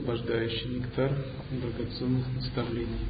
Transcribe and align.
освобождающий 0.00 0.78
нектар 0.78 1.12
драгоценных 1.50 2.26
наставлений. 2.34 3.06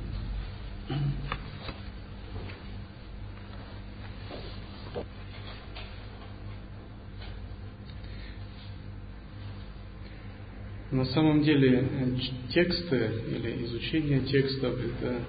На 10.91 11.05
самом 11.05 11.43
деле 11.43 11.88
э, 11.88 12.16
тексты 12.52 13.13
или 13.29 13.65
изучение 13.65 14.21
текстов– 14.23 14.74
это 14.85 15.21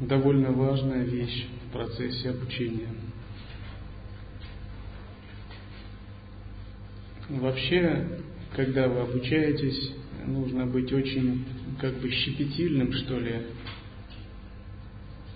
довольно 0.00 0.50
важная 0.50 1.04
вещь 1.04 1.46
в 1.68 1.72
процессе 1.72 2.30
обучения. 2.30 2.88
Вообще, 7.28 8.23
когда 8.54 8.88
вы 8.88 9.00
обучаетесь, 9.00 9.92
нужно 10.26 10.66
быть 10.66 10.92
очень 10.92 11.44
как 11.80 11.94
бы 11.98 12.10
щепетильным, 12.10 12.92
что 12.92 13.18
ли, 13.18 13.42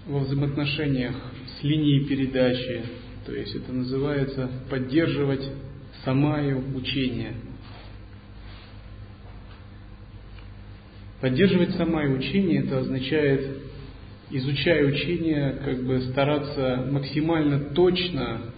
во 0.06 0.20
взаимоотношениях 0.20 1.14
с 1.58 1.62
линией 1.64 2.06
передачи. 2.06 2.82
То 3.26 3.34
есть 3.34 3.54
это 3.54 3.72
называется 3.72 4.48
поддерживать 4.70 5.46
самое 6.04 6.56
учение. 6.56 7.34
Поддерживать 11.20 11.74
самое 11.74 12.08
учение 12.10 12.62
это 12.64 12.78
означает, 12.78 13.58
изучая 14.30 14.86
учение, 14.86 15.58
как 15.64 15.82
бы 15.84 16.00
стараться 16.02 16.86
максимально 16.90 17.58
точно, 17.74 18.52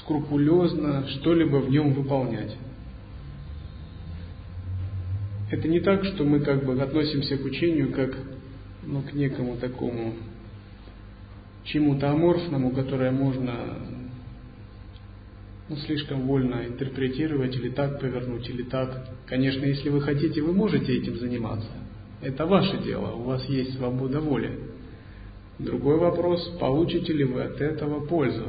скрупулезно 0.00 1.08
что-либо 1.08 1.56
в 1.56 1.70
нем 1.70 1.94
выполнять. 1.94 2.54
Это 5.50 5.68
не 5.68 5.80
так, 5.80 6.04
что 6.04 6.24
мы 6.24 6.40
как 6.40 6.64
бы 6.64 6.80
относимся 6.80 7.36
к 7.36 7.44
учению 7.44 7.92
как 7.92 8.16
ну, 8.86 9.02
к 9.02 9.12
некому 9.12 9.56
такому 9.56 10.14
чему-то 11.64 12.10
аморфному, 12.10 12.70
которое 12.70 13.10
можно 13.10 13.78
ну, 15.68 15.76
слишком 15.76 16.26
вольно 16.26 16.66
интерпретировать 16.66 17.56
или 17.56 17.70
так 17.70 18.00
повернуть, 18.00 18.48
или 18.48 18.62
так. 18.62 19.08
Конечно, 19.26 19.64
если 19.64 19.88
вы 19.88 20.00
хотите, 20.02 20.42
вы 20.42 20.52
можете 20.52 20.96
этим 20.96 21.16
заниматься. 21.18 21.70
Это 22.20 22.46
ваше 22.46 22.78
дело, 22.82 23.12
у 23.12 23.22
вас 23.22 23.44
есть 23.48 23.76
свобода 23.76 24.20
воли. 24.20 24.58
Другой 25.58 25.98
вопрос, 25.98 26.56
получите 26.58 27.12
ли 27.12 27.24
вы 27.24 27.42
от 27.42 27.60
этого 27.60 28.04
пользу. 28.06 28.44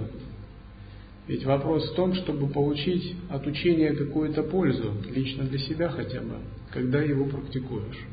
Ведь 1.27 1.43
вопрос 1.43 1.91
в 1.91 1.95
том, 1.95 2.13
чтобы 2.13 2.47
получить 2.47 3.15
от 3.29 3.47
учения 3.47 3.93
какую-то 3.93 4.43
пользу, 4.43 4.93
лично 5.09 5.43
для 5.45 5.57
себя 5.57 5.89
хотя 5.89 6.21
бы, 6.21 6.35
когда 6.71 7.01
его 7.01 7.25
практикуешь. 7.25 8.05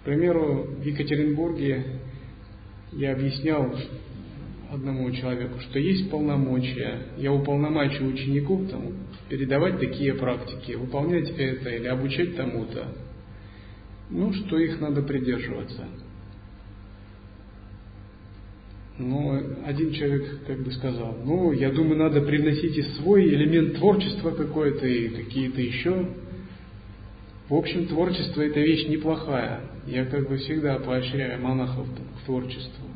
К 0.00 0.04
примеру, 0.04 0.66
в 0.78 0.82
Екатеринбурге 0.84 2.00
я 2.92 3.12
объяснял 3.12 3.72
одному 4.70 5.10
человеку, 5.12 5.60
что 5.60 5.78
есть 5.78 6.10
полномочия, 6.10 7.06
я 7.16 7.32
уполномачиваю 7.32 8.14
учеников 8.14 8.68
там, 8.68 8.94
передавать 9.28 9.78
такие 9.78 10.14
практики, 10.14 10.72
выполнять 10.72 11.30
это 11.30 11.70
или 11.70 11.86
обучать 11.86 12.36
тому-то, 12.36 12.88
ну, 14.10 14.32
что 14.32 14.58
их 14.58 14.80
надо 14.80 15.02
придерживаться. 15.02 15.86
Но 18.98 19.40
один 19.64 19.92
человек 19.92 20.44
как 20.46 20.58
бы 20.58 20.72
сказал, 20.72 21.16
ну, 21.24 21.52
я 21.52 21.70
думаю, 21.70 21.98
надо 21.98 22.20
привносить 22.20 22.76
и 22.76 22.82
свой 22.82 23.28
элемент 23.28 23.76
творчества 23.76 24.32
какой-то, 24.32 24.86
и 24.86 25.08
какие-то 25.08 25.60
еще. 25.60 26.08
В 27.48 27.54
общем, 27.54 27.86
творчество 27.86 28.42
это 28.42 28.58
вещь 28.58 28.88
неплохая. 28.88 29.60
Я 29.86 30.04
как 30.04 30.28
бы 30.28 30.36
всегда 30.38 30.80
поощряю 30.80 31.40
монахов 31.40 31.86
к 31.86 32.26
творчеству. 32.26 32.86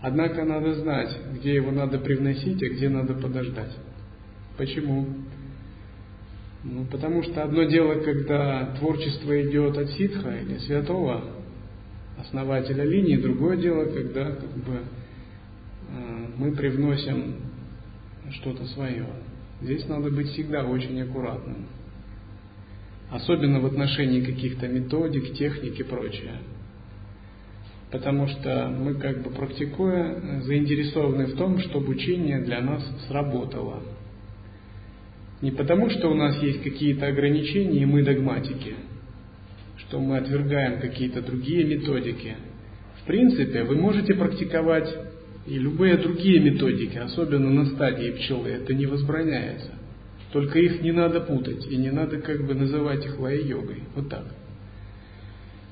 Однако 0.00 0.44
надо 0.44 0.74
знать, 0.76 1.14
где 1.34 1.56
его 1.56 1.72
надо 1.72 1.98
привносить, 1.98 2.62
а 2.62 2.68
где 2.68 2.88
надо 2.88 3.14
подождать. 3.14 3.76
Почему? 4.56 5.06
Ну, 6.64 6.86
потому 6.90 7.22
что 7.22 7.44
одно 7.44 7.64
дело, 7.64 8.00
когда 8.00 8.74
творчество 8.78 9.40
идет 9.42 9.76
от 9.76 9.90
ситха 9.90 10.30
или 10.30 10.58
святого 10.58 11.22
основателя 12.18 12.84
линии, 12.84 13.16
другое 13.16 13.58
дело, 13.58 13.84
когда 13.84 14.24
как 14.32 14.56
бы 14.64 14.80
мы 16.38 16.52
привносим 16.52 17.34
что-то 18.30 18.64
свое. 18.66 19.06
Здесь 19.60 19.86
надо 19.88 20.10
быть 20.10 20.28
всегда 20.28 20.64
очень 20.64 21.00
аккуратным. 21.02 21.66
Особенно 23.10 23.58
в 23.60 23.66
отношении 23.66 24.20
каких-то 24.20 24.68
методик, 24.68 25.34
техник 25.34 25.80
и 25.80 25.82
прочее. 25.82 26.34
Потому 27.90 28.28
что 28.28 28.68
мы, 28.68 28.94
как 28.94 29.22
бы 29.22 29.30
практикуя, 29.30 30.40
заинтересованы 30.42 31.26
в 31.26 31.36
том, 31.36 31.58
чтобы 31.58 31.88
учение 31.88 32.40
для 32.42 32.60
нас 32.60 32.84
сработало. 33.08 33.82
Не 35.40 35.50
потому, 35.50 35.90
что 35.90 36.08
у 36.08 36.14
нас 36.14 36.40
есть 36.42 36.62
какие-то 36.62 37.06
ограничения, 37.06 37.80
и 37.80 37.86
мы 37.86 38.04
догматики, 38.04 38.74
что 39.78 39.98
мы 39.98 40.18
отвергаем 40.18 40.80
какие-то 40.80 41.22
другие 41.22 41.64
методики. 41.64 42.36
В 43.02 43.06
принципе, 43.06 43.64
вы 43.64 43.76
можете 43.76 44.14
практиковать 44.14 45.07
и 45.48 45.58
любые 45.58 45.96
другие 45.96 46.40
методики, 46.40 46.98
особенно 46.98 47.50
на 47.50 47.66
стадии 47.66 48.10
пчелы, 48.10 48.50
это 48.50 48.74
не 48.74 48.86
возбраняется. 48.86 49.72
Только 50.32 50.58
их 50.58 50.82
не 50.82 50.92
надо 50.92 51.20
путать, 51.20 51.66
и 51.70 51.76
не 51.76 51.90
надо 51.90 52.18
как 52.18 52.46
бы 52.46 52.54
называть 52.54 53.04
их 53.06 53.18
лая-йогой. 53.18 53.82
Вот 53.94 54.10
так. 54.10 54.24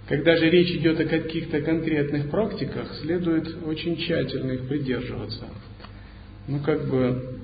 Когда 0.09 0.37
же 0.37 0.49
речь 0.49 0.71
идет 0.77 0.99
о 1.01 1.05
каких-то 1.05 1.61
конкретных 1.61 2.31
практиках, 2.31 2.95
следует 3.03 3.55
очень 3.67 3.97
тщательно 3.99 4.53
их 4.53 4.67
придерживаться. 4.67 5.45
Ну, 6.49 6.61
как 6.61 6.89
бы, 6.89 7.39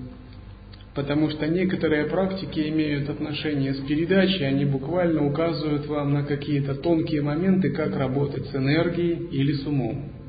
потому 0.94 1.28
что 1.28 1.46
некоторые 1.48 2.06
практики 2.06 2.60
имеют 2.68 3.10
отношение 3.10 3.74
с 3.74 3.80
передачей, 3.80 4.44
они 4.44 4.64
буквально 4.64 5.26
указывают 5.26 5.86
вам 5.86 6.14
на 6.14 6.22
какие-то 6.22 6.76
тонкие 6.76 7.20
моменты, 7.20 7.70
как 7.70 7.94
работать 7.94 8.46
с 8.46 8.54
энергией 8.54 9.28
или 9.32 9.52
с 9.52 9.66
умом. 9.66 10.21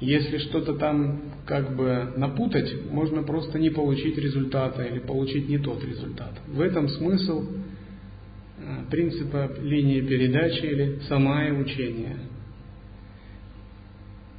Если 0.00 0.38
что-то 0.38 0.74
там 0.74 1.20
как 1.44 1.76
бы 1.76 2.14
напутать, 2.16 2.90
можно 2.90 3.22
просто 3.22 3.58
не 3.58 3.68
получить 3.68 4.16
результата 4.16 4.82
или 4.82 4.98
получить 4.98 5.48
не 5.48 5.58
тот 5.58 5.84
результат. 5.84 6.32
В 6.48 6.60
этом 6.62 6.88
смысл 6.88 7.44
э, 7.44 8.90
принципа 8.90 9.50
линии 9.60 10.00
передачи 10.00 10.64
или 10.64 11.00
самое 11.06 11.52
учение. 11.52 12.16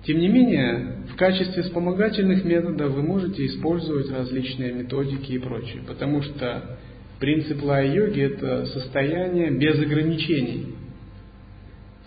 Тем 0.03 0.17
не 0.17 0.29
менее, 0.29 0.95
в 1.13 1.15
качестве 1.15 1.61
вспомогательных 1.61 2.43
методов 2.43 2.93
вы 2.93 3.03
можете 3.03 3.45
использовать 3.45 4.09
различные 4.09 4.73
методики 4.73 5.33
и 5.33 5.37
прочее, 5.37 5.83
потому 5.87 6.23
что 6.23 6.79
принцип 7.19 7.61
лая-йоги– 7.61 8.21
это 8.21 8.65
состояние 8.65 9.51
без 9.51 9.79
ограничений. 9.79 10.75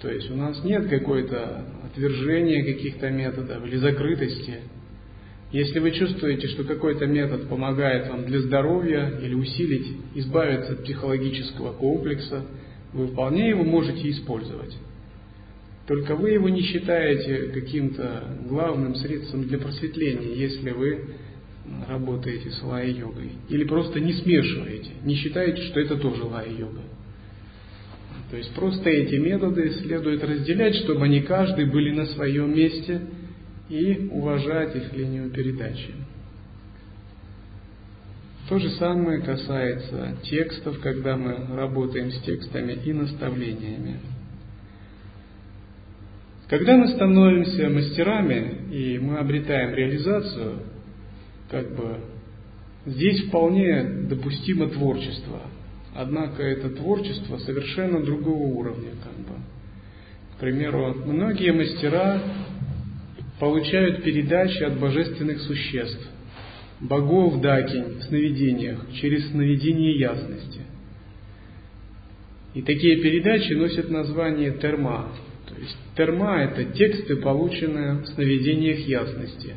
То 0.04 0.10
есть 0.10 0.30
у 0.30 0.36
нас 0.36 0.62
нет 0.62 0.86
какой-то 0.88 1.64
отвержения 1.90 2.62
каких-то 2.62 3.08
методов 3.08 3.64
или 3.64 3.76
закрытости. 3.76 4.56
Если 5.50 5.78
вы 5.78 5.92
чувствуете, 5.92 6.46
что 6.48 6.64
какой-то 6.64 7.06
метод 7.06 7.48
помогает 7.48 8.10
вам 8.10 8.26
для 8.26 8.40
здоровья 8.40 9.18
или 9.22 9.32
усилить, 9.32 9.96
избавиться 10.14 10.74
от 10.74 10.84
психологического 10.84 11.72
комплекса, 11.72 12.44
вы 12.92 13.06
вполне 13.06 13.48
его 13.48 13.64
можете 13.64 14.10
использовать. 14.10 14.76
Только 15.86 16.16
вы 16.16 16.32
его 16.32 16.50
не 16.50 16.60
считаете 16.60 17.52
каким-то 17.54 18.24
главным 18.46 18.96
средством 18.96 19.48
для 19.48 19.56
просветления, 19.56 20.34
если 20.34 20.68
вы 20.72 21.14
работаете 21.88 22.50
с 22.50 22.62
лая-йогой. 22.62 23.30
Или 23.48 23.64
просто 23.64 24.00
не 24.00 24.12
смешиваете, 24.12 24.90
не 25.02 25.14
считаете, 25.14 25.62
что 25.62 25.80
это 25.80 25.96
тоже 25.96 26.24
лая-йога. 26.24 26.82
То 28.34 28.38
есть 28.38 28.52
просто 28.52 28.90
эти 28.90 29.14
методы 29.14 29.70
следует 29.74 30.24
разделять, 30.24 30.74
чтобы 30.74 31.04
они 31.04 31.20
каждый 31.20 31.66
были 31.66 31.92
на 31.92 32.04
своем 32.06 32.52
месте 32.52 33.00
и 33.68 34.08
уважать 34.10 34.74
их 34.74 34.92
линию 34.92 35.30
передачи. 35.30 35.94
То 38.48 38.58
же 38.58 38.70
самое 38.70 39.20
касается 39.20 40.16
текстов, 40.24 40.80
когда 40.80 41.16
мы 41.16 41.46
работаем 41.54 42.10
с 42.10 42.22
текстами 42.22 42.72
и 42.72 42.92
наставлениями. 42.92 44.00
Когда 46.48 46.76
мы 46.76 46.88
становимся 46.88 47.70
мастерами 47.70 48.74
и 48.74 48.98
мы 48.98 49.18
обретаем 49.18 49.76
реализацию, 49.76 50.58
как 51.52 51.72
бы 51.76 52.00
здесь 52.84 53.28
вполне 53.28 53.84
допустимо 54.08 54.70
творчество– 54.70 55.40
Однако 55.94 56.42
это 56.42 56.70
творчество 56.70 57.38
совершенно 57.38 58.02
другого 58.02 58.42
уровня. 58.42 58.90
Как 59.02 59.14
бы. 59.14 59.40
К 60.36 60.40
примеру, 60.40 60.94
многие 61.06 61.52
мастера 61.52 62.20
получают 63.38 64.02
передачи 64.02 64.62
от 64.62 64.78
божественных 64.78 65.40
существ. 65.42 66.10
богов 66.80 67.40
Дакинь 67.40 67.98
в 67.98 68.02
сновидениях 68.04 68.80
через 68.94 69.30
сновидение 69.30 69.96
ясности. 69.98 70.60
И 72.54 72.62
такие 72.62 73.00
передачи 73.00 73.52
носят 73.52 73.90
название 73.90 74.52
терма. 74.52 75.10
То 75.48 75.54
есть 75.60 75.76
терма– 75.96 76.42
это 76.42 76.64
тексты, 76.64 77.16
полученные 77.16 78.02
в 78.02 78.06
сновидениях 78.06 78.78
ясности. 78.80 79.54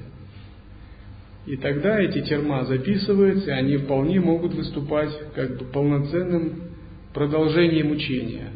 И 1.48 1.56
тогда 1.56 1.98
эти 2.02 2.22
терма 2.24 2.66
записываются, 2.66 3.52
и 3.52 3.54
они 3.54 3.78
вполне 3.78 4.20
могут 4.20 4.54
выступать 4.54 5.10
как 5.34 5.58
бы 5.58 5.64
полноценным 5.64 6.64
продолжением 7.14 7.92
учения, 7.92 8.52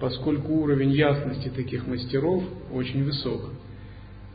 поскольку 0.00 0.52
уровень 0.52 0.92
ясности 0.92 1.48
таких 1.48 1.88
мастеров 1.88 2.44
очень 2.72 3.02
высок. 3.02 3.50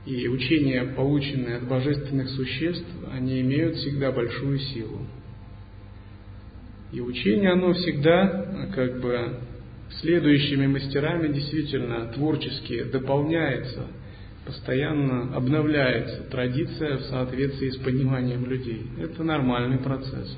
И 0.05 0.27
учения, 0.27 0.83
полученные 0.83 1.55
от 1.55 1.67
божественных 1.69 2.27
существ, 2.31 2.85
они 3.09 3.39
имеют 3.39 3.77
всегда 3.77 4.11
большую 4.11 4.59
силу. 4.59 5.07
И 6.91 6.99
учение, 6.99 7.51
оно 7.51 7.71
всегда 7.71 8.67
как 8.75 8.99
бы 8.99 9.39
следующими 10.01 10.67
мастерами 10.67 11.31
действительно 11.31 12.07
творчески 12.07 12.83
дополняется, 12.83 13.87
постоянно 14.45 15.35
обновляется 15.35 16.23
традиция 16.29 16.97
в 16.97 17.01
соответствии 17.03 17.69
с 17.69 17.77
пониманием 17.77 18.45
людей. 18.45 18.85
Это 18.99 19.23
нормальный 19.23 19.77
процесс. 19.77 20.37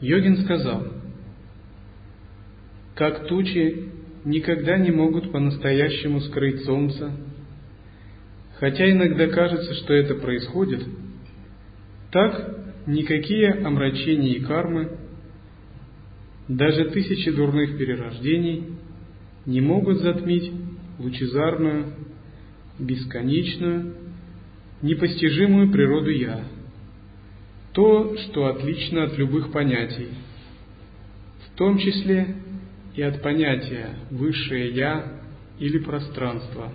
Йогин 0.00 0.38
сказал, 0.38 0.84
как 2.96 3.28
тучи 3.28 3.92
никогда 4.24 4.76
не 4.76 4.90
могут 4.90 5.30
по-настоящему 5.30 6.20
скрыть 6.22 6.64
солнце, 6.64 7.12
хотя 8.58 8.90
иногда 8.90 9.28
кажется, 9.28 9.74
что 9.74 9.94
это 9.94 10.16
происходит, 10.16 10.82
так 12.10 12.58
никакие 12.86 13.52
омрачения 13.52 14.34
и 14.34 14.40
кармы, 14.40 14.98
даже 16.48 16.86
тысячи 16.86 17.30
дурных 17.30 17.78
перерождений 17.78 18.74
не 19.46 19.60
могут 19.60 19.98
затмить 19.98 20.52
лучезарную, 20.98 21.94
бесконечную, 22.78 23.94
непостижимую 24.82 25.70
природу 25.70 26.10
«Я», 26.10 26.44
то, 27.72 28.16
что 28.18 28.46
отлично 28.46 29.04
от 29.04 29.16
любых 29.16 29.50
понятий, 29.52 30.08
в 31.46 31.56
том 31.56 31.78
числе 31.78 32.36
и 32.94 33.02
от 33.02 33.22
понятия 33.22 33.96
«высшее 34.10 34.70
Я» 34.72 35.20
или 35.58 35.78
«пространство». 35.78 36.72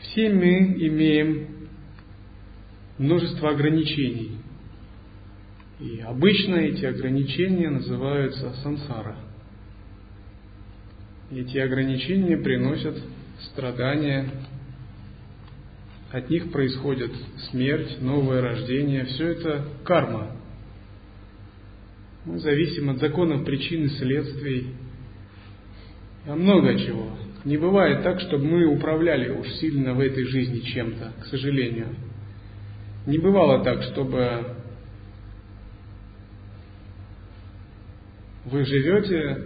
Все 0.00 0.32
мы 0.32 0.74
имеем 0.78 1.55
множество 2.98 3.50
ограничений. 3.50 4.38
И 5.80 6.00
обычно 6.00 6.56
эти 6.56 6.84
ограничения 6.84 7.68
называются 7.68 8.54
сансара. 8.62 9.16
Эти 11.30 11.58
ограничения 11.58 12.36
приносят 12.36 12.96
страдания 13.50 14.30
от 16.12 16.30
них 16.30 16.50
происходит 16.50 17.10
смерть, 17.50 18.00
новое 18.00 18.40
рождение, 18.40 19.04
все 19.04 19.28
это 19.28 19.66
карма. 19.84 20.36
Мы 22.24 22.38
зависим 22.38 22.90
от 22.90 22.98
законов 22.98 23.44
причин 23.44 23.84
и 23.84 23.88
следствий, 23.88 24.68
а 26.26 26.34
много 26.34 26.78
чего. 26.78 27.10
Не 27.44 27.56
бывает 27.56 28.02
так, 28.02 28.20
чтобы 28.20 28.44
мы 28.44 28.66
управляли 28.66 29.30
уж 29.30 29.48
сильно 29.54 29.94
в 29.94 30.00
этой 30.00 30.24
жизни 30.24 30.60
чем-то, 30.60 31.12
к 31.22 31.26
сожалению. 31.26 31.88
Не 33.06 33.18
бывало 33.18 33.62
так, 33.62 33.82
чтобы 33.84 34.56
вы 38.44 38.64
живете, 38.64 39.44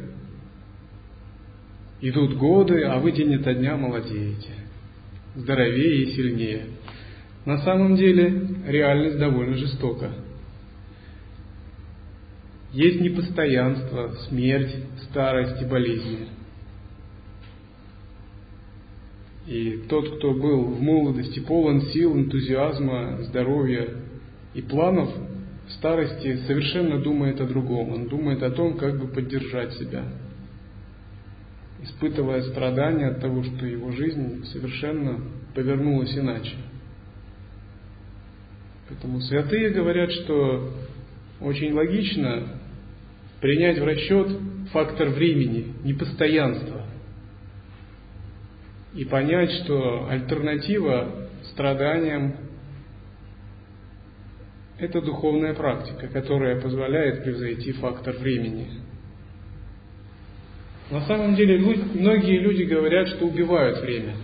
идут 2.00 2.36
годы, 2.36 2.82
а 2.84 2.98
вы 2.98 3.12
день 3.12 3.34
ото 3.36 3.54
дня 3.54 3.76
молодеете 3.76 4.60
здоровее 5.34 6.04
и 6.04 6.12
сильнее. 6.14 6.66
На 7.44 7.58
самом 7.58 7.96
деле 7.96 8.48
реальность 8.66 9.18
довольно 9.18 9.56
жестока. 9.56 10.10
Есть 12.72 13.00
непостоянство, 13.00 14.12
смерть, 14.28 14.74
старость 15.08 15.60
и 15.62 15.64
болезни. 15.64 16.28
И 19.46 19.84
тот, 19.88 20.18
кто 20.18 20.34
был 20.34 20.64
в 20.64 20.80
молодости 20.80 21.40
полон 21.40 21.82
сил, 21.92 22.16
энтузиазма, 22.16 23.22
здоровья 23.22 23.88
и 24.54 24.62
планов, 24.62 25.10
в 25.66 25.72
старости 25.72 26.38
совершенно 26.46 26.98
думает 27.00 27.40
о 27.40 27.46
другом. 27.46 27.92
Он 27.92 28.08
думает 28.08 28.42
о 28.42 28.50
том, 28.50 28.76
как 28.76 28.98
бы 28.98 29.08
поддержать 29.08 29.72
себя 29.74 30.04
испытывая 31.82 32.42
страдания 32.42 33.08
от 33.08 33.20
того, 33.20 33.42
что 33.42 33.66
его 33.66 33.90
жизнь 33.92 34.44
совершенно 34.46 35.20
повернулась 35.54 36.16
иначе. 36.16 36.56
Поэтому 38.88 39.20
святые 39.20 39.70
говорят, 39.70 40.10
что 40.12 40.72
очень 41.40 41.72
логично 41.72 42.60
принять 43.40 43.78
в 43.78 43.84
расчет 43.84 44.36
фактор 44.72 45.08
времени, 45.10 45.72
непостоянства, 45.84 46.79
и 48.94 49.04
понять, 49.04 49.50
что 49.62 50.08
альтернатива 50.08 51.28
страданиям– 51.52 52.36
это 54.78 55.00
духовная 55.00 55.54
практика, 55.54 56.08
которая 56.08 56.60
позволяет 56.60 57.22
превзойти 57.24 57.72
фактор 57.72 58.16
времени– 58.16 58.68
на 60.90 61.02
самом 61.02 61.36
деле 61.36 61.58
многие 61.58 62.40
люди 62.40 62.64
говорят, 62.64 63.06
что 63.08 63.26
убивают 63.26 63.80
время. 63.80 64.16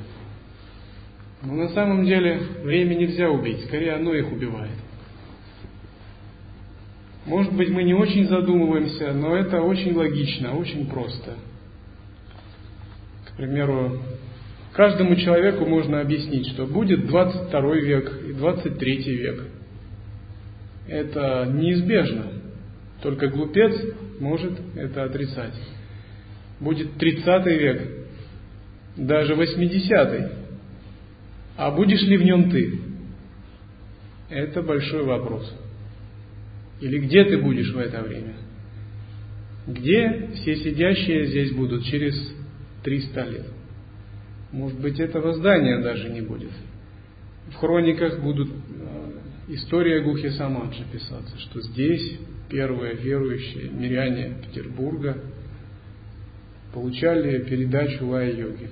Но 1.42 1.54
на 1.54 1.68
самом 1.68 2.04
деле 2.04 2.40
время 2.62 2.94
нельзя 2.94 3.30
убить, 3.30 3.64
скорее 3.66 3.92
оно 3.92 4.12
их 4.14 4.32
убивает. 4.32 4.72
Может 7.24 7.52
быть, 7.52 7.70
мы 7.70 7.84
не 7.84 7.94
очень 7.94 8.26
задумываемся, 8.26 9.12
но 9.12 9.36
это 9.36 9.62
очень 9.62 9.94
логично, 9.94 10.56
очень 10.56 10.88
просто. 10.88 11.34
К 13.26 13.36
примеру, 13.36 14.00
каждому 14.76 15.16
человеку 15.16 15.66
можно 15.66 16.00
объяснить, 16.00 16.48
что 16.52 16.66
будет 16.66 17.06
22 17.06 17.74
век 17.76 18.12
и 18.28 18.32
23 18.32 18.96
век. 19.16 19.44
Это 20.86 21.50
неизбежно. 21.52 22.26
Только 23.02 23.28
глупец 23.28 23.74
может 24.20 24.52
это 24.76 25.04
отрицать 25.04 25.54
будет 26.60 26.94
30 26.94 27.46
век, 27.46 27.82
даже 28.96 29.34
80-й. 29.34 30.32
А 31.56 31.70
будешь 31.70 32.02
ли 32.02 32.16
в 32.16 32.22
нем 32.22 32.50
ты? 32.50 32.80
Это 34.28 34.62
большой 34.62 35.04
вопрос. 35.04 35.54
Или 36.80 36.98
где 36.98 37.24
ты 37.24 37.38
будешь 37.38 37.72
в 37.72 37.78
это 37.78 38.02
время? 38.02 38.34
Где 39.66 40.30
все 40.34 40.56
сидящие 40.56 41.26
здесь 41.26 41.52
будут 41.52 41.84
через 41.84 42.14
300 42.82 43.24
лет? 43.24 43.46
Может 44.52 44.80
быть, 44.80 45.00
этого 45.00 45.34
здания 45.34 45.80
даже 45.80 46.08
не 46.08 46.20
будет. 46.20 46.52
В 47.48 47.54
хрониках 47.56 48.20
будут 48.20 48.48
э, 48.48 49.12
история 49.48 50.00
Гухи 50.00 50.30
Самаджи 50.30 50.84
писаться, 50.92 51.38
что 51.38 51.60
здесь 51.62 52.18
первые 52.48 52.94
верующие 52.94 53.70
миряне 53.70 54.36
Петербурга– 54.42 55.18
получали 56.76 57.42
передачу 57.44 58.06
лая-йоги. 58.06 58.68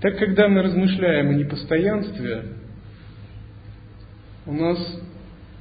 Так, 0.00 0.16
когда 0.18 0.48
мы 0.48 0.62
размышляем 0.62 1.28
о 1.28 1.34
непостоянстве, 1.34 2.54
у 4.46 4.52
нас 4.54 4.78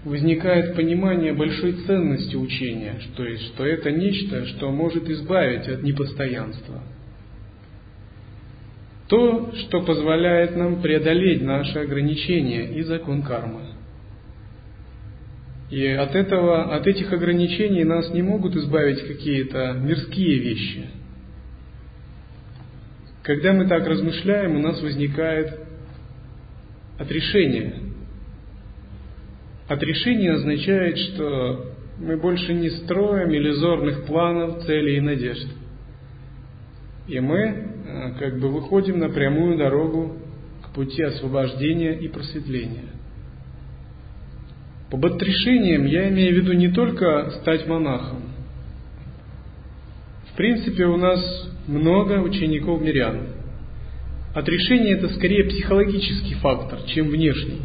возникает 0.03 0.75
понимание 0.75 1.33
большой 1.33 1.73
ценности 1.73 2.35
учения, 2.35 2.95
то 3.15 3.23
есть, 3.23 3.47
что 3.53 3.65
это 3.65 3.91
нечто, 3.91 4.45
что 4.47 4.71
может 4.71 5.07
избавить 5.09 5.67
от 5.67 5.83
непостоянства. 5.83 6.81
То, 9.07 9.51
что 9.53 9.81
позволяет 9.81 10.55
нам 10.55 10.81
преодолеть 10.81 11.43
наши 11.43 11.77
ограничения 11.77 12.73
и 12.77 12.81
закон 12.81 13.21
кармы. 13.21 13.61
И 15.69 15.85
от 15.85 16.15
этого, 16.15 16.75
от 16.75 16.87
этих 16.87 17.11
ограничений 17.13 17.83
нас 17.83 18.09
не 18.11 18.21
могут 18.21 18.55
избавить 18.55 19.05
какие-то 19.05 19.73
мирские 19.73 20.39
вещи. 20.39 20.85
Когда 23.23 23.53
мы 23.53 23.67
так 23.67 23.85
размышляем, 23.85 24.55
у 24.55 24.59
нас 24.59 24.81
возникает 24.81 25.59
отрешение 26.97 27.90
Отрешение 29.71 30.33
означает, 30.33 30.97
что 30.97 31.65
мы 31.97 32.17
больше 32.17 32.53
не 32.53 32.69
строим 32.71 33.33
иллюзорных 33.33 34.03
планов, 34.03 34.65
целей 34.65 34.97
и 34.97 34.99
надежд. 34.99 35.47
И 37.07 37.17
мы 37.21 37.37
э, 37.39 38.11
как 38.19 38.37
бы 38.37 38.49
выходим 38.49 38.99
на 38.99 39.07
прямую 39.07 39.57
дорогу 39.57 40.17
к 40.61 40.73
пути 40.73 41.01
освобождения 41.01 41.97
и 41.97 42.09
просветления. 42.09 42.89
Под 44.89 45.05
отрешением 45.05 45.85
я 45.85 46.09
имею 46.09 46.35
в 46.35 46.37
виду 46.39 46.51
не 46.51 46.67
только 46.73 47.31
стать 47.39 47.65
монахом. 47.65 48.23
В 50.33 50.35
принципе, 50.35 50.83
у 50.83 50.97
нас 50.97 51.49
много 51.65 52.19
учеников 52.19 52.81
мирян. 52.81 53.27
Отрешение 54.35 54.97
это 54.97 55.07
скорее 55.13 55.45
психологический 55.45 56.33
фактор, 56.33 56.79
чем 56.87 57.07
внешний. 57.07 57.61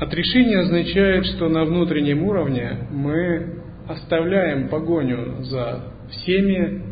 Отрешение 0.00 0.60
означает, 0.60 1.26
что 1.26 1.50
на 1.50 1.66
внутреннем 1.66 2.22
уровне 2.22 2.86
мы 2.90 3.60
оставляем 3.86 4.68
погоню 4.68 5.42
за 5.42 5.92
всеми 6.10 6.82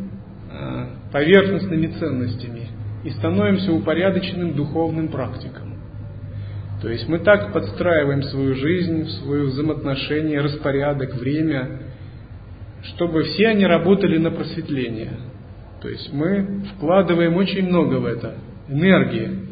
э, 0.51 0.85
поверхностными 1.11 1.87
ценностями 1.87 2.67
и 3.03 3.09
становимся 3.09 3.73
упорядоченным 3.73 4.53
духовным 4.53 5.07
практиком. 5.07 5.79
То 6.83 6.89
есть 6.89 7.09
мы 7.09 7.17
так 7.17 7.51
подстраиваем 7.51 8.21
свою 8.21 8.53
жизнь, 8.53 9.05
свое 9.23 9.45
взаимоотношения, 9.45 10.39
распорядок, 10.41 11.15
время, 11.15 11.79
чтобы 12.83 13.23
все 13.23 13.47
они 13.47 13.65
работали 13.65 14.19
на 14.19 14.29
просветление. 14.29 15.13
То 15.81 15.89
есть 15.89 16.13
мы 16.13 16.61
вкладываем 16.75 17.35
очень 17.37 17.67
много 17.67 17.95
в 17.95 18.05
это, 18.05 18.35
энергии. 18.67 19.48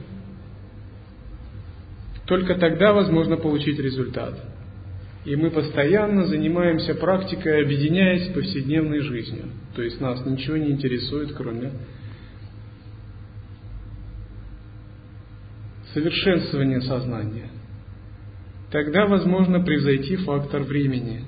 Только 2.27 2.55
тогда 2.55 2.93
возможно 2.93 3.37
получить 3.37 3.79
результат. 3.79 4.37
И 5.25 5.35
мы 5.35 5.49
постоянно 5.49 6.25
занимаемся 6.25 6.93
практикой, 6.95 7.63
объединяясь 7.63 8.29
с 8.29 8.33
повседневной 8.33 8.99
жизнью. 8.99 9.45
То 9.75 9.81
есть 9.81 9.99
нас 9.99 10.25
ничего 10.25 10.57
не 10.57 10.71
интересует, 10.71 11.33
кроме 11.33 11.71
совершенствования 15.93 16.81
сознания. 16.81 17.49
Тогда 18.71 19.07
возможно 19.07 19.61
превзойти 19.61 20.17
фактор 20.17 20.63
времени. 20.63 21.23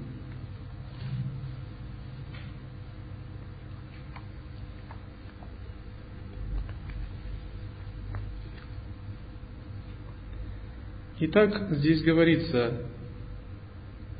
Итак, 11.21 11.67
здесь 11.71 12.01
говорится, 12.01 12.77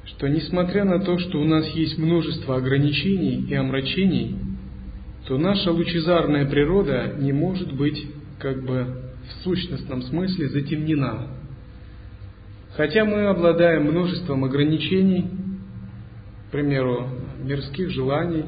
что 0.04 0.28
несмотря 0.28 0.84
на 0.84 1.00
то, 1.00 1.18
что 1.18 1.40
у 1.40 1.46
нас 1.46 1.66
есть 1.70 1.98
множество 1.98 2.58
ограничений 2.58 3.46
и 3.48 3.54
омрачений, 3.54 4.36
то 5.26 5.38
наша 5.38 5.72
лучезарная 5.72 6.46
природа 6.50 7.16
не 7.18 7.32
может 7.32 7.72
быть 7.74 8.06
как 8.38 8.66
бы 8.66 9.12
в 9.24 9.44
сущностном 9.44 10.02
смысле 10.02 10.50
затемнена. 10.50 11.28
Хотя 12.76 13.06
мы 13.06 13.28
обладаем 13.28 13.84
множеством 13.84 14.44
ограничений, 14.44 15.26
к 16.50 16.52
примеру, 16.52 17.08
мирских 17.42 17.92
желаний 17.92 18.44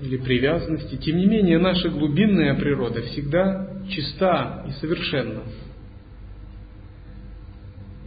или 0.00 0.18
привязанности, 0.18 0.98
тем 0.98 1.16
не 1.16 1.26
менее 1.26 1.58
наша 1.58 1.88
глубинная 1.88 2.54
природа 2.54 3.02
всегда 3.02 3.70
чиста 3.88 4.64
и 4.68 4.72
совершенна. 4.80 5.42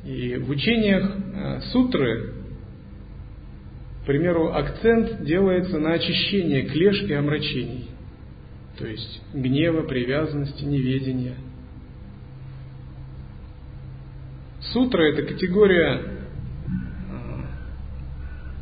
И 0.07 0.37
в 0.37 0.49
учениях 0.49 1.03
э, 1.33 1.59
сутры, 1.73 2.33
к 4.03 4.05
примеру, 4.05 4.53
акцент 4.53 5.25
делается 5.25 5.79
на 5.79 5.91
очищение 5.91 6.61
клеш 6.61 7.01
и 7.03 7.13
омрачений, 7.13 7.89
то 8.79 8.87
есть 8.87 9.21
гнева, 9.33 9.81
привязанности, 9.81 10.63
неведения. 10.63 11.35
Сутра– 14.71 15.01
это 15.11 15.23
категория 15.23 15.99
э, 15.99 16.21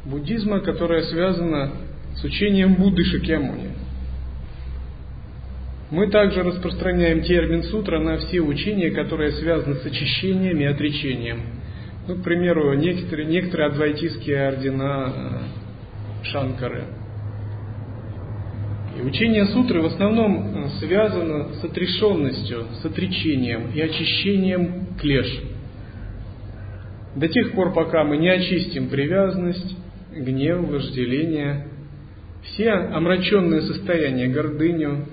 буддизма, 0.06 0.62
которая 0.62 1.04
связана 1.04 1.74
с 2.16 2.24
учением 2.24 2.74
Будды 2.74 3.04
Шакьямуни. 3.04 3.85
Мы 5.92 6.08
также 6.10 6.42
распространяем 6.42 7.22
термин 7.22 7.64
сутра 7.64 8.00
на 8.00 8.18
все 8.18 8.42
учения, 8.42 8.90
которые 8.90 9.34
связаны 9.34 9.76
с 9.76 9.86
очищением 9.86 10.60
и 10.60 10.66
отречением. 10.66 11.42
Ну, 12.08 12.16
к 12.16 12.24
примеру, 12.24 12.74
некоторые, 12.74 13.28
некоторые 13.28 13.68
адвайтистские 13.68 14.48
ордена 14.48 15.14
э, 16.24 16.26
Шанкары. 16.26 16.86
И 18.98 19.02
учение 19.02 19.46
сутры 19.48 19.82
в 19.82 19.86
основном 19.86 20.66
э, 20.66 20.70
связано 20.80 21.54
с 21.54 21.64
отрешенностью, 21.64 22.66
с 22.82 22.86
отречением 22.86 23.72
и 23.72 23.80
очищением 23.80 24.88
клеш. 25.00 25.40
До 27.16 27.28
тех 27.28 27.52
пор, 27.54 27.74
пока 27.74 28.04
мы 28.04 28.18
не 28.18 28.30
очистим 28.30 28.90
привязанность, 28.90 29.78
гнев, 30.16 30.68
вожделение, 30.68 31.68
все 32.44 32.72
омраченные 32.72 33.62
состояния, 33.62 34.28
гордыню, 34.28 35.06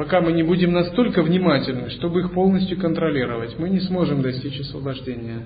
Пока 0.00 0.22
мы 0.22 0.32
не 0.32 0.42
будем 0.42 0.72
настолько 0.72 1.22
внимательны, 1.22 1.90
чтобы 1.90 2.20
их 2.20 2.32
полностью 2.32 2.78
контролировать, 2.78 3.58
мы 3.58 3.68
не 3.68 3.80
сможем 3.80 4.22
достичь 4.22 4.58
освобождения. 4.58 5.42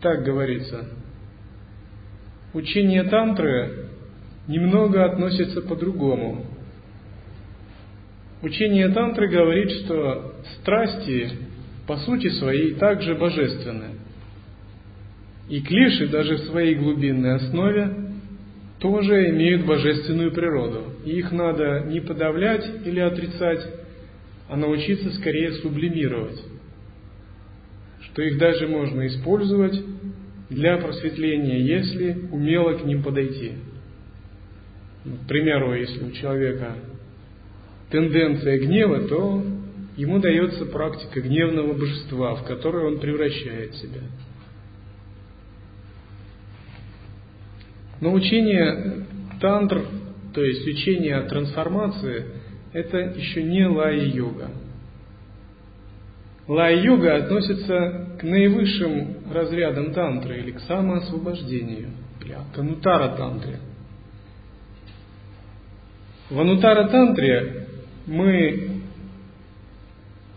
Так 0.00 0.24
говорится. 0.24 0.88
Учение 2.52 3.04
тантры 3.04 3.90
немного 4.48 5.04
относится 5.04 5.62
по-другому. 5.62 6.46
Учение 8.42 8.88
тантры 8.88 9.28
говорит, 9.28 9.70
что 9.84 10.34
страсти 10.58 11.30
по 11.86 11.96
сути 11.98 12.28
своей 12.28 12.74
также 12.74 13.14
божественны. 13.14 14.00
И 15.48 15.60
клиши 15.60 16.08
даже 16.08 16.38
в 16.38 16.46
своей 16.46 16.74
глубинной 16.74 17.36
основе 17.36 18.14
тоже 18.80 19.30
имеют 19.30 19.64
божественную 19.64 20.32
природу. 20.32 20.89
И 21.04 21.18
их 21.18 21.32
надо 21.32 21.84
не 21.86 22.00
подавлять 22.00 22.64
или 22.84 23.00
отрицать, 23.00 23.66
а 24.48 24.56
научиться 24.56 25.10
скорее 25.12 25.52
сублимировать. 25.54 26.40
Что 28.02 28.22
их 28.22 28.38
даже 28.38 28.66
можно 28.66 29.06
использовать 29.06 29.80
для 30.50 30.76
просветления, 30.78 31.58
если 31.58 32.28
умело 32.32 32.74
к 32.74 32.84
ним 32.84 33.02
подойти. 33.02 33.52
К 35.04 35.28
примеру, 35.28 35.74
если 35.74 36.04
у 36.04 36.10
человека 36.10 36.74
тенденция 37.90 38.58
гнева, 38.58 39.08
то 39.08 39.44
ему 39.96 40.18
дается 40.18 40.66
практика 40.66 41.20
гневного 41.20 41.72
божества, 41.74 42.34
в 42.34 42.44
которое 42.44 42.86
он 42.86 43.00
превращает 43.00 43.74
себя. 43.76 44.00
Но 48.00 48.12
учение 48.12 49.06
тантр, 49.40 49.84
то 50.32 50.44
есть 50.44 50.66
учение 50.66 51.16
о 51.16 51.28
трансформации, 51.28 52.26
это 52.72 52.98
еще 52.98 53.42
не 53.42 53.66
лая-йога. 53.66 54.50
Лая-йога 56.46 57.16
относится 57.16 58.16
к 58.18 58.22
наивысшим 58.22 59.32
разрядам 59.32 59.92
тантры 59.92 60.38
или 60.38 60.52
к 60.52 60.60
самоосвобождению, 60.60 61.90
или 62.24 62.36
к 62.54 62.58
анутара-тантре. 62.58 63.58
В 66.28 66.40
анутара-тантре 66.40 67.66
мы 68.06 68.82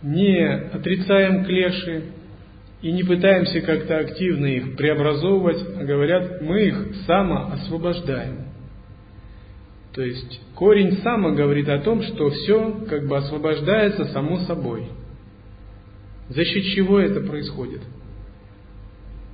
не 0.02 0.46
отрицаем 0.48 1.46
клеши, 1.46 2.04
и 2.84 2.92
не 2.92 3.04
пытаемся 3.04 3.62
как-то 3.62 3.98
активно 3.98 4.46
их 4.46 4.76
преобразовывать, 4.76 5.66
а 5.80 5.84
говорят, 5.86 6.42
мы 6.42 6.64
их 6.64 6.96
самоосвобождаем. 7.08 8.43
То 9.94 10.02
есть 10.02 10.42
корень 10.56 10.98
сама 11.04 11.32
говорит 11.32 11.70
о 11.70 11.80
том, 11.80 12.02
что 12.02 12.30
все 12.32 12.86
как 12.90 13.08
бы 13.08 13.18
освобождается 13.18 14.06
само 14.06 14.40
собой. 14.40 14.88
За 16.30 16.44
счет 16.44 16.64
чего 16.76 17.00
это 17.00 17.22
происходит? 17.22 17.82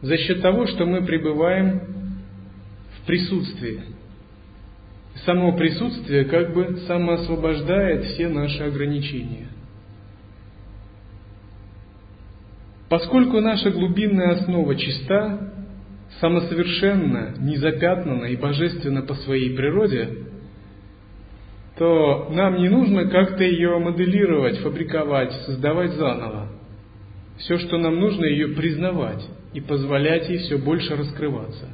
За 0.02 0.18
счет 0.18 0.42
того, 0.42 0.66
что 0.68 0.86
мы 0.86 1.06
пребываем 1.06 1.82
в 2.98 3.06
присутствии. 3.06 3.82
Само 5.26 5.56
присутствие 5.56 6.26
как 6.26 6.54
бы 6.54 6.80
самоосвобождает 6.88 8.06
все 8.06 8.28
наши 8.28 8.64
ограничения– 8.64 9.48
Поскольку 12.90 13.40
наша 13.40 13.70
глубинная 13.70 14.32
основа 14.32 14.76
чиста, 14.76 15.52
самосовершенна, 16.20 17.36
незапятнана 17.38 18.26
и 18.26 18.36
божественна 18.36 19.04
по 19.04 19.14
своей 19.14 19.56
природе, 19.56 20.29
то 21.80 22.28
нам 22.30 22.58
не 22.58 22.68
нужно 22.68 23.06
как-то 23.06 23.42
ее 23.42 23.80
моделировать, 23.80 24.60
фабриковать, 24.60 25.32
создавать 25.46 25.92
заново. 25.94 26.50
Все, 27.38 27.58
что 27.58 27.78
нам 27.78 27.96
нужно, 27.96 28.26
ее 28.26 28.50
признавать 28.50 29.26
и 29.54 29.62
позволять 29.62 30.28
ей 30.28 30.40
все 30.40 30.58
больше 30.58 30.98
раскрываться. 30.98 31.70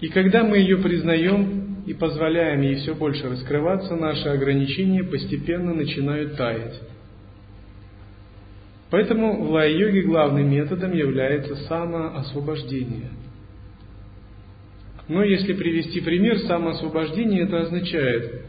И 0.00 0.08
когда 0.08 0.42
мы 0.42 0.56
ее 0.56 0.78
признаем 0.78 1.84
и 1.86 1.92
позволяем 1.92 2.62
ей 2.62 2.76
все 2.76 2.94
больше 2.94 3.28
раскрываться, 3.28 3.94
наши 3.94 4.30
ограничения 4.30 5.04
постепенно 5.04 5.74
начинают 5.74 6.38
таять. 6.38 6.80
Поэтому 8.90 9.44
в 9.44 9.50
лай-йоге 9.50 10.00
главным 10.00 10.50
методом 10.50 10.94
является 10.94 11.56
самоосвобождение. 11.56 13.10
Но 15.08 15.22
если 15.22 15.52
привести 15.52 16.00
пример, 16.00 16.38
самоосвобождение 16.40 17.44
это 17.44 17.60
означает, 17.60 18.42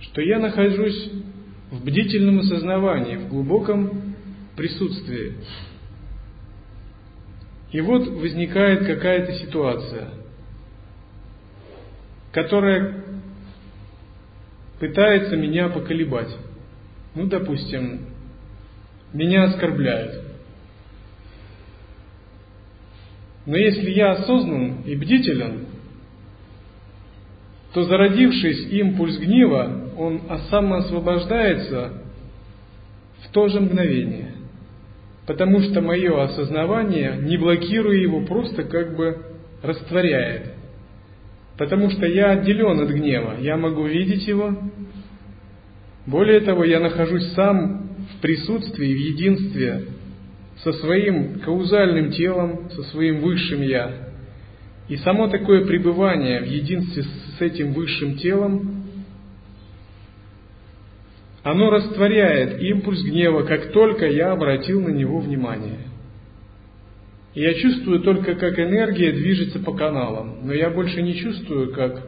что 0.00 0.20
я 0.20 0.38
нахожусь 0.38 1.10
в 1.70 1.84
бдительном 1.84 2.40
осознавании, 2.40 3.16
в 3.16 3.28
глубоком 3.28 4.14
присутствии. 4.54 5.34
И 7.72 7.80
вот 7.80 8.06
возникает 8.06 8.86
какая-то 8.86 9.32
ситуация, 9.34 10.10
которая 12.32 13.04
пытается 14.78 15.36
меня 15.36 15.68
поколебать. 15.70 16.34
Ну, 17.14 17.26
допустим, 17.26 18.06
меня 19.12 19.44
оскорбляют. 19.44 20.25
Но 23.46 23.56
если 23.56 23.90
я 23.90 24.12
осознан 24.12 24.82
и 24.84 24.96
бдителен, 24.96 25.66
то 27.72 27.84
зародившись 27.84 28.72
импульс 28.72 29.18
гнева, 29.18 29.92
он 29.96 30.20
самоосвобождается 30.50 32.02
в 33.22 33.32
то 33.32 33.48
же 33.48 33.60
мгновение. 33.60 34.32
Потому 35.26 35.60
что 35.60 35.80
мое 35.80 36.22
осознавание, 36.24 37.18
не 37.22 37.36
блокируя 37.36 37.96
его, 37.96 38.22
просто 38.22 38.64
как 38.64 38.96
бы 38.96 39.26
растворяет. 39.62 40.54
Потому 41.56 41.90
что 41.90 42.06
я 42.06 42.32
отделен 42.32 42.80
от 42.80 42.90
гнева, 42.90 43.36
я 43.40 43.56
могу 43.56 43.86
видеть 43.86 44.26
его. 44.26 44.56
Более 46.06 46.40
того, 46.40 46.64
я 46.64 46.80
нахожусь 46.80 47.32
сам 47.32 47.90
в 48.16 48.20
присутствии, 48.20 48.94
в 48.94 48.98
единстве 48.98 49.84
со 50.62 50.72
своим 50.72 51.40
каузальным 51.40 52.10
телом, 52.12 52.70
со 52.70 52.82
своим 52.84 53.20
высшим 53.20 53.62
Я. 53.62 54.08
И 54.88 54.96
само 54.98 55.28
такое 55.28 55.64
пребывание 55.66 56.40
в 56.40 56.46
единстве 56.46 57.02
с 57.02 57.40
этим 57.40 57.72
высшим 57.72 58.16
телом, 58.16 58.84
оно 61.42 61.70
растворяет 61.70 62.60
импульс 62.60 63.02
гнева, 63.02 63.42
как 63.42 63.72
только 63.72 64.06
я 64.06 64.32
обратил 64.32 64.80
на 64.80 64.88
него 64.88 65.20
внимание. 65.20 65.78
И 67.34 67.42
я 67.42 67.54
чувствую 67.54 68.00
только, 68.00 68.34
как 68.34 68.58
энергия 68.58 69.12
движется 69.12 69.58
по 69.60 69.72
каналам, 69.72 70.38
но 70.42 70.52
я 70.52 70.70
больше 70.70 71.02
не 71.02 71.14
чувствую, 71.14 71.72
как 71.72 72.02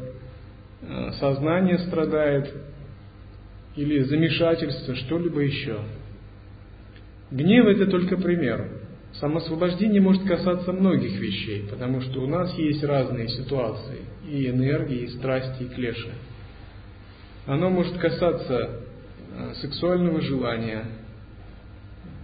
э, 0.82 1.10
сознание 1.20 1.78
страдает, 1.80 2.52
или 3.76 4.00
замешательство, 4.00 4.96
что-либо 4.96 5.40
еще. 5.40 5.78
Гнев 7.30 7.66
это 7.66 7.86
только 7.86 8.16
пример. 8.16 8.68
Самосвобождение 9.14 10.00
может 10.00 10.24
касаться 10.24 10.72
многих 10.72 11.18
вещей, 11.18 11.66
потому 11.68 12.00
что 12.00 12.22
у 12.22 12.26
нас 12.26 12.52
есть 12.54 12.84
разные 12.84 13.28
ситуации, 13.28 14.02
и 14.28 14.48
энергии, 14.48 15.04
и 15.04 15.08
страсти, 15.08 15.64
и 15.64 15.68
клеши. 15.68 16.12
Оно 17.46 17.70
может 17.70 17.96
касаться 17.98 18.70
э, 19.34 19.54
сексуального 19.60 20.20
желания, 20.20 20.84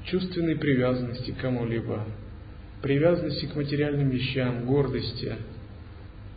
чувственной 0.05 0.57
привязанности 0.57 1.31
к 1.31 1.39
кому-либо, 1.39 2.05
привязанности 2.83 3.47
к 3.47 3.57
материальным 3.57 4.11
вещам, 4.11 4.67
гордости 4.67 5.35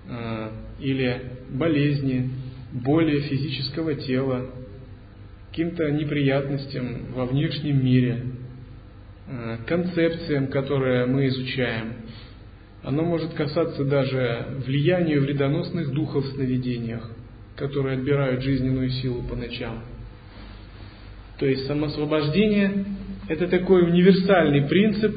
э, 0.08 0.50
или 0.80 1.22
болезни, 1.50 2.32
боли 2.72 3.20
физического 3.20 3.96
тела, 3.96 4.50
каким-то 5.50 5.92
неприятностям 5.92 7.12
во 7.14 7.26
внешнем 7.26 7.84
мире, 7.84 8.24
концепциям, 9.68 10.48
которые 10.48 11.06
мы 11.06 11.28
изучаем. 11.28 11.94
Оно 12.84 13.04
может 13.04 13.34
касаться 13.34 13.84
даже 13.84 14.62
влияния 14.66 15.20
вредоносных 15.20 15.92
духов 15.92 16.24
в 16.26 16.36
сновидениях, 16.36 17.10
которые 17.56 17.98
отбирают 17.98 18.42
жизненную 18.42 18.90
силу 18.90 19.24
по 19.24 19.36
ночам. 19.36 19.84
То 21.40 21.46
есть 21.46 21.68
самосвобождение– 21.68 22.86
это 23.28 23.48
такой 23.48 23.84
универсальный 23.84 24.68
принцип, 24.68 25.16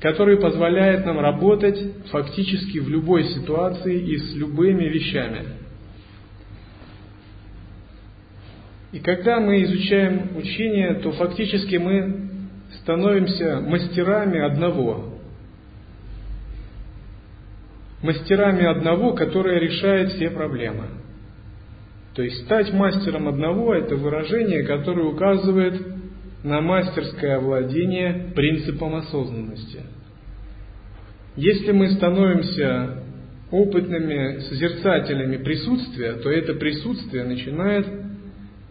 который 0.00 0.38
позволяет 0.38 1.04
нам 1.04 1.18
работать 1.18 1.78
фактически 2.10 2.78
в 2.78 2.88
любой 2.88 3.24
ситуации 3.24 3.98
и 3.98 4.16
с 4.18 4.34
любыми 4.34 4.84
вещами– 4.84 5.40
И 8.96 8.98
когда 9.00 9.40
мы 9.40 9.62
изучаем 9.64 10.34
учение, 10.38 10.94
то 10.94 11.12
фактически 11.12 11.76
мы 11.76 12.25
становимся 12.86 13.58
мастерами 13.66 14.38
одного. 14.38 15.18
Мастерами 18.00 18.64
одного, 18.64 19.12
которое 19.14 19.58
решает 19.58 20.12
все 20.12 20.30
проблемы. 20.30 20.84
То 22.14 22.22
есть 22.22 22.44
стать 22.44 22.72
мастером 22.72 23.26
одного– 23.26 23.74
это 23.74 23.96
выражение, 23.96 24.62
которое 24.62 25.04
указывает 25.04 25.84
на 26.44 26.60
мастерское 26.60 27.38
овладение 27.38 28.30
принципом 28.36 28.94
осознанности. 28.94 29.80
Если 31.34 31.72
мы 31.72 31.90
становимся 31.90 33.02
опытными 33.50 34.38
созерцателями 34.48 35.38
присутствия, 35.38 36.12
то 36.12 36.30
это 36.30 36.54
присутствие 36.54 37.24
начинает 37.24 38.05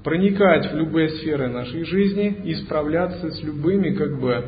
проникать 0.05 0.71
в 0.71 0.75
любые 0.75 1.09
сферы 1.09 1.47
нашей 1.47 1.83
жизни 1.83 2.27
и 2.45 2.53
справляться 2.53 3.31
с 3.31 3.41
любыми, 3.41 3.89
как 3.95 4.19
бы, 4.19 4.45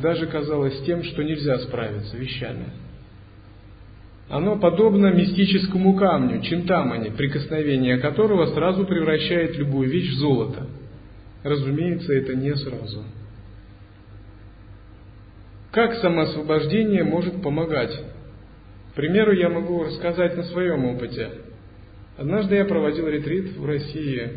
даже 0.00 0.28
казалось 0.28 0.80
тем, 0.86 1.02
что 1.02 1.24
нельзя 1.24 1.58
справиться 1.58 2.16
вещами. 2.16 2.66
Оно 4.30 4.56
подобно 4.56 5.08
мистическому 5.08 5.96
камню, 5.96 6.40
чинтамани, 6.40 7.10
прикосновение 7.10 7.98
которого 7.98 8.46
сразу 8.54 8.86
превращает 8.86 9.56
любую 9.56 9.90
вещь 9.90 10.12
в 10.12 10.18
золото. 10.20 10.68
Разумеется, 11.42 12.12
это 12.14 12.36
не 12.36 12.54
сразу. 12.54 13.02
Как 15.72 15.94
самоосвобождение 15.96 17.02
может 17.02 17.42
помогать? 17.42 17.92
К 18.92 18.94
примеру, 18.94 19.32
я 19.32 19.48
могу 19.48 19.82
рассказать 19.82 20.36
на 20.36 20.44
своем 20.44 20.84
опыте– 20.84 21.30
Однажды 22.16 22.54
я 22.56 22.64
проводил 22.64 23.08
ретрит 23.08 23.56
в 23.56 23.66
России, 23.66 24.30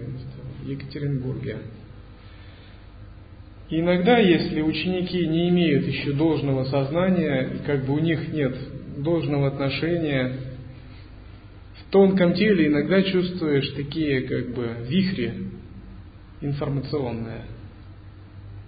в 0.64 0.68
Екатеринбурге. 0.68 1.58
И 3.70 3.80
иногда, 3.80 4.18
если 4.18 4.62
ученики 4.62 5.28
не 5.28 5.50
имеют 5.50 5.86
еще 5.86 6.14
должного 6.14 6.64
сознания, 6.66 7.50
и 7.54 7.66
как 7.66 7.86
бы 7.86 7.94
у 7.94 8.00
них 8.00 8.30
нет 8.30 8.56
должного 8.98 9.48
отношения, 9.48 10.38
в 11.80 11.92
тонком 11.92 12.34
теле 12.34 12.68
иногда 12.68 13.04
чувствуешь 13.04 13.70
такие 13.72 14.22
как 14.22 14.54
бы 14.56 14.70
вихри 14.88 15.34
информационные, 16.42 17.44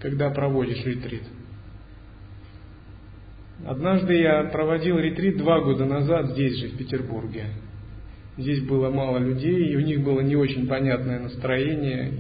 когда 0.01 0.29
проводишь 0.29 0.85
ретрит. 0.85 1.23
Однажды 3.65 4.15
я 4.15 4.43
проводил 4.43 4.99
ретрит 4.99 5.37
два 5.37 5.61
года 5.61 5.85
назад 5.85 6.31
здесь 6.31 6.57
же, 6.57 6.67
в 6.69 6.77
Петербурге. 6.77 7.45
Здесь 8.39 8.61
было 8.61 8.89
мало 8.89 9.17
людей, 9.17 9.67
и 9.67 9.75
у 9.75 9.81
них 9.81 10.01
было 10.01 10.21
не 10.21 10.37
очень 10.37 10.65
понятное 10.65 11.19
настроение. 11.19 12.13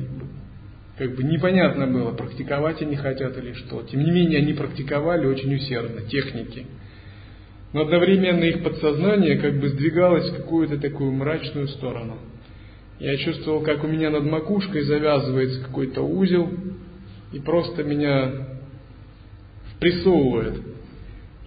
Как 0.97 1.15
бы 1.15 1.23
непонятно 1.23 1.87
было, 1.87 2.11
практиковать 2.11 2.81
они 2.81 2.97
хотят 2.97 3.37
или 3.37 3.53
что. 3.53 3.83
Тем 3.83 4.03
не 4.03 4.11
менее, 4.11 4.39
они 4.39 4.51
практиковали 4.51 5.25
очень 5.25 5.55
усердно, 5.55 6.01
техники. 6.01 6.65
Но 7.71 7.83
одновременно 7.83 8.43
их 8.43 8.63
подсознание 8.63 9.37
как 9.37 9.61
бы 9.61 9.69
сдвигалось 9.69 10.29
в 10.29 10.35
какую-то 10.35 10.77
такую 10.77 11.13
мрачную 11.13 11.69
сторону. 11.69 12.17
Я 12.99 13.15
чувствовал, 13.15 13.61
как 13.61 13.85
у 13.85 13.87
меня 13.87 14.09
над 14.09 14.25
макушкой 14.25 14.81
завязывается 14.81 15.61
какой-то 15.61 16.01
узел, 16.01 16.49
и 17.31 17.39
просто 17.39 17.85
меня 17.85 18.33
впрессовывает. 19.73 20.55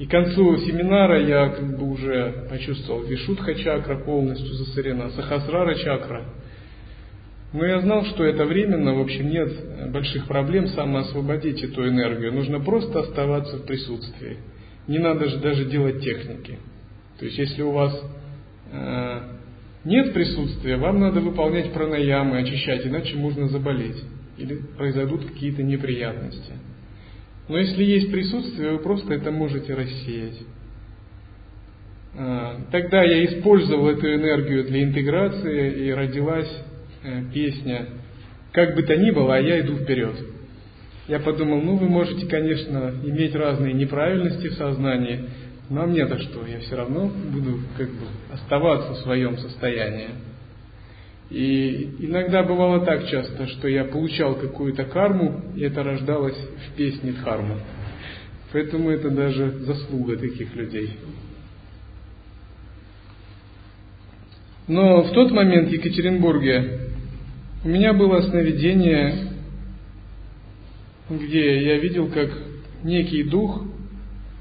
И 0.03 0.07
к 0.07 0.11
концу 0.11 0.57
семинара 0.57 1.25
я 1.25 1.49
как 1.51 1.79
бы 1.79 1.89
уже 1.89 2.49
почувствовал 2.51 3.05
Вишудха 3.05 3.55
чакра 3.55 3.97
полностью 3.99 4.53
засорена, 4.55 5.11
Сахасрара 5.11 5.77
чакра. 5.77 6.25
Но 7.53 7.65
я 7.65 7.79
знал, 7.79 8.05
что 8.07 8.25
это 8.25 8.45
временно, 8.45 8.95
в 8.95 9.01
общем, 9.01 9.31
нет 9.31 9.93
больших 9.93 10.27
проблем 10.27 10.67
самоосвободить 10.67 11.63
эту 11.63 11.87
энергию. 11.87 12.33
Нужно 12.33 12.59
просто 12.59 12.99
оставаться 12.99 13.59
в 13.59 13.65
присутствии. 13.65 14.39
Не 14.89 14.99
надо 14.99 15.29
же 15.29 15.39
даже 15.39 15.67
делать 15.67 16.03
техники. 16.03 16.59
То 17.21 17.27
есть, 17.27 17.39
если 17.39 17.63
у 17.63 17.71
вас 17.71 17.97
э, 18.73 19.21
нет 19.85 20.13
присутствия, 20.13 20.79
вам 20.79 20.99
надо 20.99 21.21
выполнять 21.21 21.73
пранаямы, 21.73 22.39
очищать, 22.39 22.85
иначе 22.85 23.15
можно 23.15 23.47
заболеть. 23.47 24.03
или 24.37 24.63
произойдут 24.77 25.27
какие-то 25.27 25.63
неприятности. 25.63 26.55
Но 27.53 27.59
если 27.59 27.85
есть 27.85 28.11
присутствие, 28.11 28.73
вы 28.73 28.79
просто 28.79 29.13
это 29.13 29.31
можете 29.31 29.75
рассеять. 29.75 30.41
А, 32.17 32.59
тогда 32.71 33.03
я 33.03 33.27
использовал 33.27 33.91
эту 33.91 34.07
энергию 34.07 34.65
для 34.65 34.83
интеграции 34.83 35.85
и 35.85 35.93
родилась 35.93 36.51
э, 37.03 37.25
песня 37.35 37.89
«Как 38.53 38.75
бы 38.75 38.83
то 38.85 38.97
ни 38.97 39.11
было, 39.11 39.35
а 39.35 39.39
я 39.39 39.61
иду 39.61 39.77
вперед». 39.77 40.17
Я 41.09 41.21
подумал, 41.21 41.61
ну 41.61 41.77
вы 41.77 41.91
можете, 41.91 42.27
конечно, 42.27 42.95
иметь 43.05 43.35
разные 43.35 43.75
неправильности 43.75 44.49
в 44.49 44.55
сознании, 44.55 45.29
но 45.69 45.85
мне-то 45.85 46.21
что, 46.21 46.47
я 46.47 46.59
все 46.61 46.77
равно 46.77 47.13
буду 47.35 47.59
как 47.77 47.91
бы 47.91 48.07
оставаться 48.33 48.95
в 48.95 48.99
своем 49.01 49.37
состоянии. 49.37 50.09
И 51.33 51.89
иногда 52.01 52.43
бывало 52.43 52.85
так 52.85 53.07
часто, 53.07 53.47
что 53.47 53.67
я 53.67 53.85
получал 53.85 54.35
какую-то 54.35 54.85
карму, 54.85 55.41
и 55.57 55.63
это 55.63 55.83
рождалось 55.83 56.37
в 56.37 56.77
песне 56.77 57.13
Дхарма. 57.13 57.59
Поэтому 58.53 58.91
это 58.91 59.09
даже 59.09 59.51
заслуга 59.61 60.19
таких 60.19 60.55
людей. 60.55 60.91
Но 64.69 65.05
в 65.05 65.13
тот 65.13 65.31
момент 65.31 65.71
в 65.71 65.73
Екатеринбурге 65.73 66.81
у 67.65 67.69
меня 67.69 67.95
было 67.95 68.21
сновидение, 68.21 69.31
где 71.09 71.65
я 71.65 71.79
видел, 71.79 72.09
как 72.09 72.31
некий 72.85 73.23
дух 73.23 73.65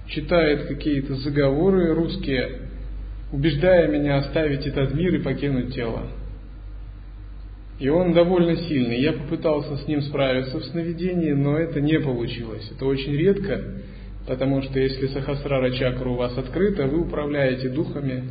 читает 0.07 0.67
какие-то 0.67 1.15
заговоры 1.15 1.93
русские, 1.93 2.63
убеждая 3.31 3.87
меня 3.87 4.17
оставить 4.17 4.67
этот 4.67 4.93
мир 4.93 5.15
и 5.15 5.21
покинуть 5.21 5.73
тело. 5.73 6.07
И 7.81 7.89
он 7.89 8.13
довольно 8.13 8.55
сильный. 8.57 9.01
Я 9.01 9.13
попытался 9.13 9.75
с 9.75 9.87
ним 9.87 10.03
справиться 10.03 10.59
в 10.59 10.65
сновидении, 10.65 11.31
но 11.31 11.57
это 11.57 11.81
не 11.81 11.99
получилось. 11.99 12.69
Это 12.71 12.85
очень 12.85 13.13
редко, 13.13 13.59
потому 14.27 14.61
что 14.61 14.79
если 14.79 15.07
сахасрара 15.07 15.71
чакра 15.71 16.07
у 16.07 16.13
вас 16.13 16.37
открыта, 16.37 16.85
вы 16.85 17.01
управляете 17.01 17.69
духами 17.69 18.25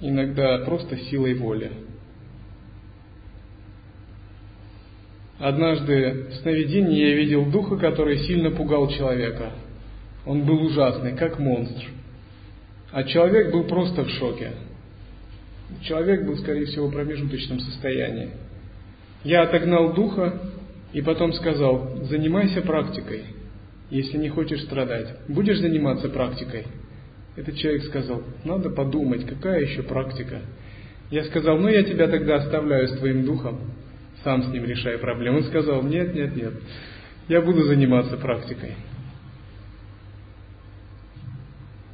иногда 0.00 0.58
просто 0.64 0.96
силой 0.96 1.34
воли. 1.34 1.70
Однажды 5.38 6.26
в 6.30 6.34
сновидении 6.42 7.06
я 7.06 7.14
видел 7.14 7.46
духа, 7.46 7.76
который 7.76 8.18
сильно 8.26 8.50
пугал 8.50 8.90
человека. 8.90 9.52
Он 10.26 10.42
был 10.44 10.60
ужасный, 10.60 11.16
как 11.16 11.38
монстр. 11.38 11.84
А 12.90 13.04
человек 13.04 13.52
был 13.52 13.62
просто 13.62 14.02
в 14.02 14.08
шоке. 14.10 14.50
Человек 15.82 16.24
был, 16.24 16.36
скорее 16.38 16.66
всего, 16.66 16.88
в 16.88 16.92
промежуточном 16.92 17.60
состоянии. 17.60 18.30
Я 19.22 19.42
отогнал 19.42 19.94
духа 19.94 20.40
и 20.92 21.00
потом 21.00 21.32
сказал, 21.32 22.04
занимайся 22.04 22.62
практикой, 22.62 23.24
если 23.90 24.18
не 24.18 24.28
хочешь 24.28 24.62
страдать. 24.62 25.08
Будешь 25.28 25.58
заниматься 25.58 26.08
практикой? 26.08 26.66
Этот 27.36 27.56
человек 27.56 27.84
сказал, 27.84 28.22
надо 28.44 28.70
подумать, 28.70 29.26
какая 29.26 29.62
еще 29.62 29.82
практика. 29.82 30.40
Я 31.10 31.24
сказал, 31.24 31.58
ну 31.58 31.68
я 31.68 31.82
тебя 31.82 32.08
тогда 32.08 32.36
оставляю 32.36 32.88
с 32.88 32.96
твоим 32.98 33.24
духом, 33.24 33.60
сам 34.22 34.42
с 34.42 34.48
ним 34.48 34.64
решай 34.64 34.98
проблему. 34.98 35.38
Он 35.38 35.44
сказал, 35.44 35.82
нет, 35.82 36.14
нет, 36.14 36.36
нет, 36.36 36.52
я 37.28 37.40
буду 37.40 37.62
заниматься 37.64 38.16
практикой. 38.16 38.74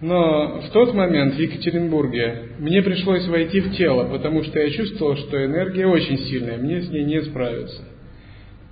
Но 0.00 0.62
в 0.62 0.70
тот 0.70 0.94
момент 0.94 1.34
в 1.34 1.38
Екатеринбурге 1.38 2.54
мне 2.58 2.82
пришлось 2.82 3.26
войти 3.26 3.60
в 3.60 3.72
тело, 3.76 4.08
потому 4.08 4.42
что 4.44 4.58
я 4.58 4.70
чувствовал, 4.70 5.16
что 5.16 5.44
энергия 5.44 5.86
очень 5.86 6.18
сильная, 6.18 6.56
мне 6.56 6.80
с 6.80 6.88
ней 6.88 7.04
не 7.04 7.22
справиться. 7.22 7.84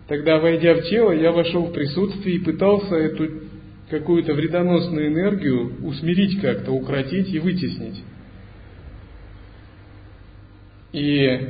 Тогда, 0.08 0.38
войдя 0.38 0.74
в 0.74 0.82
тело, 0.84 1.12
я 1.12 1.30
вошел 1.32 1.66
в 1.66 1.72
присутствие 1.72 2.36
и 2.36 2.44
пытался 2.44 2.94
эту 2.94 3.42
какую-то 3.90 4.32
вредоносную 4.32 5.08
энергию 5.08 5.86
усмирить 5.86 6.40
как-то, 6.40 6.72
укротить 6.72 7.32
и 7.32 7.38
вытеснить. 7.38 8.02
И 10.92 11.40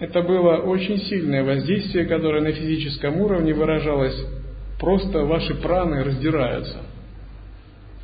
это 0.00 0.22
было 0.22 0.56
очень 0.56 0.98
сильное 1.02 1.44
воздействие, 1.44 2.06
которое 2.06 2.42
на 2.42 2.50
физическом 2.50 3.20
уровне 3.20 3.54
выражалось. 3.54 4.16
Просто 4.80 5.24
ваши 5.24 5.54
праны 5.54 6.02
раздираются. 6.02 6.78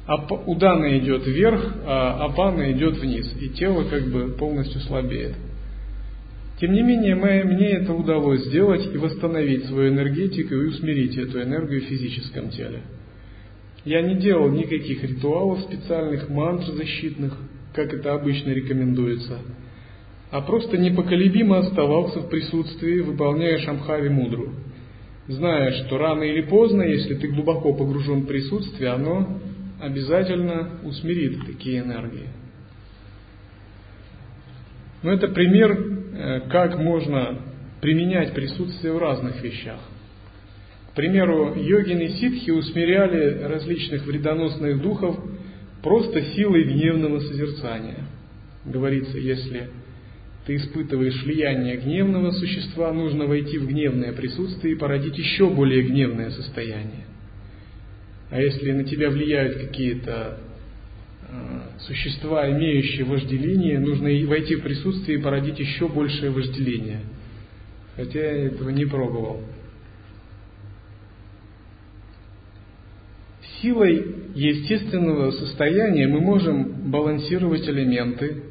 Удана 0.09 0.99
идет 0.99 1.27
вверх, 1.27 1.75
а 1.85 2.25
апана 2.25 2.71
идет 2.73 2.99
вниз, 2.99 3.33
и 3.41 3.49
тело 3.49 3.85
как 3.85 4.05
бы 4.09 4.37
полностью 4.39 4.81
слабеет. 4.83 5.35
Тем 6.61 6.73
не 6.73 6.83
менее, 6.83 7.17
мне 7.17 7.71
это 7.71 7.93
удалось 7.93 8.45
сделать 8.47 8.87
и 8.95 8.97
восстановить 8.97 9.67
свою 9.67 9.93
энергетику 9.93 10.55
и 10.55 10.69
усмирить 10.69 11.17
эту 11.19 11.43
энергию 11.43 11.83
в 11.83 11.85
физическом 11.85 12.51
теле. 12.51 12.83
Я 13.85 14.01
не 14.01 14.15
делал 14.15 14.49
никаких 14.49 15.03
ритуалов 15.03 15.61
специальных, 15.61 16.29
мантр 16.29 16.73
защитных, 16.73 17.37
как 17.75 17.93
это 17.93 18.15
обычно 18.15 18.51
рекомендуется, 18.51 19.39
а 20.31 20.41
просто 20.41 20.79
непоколебимо 20.79 21.59
оставался 21.59 22.21
в 22.21 22.31
присутствии, 22.31 23.01
выполняя 23.01 23.59
Шамхави 23.59 24.09
Мудру, 24.09 24.55
зная, 25.29 25.73
что 25.85 25.99
рано 25.99 26.23
или 26.23 26.43
поздно, 26.43 26.83
если 26.83 27.15
ты 27.15 27.29
глубоко 27.29 27.75
погружен 27.75 28.23
в 28.23 28.27
присутствие, 28.27 28.91
оно 28.91 29.41
обязательно 29.81 30.81
усмирит 30.85 31.47
такие 31.47 31.81
энергии. 31.81 32.29
Но 35.03 35.13
это 35.13 35.29
пример, 35.29 35.73
э, 35.73 36.41
как 36.49 36.79
можно 36.79 37.39
применять 37.81 38.33
присутствие 38.33 38.93
в 38.93 38.99
разных 38.99 39.43
вещах. 39.43 39.81
К 40.91 40.97
примеру, 40.97 41.55
йогины 41.55 42.09
ситхи 42.09 42.51
усмиряли 42.51 43.43
различных 43.43 44.07
вредоносных 44.07 44.81
духов 44.81 45.19
просто 45.83 46.23
силой 46.23 46.65
гневного 46.65 47.21
созерцания. 47.21 48.05
Говорится, 48.65 49.19
если 49.19 49.69
ты 50.47 50.57
испытываешь 50.57 51.23
влияние 51.23 51.77
гневного 51.77 52.31
существа, 52.31 52.93
нужно 52.93 53.27
войти 53.27 53.59
в 53.59 53.67
гневное 53.67 54.13
присутствие 54.13 54.75
и 54.75 54.79
породить 54.79 55.19
еще 55.19 55.51
более 55.51 55.83
гневное 55.83 56.31
состояние. 56.31 57.06
А 58.31 58.41
если 58.41 58.73
на 58.73 58.85
тебя 58.85 59.11
влияют 59.11 59.57
какие-то 59.57 60.39
э, 61.29 61.61
существа, 61.81 62.51
имеющие 62.51 63.05
вожделение, 63.05 63.79
нужно 63.79 64.09
войти 64.27 64.57
в 64.57 64.63
присутствие 64.63 65.19
и 65.19 65.23
породить 65.23 65.59
еще 65.59 65.89
большее 65.89 66.31
вожделение. 66.31 67.01
Хотя 67.95 68.19
я 68.19 68.47
этого 68.47 68.71
не 68.71 68.85
пробовал. 68.85 69.43
Силой 73.63 74.17
естественного 74.35 75.31
состояния 75.31 76.09
мы 76.09 76.21
можем 76.21 76.91
балансировать 76.91 77.67
элементы, 77.69 78.43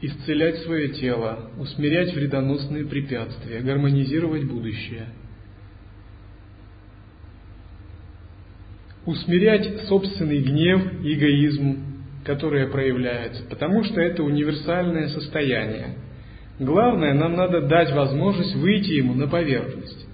исцелять 0.00 0.58
свое 0.62 0.88
тело, 0.90 1.50
усмирять 1.58 2.14
вредоносные 2.14 2.86
препятствия, 2.86 3.60
гармонизировать 3.60 4.44
будущее– 4.44 5.08
усмирять 9.08 9.86
собственный 9.86 10.40
гнев, 10.40 11.02
эгоизм, 11.02 11.78
которые 12.24 12.66
проявляются, 12.66 13.42
потому 13.48 13.82
что 13.84 14.02
это 14.02 14.22
универсальное 14.22 15.08
состояние. 15.08 15.94
Главное, 16.58 17.14
нам 17.14 17.34
надо 17.34 17.62
дать 17.62 17.90
возможность 17.92 18.54
выйти 18.56 18.90
ему 18.90 19.14
на 19.14 19.26
поверхность. 19.26 20.06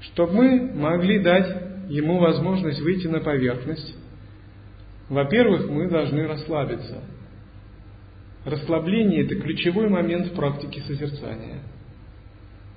Чтобы 0.00 0.32
мы 0.32 0.72
могли 0.72 1.18
дать 1.18 1.90
ему 1.90 2.18
возможность 2.20 2.80
выйти 2.80 3.06
на 3.06 3.20
поверхность, 3.20 3.94
во-первых, 5.10 5.68
мы 5.68 5.90
должны 5.90 6.26
расслабиться. 6.26 7.02
Расслабление– 8.46 9.24
это 9.26 9.34
ключевой 9.34 9.90
момент 9.90 10.28
в 10.28 10.34
практике 10.34 10.80
созерцания. 10.86 11.58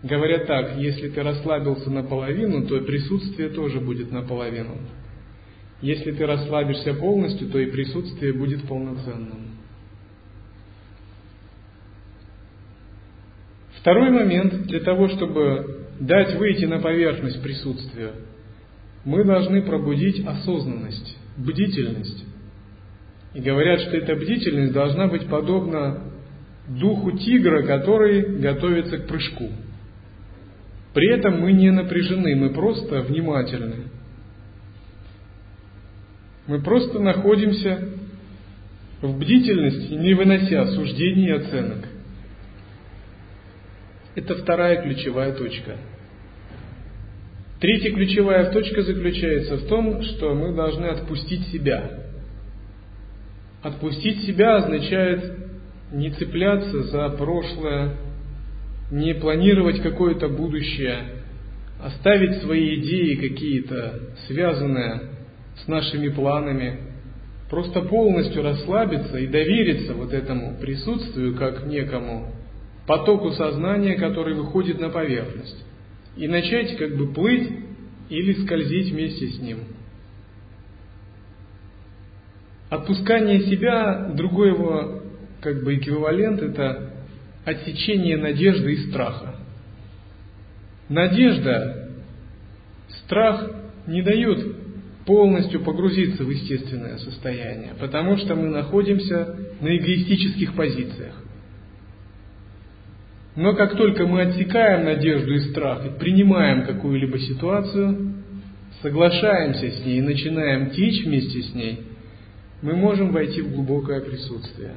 Говорят 0.03 0.47
так, 0.47 0.75
если 0.75 1.07
ты 1.07 1.23
расслабился 1.23 1.89
наполовину, 1.89 2.67
то 2.67 2.81
присутствие 2.81 3.47
тоже 3.47 3.79
будет 3.79 4.11
наполовину. 4.11 4.79
Если 5.83 6.13
ты 6.13 6.25
расслабишься 6.25 6.93
полностью, 6.93 7.49
то 7.49 7.59
и 7.59 7.69
присутствие 7.69 8.31
будет 8.31 8.65
полноценным. 8.65 9.49
Второй 13.81 14.09
момент, 14.11 14.67
для 14.67 14.79
того, 14.79 15.09
чтобы 15.09 15.89
дать 15.99 16.35
выйти 16.35 16.63
на 16.63 16.79
поверхность 16.79 17.43
присутствия, 17.43 18.13
мы 19.03 19.25
должны 19.25 19.61
пробудить 19.61 20.25
осознанность, 20.25 21.17
бдительность. 21.35 22.23
И 23.33 23.41
говорят, 23.41 23.81
что 23.81 23.97
эта 23.97 24.15
бдительность 24.15 24.71
должна 24.71 25.07
быть 25.07 25.27
подобна 25.27 26.13
духу 26.69 27.11
тигра, 27.11 27.61
который 27.63 28.39
готовится 28.39 28.99
к 28.99 29.07
прыжку. 29.07 29.49
При 30.93 31.13
этом 31.13 31.41
мы 31.41 31.51
не 31.51 31.71
напряжены, 31.71 32.37
мы 32.37 32.51
просто 32.51 33.01
внимательны. 33.01 33.89
Мы 36.47 36.61
просто 36.61 36.99
находимся 36.99 37.89
в 39.01 39.17
бдительности, 39.17 39.93
не 39.93 40.13
вынося 40.13 40.67
суждений 40.71 41.27
и 41.27 41.31
оценок. 41.31 41.87
Это 44.15 44.35
вторая 44.35 44.81
ключевая 44.81 45.33
точка. 45.33 45.77
Третья 47.59 47.91
ключевая 47.93 48.51
точка 48.51 48.81
заключается 48.81 49.55
в 49.55 49.67
том, 49.67 50.01
что 50.03 50.35
мы 50.35 50.53
должны 50.53 50.85
отпустить 50.87 51.47
себя. 51.47 51.91
Отпустить 53.61 54.25
себя 54.25 54.57
означает 54.57 55.37
не 55.93 56.11
цепляться 56.11 56.83
за 56.83 57.09
прошлое, 57.11 57.95
не 58.91 59.15
планировать 59.15 59.81
какое-то 59.81 60.27
будущее, 60.27 61.23
оставить 61.81 62.41
свои 62.41 62.81
идеи 62.81 63.15
какие-то, 63.15 64.13
связанные 64.27 65.12
с 65.57 65.67
нашими 65.67 66.09
планами, 66.09 66.79
просто 67.49 67.81
полностью 67.81 68.43
расслабиться 68.43 69.17
и 69.17 69.27
довериться 69.27 69.93
вот 69.93 70.13
этому 70.13 70.57
присутствию 70.57 71.35
как 71.35 71.65
некому 71.65 72.33
потоку 72.87 73.31
сознания, 73.31 73.95
который 73.95 74.33
выходит 74.33 74.79
на 74.79 74.89
поверхность, 74.89 75.63
и 76.17 76.27
начать 76.27 76.75
как 76.77 76.95
бы 76.97 77.13
плыть 77.13 77.49
или 78.09 78.33
скользить 78.43 78.91
вместе 78.91 79.27
с 79.27 79.39
ним. 79.39 79.59
Отпускание 82.69 83.41
себя, 83.41 84.11
другой 84.15 84.49
его 84.49 85.03
как 85.41 85.63
бы 85.63 85.75
эквивалент, 85.75 86.41
это 86.41 86.93
отсечение 87.45 88.17
надежды 88.17 88.73
и 88.73 88.89
страха. 88.89 89.35
Надежда, 90.89 91.89
страх 93.05 93.51
не 93.85 94.01
дают 94.01 94.62
полностью 95.05 95.61
погрузиться 95.61 96.23
в 96.23 96.29
естественное 96.29 96.97
состояние, 96.97 97.73
потому 97.79 98.17
что 98.17 98.35
мы 98.35 98.47
находимся 98.49 99.35
на 99.59 99.77
эгоистических 99.77 100.55
позициях. 100.55 101.15
Но 103.35 103.55
как 103.55 103.75
только 103.75 104.05
мы 104.05 104.21
отсекаем 104.21 104.85
надежду 104.85 105.33
и 105.33 105.49
страх 105.51 105.85
и 105.85 105.99
принимаем 105.99 106.65
какую-либо 106.65 107.17
ситуацию, 107.19 108.13
соглашаемся 108.81 109.71
с 109.71 109.85
ней 109.85 109.97
и 109.97 110.01
начинаем 110.01 110.69
течь 110.69 111.03
вместе 111.03 111.41
с 111.41 111.53
ней, 111.53 111.81
мы 112.61 112.75
можем 112.75 113.11
войти 113.11 113.41
в 113.41 113.53
глубокое 113.53 114.01
присутствие. 114.01 114.75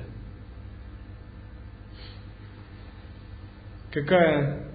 Какая 3.92 4.66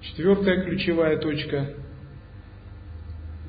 четвертая 0.00 0.64
ключевая 0.64 1.16
точка? 1.18 1.81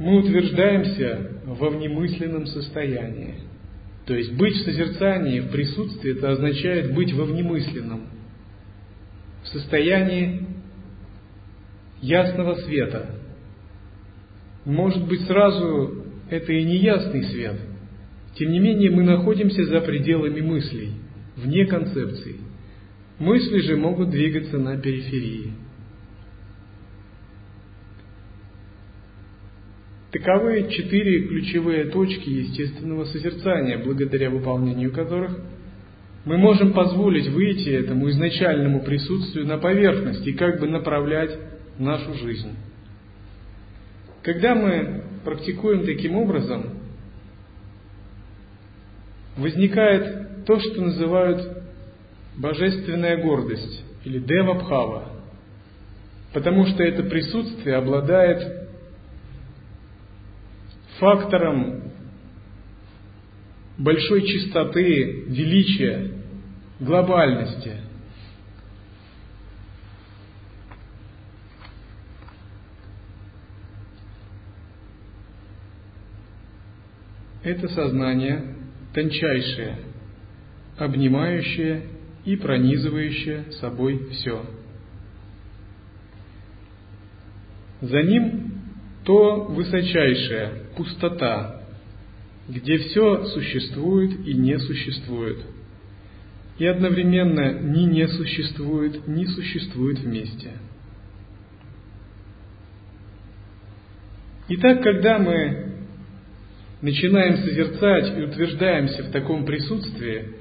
Мы 0.03 0.19
утверждаемся 0.19 1.31
во 1.45 1.69
внемысленном 1.69 2.45
состоянии. 2.47 3.35
То 4.05 4.13
есть 4.13 4.33
быть 4.33 4.53
в 4.53 4.65
созерцании, 4.65 5.39
в 5.39 5.49
присутствии, 5.49 6.17
это 6.17 6.31
означает 6.31 6.93
быть 6.93 7.13
во 7.13 7.23
внемысленном– 7.23 8.09
в 9.43 9.47
состоянии 9.47 10.45
ясного 12.01 12.55
света. 12.55 13.15
Может 14.65 15.07
быть, 15.07 15.21
сразу 15.21 16.03
это 16.29 16.51
и 16.51 16.65
не 16.65 16.79
ясный 16.79 17.23
свет. 17.23 17.61
Тем 18.35 18.51
не 18.51 18.59
менее, 18.59 18.91
мы 18.91 19.03
находимся 19.03 19.63
за 19.67 19.79
пределами 19.79 20.41
мыслей, 20.41 20.91
вне 21.37 21.65
концепций. 21.65 22.41
Мысли 23.19 23.61
же 23.61 23.77
могут 23.77 24.09
двигаться 24.09 24.57
на 24.57 24.77
периферии. 24.77 25.53
Таковы 30.13 30.69
четыре 30.69 31.27
ключевые 31.27 31.85
точки 31.85 32.29
естественного 32.29 33.03
созерцания, 33.05 33.83
благодаря 33.83 34.29
выполнению 34.29 34.93
которых– 34.93 35.37
мы 36.25 36.37
можем 36.37 36.73
позволить 36.73 37.27
выйти 37.27 37.69
этому 37.69 38.09
изначальному 38.09 38.81
присутствию 38.81 39.45
на 39.45 39.57
поверхность 39.57 40.25
и 40.25 40.33
как 40.33 40.59
бы 40.59 40.67
направлять 40.67 41.37
нашу 41.77 42.13
жизнь. 42.13 42.55
Когда 44.21 44.55
мы 44.55 45.03
практикуем 45.25 45.85
таким 45.85 46.15
образом, 46.15 46.79
возникает 49.35 50.45
то, 50.45 50.59
что 50.59 50.81
называют 50.81 51.65
божественная 52.37 53.21
гордость 53.21 53.83
или 54.05 54.19
девабхава, 54.19 55.09
потому 56.33 56.65
что 56.67 56.83
это 56.83 57.03
присутствие 57.03 57.75
обладает 57.75 58.62
фактором 61.03 61.91
большой 63.77 64.25
чистоты, 64.25 65.25
величия, 65.27 66.11
глобальности. 66.79 67.73
Это 77.43 77.67
сознание 77.67 78.55
тончайшее, 78.93 79.79
обнимающее 80.77 81.83
и 82.23 82.37
пронизывающее 82.37 83.51
собой 83.59 84.07
все. 84.11 84.45
За 87.81 88.01
ним 88.01 88.62
то 89.03 89.45
высочайшая 89.45 90.63
пустота, 90.75 91.61
где 92.47 92.77
все 92.77 93.25
существует 93.25 94.25
и 94.25 94.33
не 94.33 94.57
существует, 94.59 95.39
и 96.57 96.65
одновременно 96.65 97.59
ни 97.59 97.83
не 97.83 98.07
существует, 98.07 99.07
ни 99.07 99.25
существует 99.25 99.99
вместе. 99.99 100.51
Итак, 104.49 104.83
когда 104.83 105.19
мы 105.19 105.73
начинаем 106.81 107.37
созерцать 107.37 108.17
и 108.17 108.21
утверждаемся 108.23 109.03
в 109.03 109.11
таком 109.11 109.45
присутствии, 109.45 110.33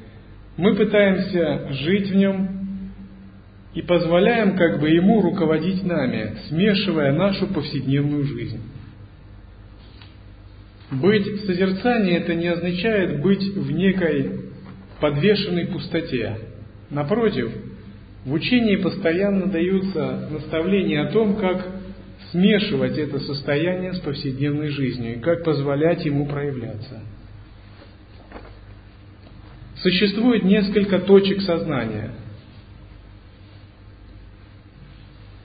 мы 0.56 0.74
пытаемся 0.74 1.72
жить 1.72 2.10
в 2.10 2.14
нем 2.16 2.51
и 3.74 3.82
позволяем 3.82 4.56
как 4.56 4.80
бы 4.80 4.90
ему 4.90 5.22
руководить 5.22 5.82
нами, 5.84 6.36
смешивая 6.48 7.12
нашу 7.12 7.46
повседневную 7.46 8.24
жизнь. 8.24 8.60
Быть 10.90 11.26
в 11.26 11.46
созерцании 11.46 12.16
это 12.16 12.34
не 12.34 12.48
означает 12.48 13.22
быть 13.22 13.42
в 13.42 13.70
некой 13.70 14.40
подвешенной 15.00 15.66
пустоте. 15.66 16.36
Напротив, 16.90 17.50
в 18.26 18.32
учении 18.32 18.76
постоянно 18.76 19.46
даются 19.46 20.28
наставления 20.30 21.02
о 21.02 21.12
том, 21.12 21.36
как 21.36 21.66
смешивать 22.30 22.98
это 22.98 23.18
состояние 23.20 23.94
с 23.94 24.00
повседневной 24.00 24.68
жизнью 24.68 25.16
и 25.16 25.20
как 25.20 25.44
позволять 25.44 26.04
ему 26.04 26.26
проявляться. 26.26 27.00
Существует 29.76 30.44
несколько 30.44 31.00
точек 31.00 31.40
сознания. 31.40 32.12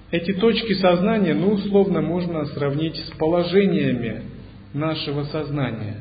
Эти 0.09 0.33
точки 0.33 0.73
сознания, 0.75 1.33
ну, 1.33 1.53
условно 1.53 2.01
можно 2.01 2.45
сравнить 2.45 2.95
с 2.95 3.17
положениями 3.17 4.23
нашего 4.73 5.23
сознания. 5.23 5.97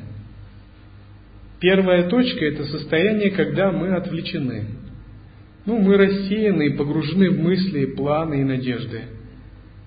Первая 1.59 2.07
точка– 2.07 2.45
это 2.47 2.63
состояние, 2.65 3.31
когда 3.31 3.71
мы 3.71 3.95
отвлечены. 3.95 4.65
Ну, 5.65 5.79
мы 5.79 5.97
рассеяны 5.97 6.67
и 6.67 6.77
погружены 6.77 7.31
в 7.31 7.39
мысли, 7.39 7.85
планы 7.85 8.41
и 8.41 8.43
надежды. 8.43 9.01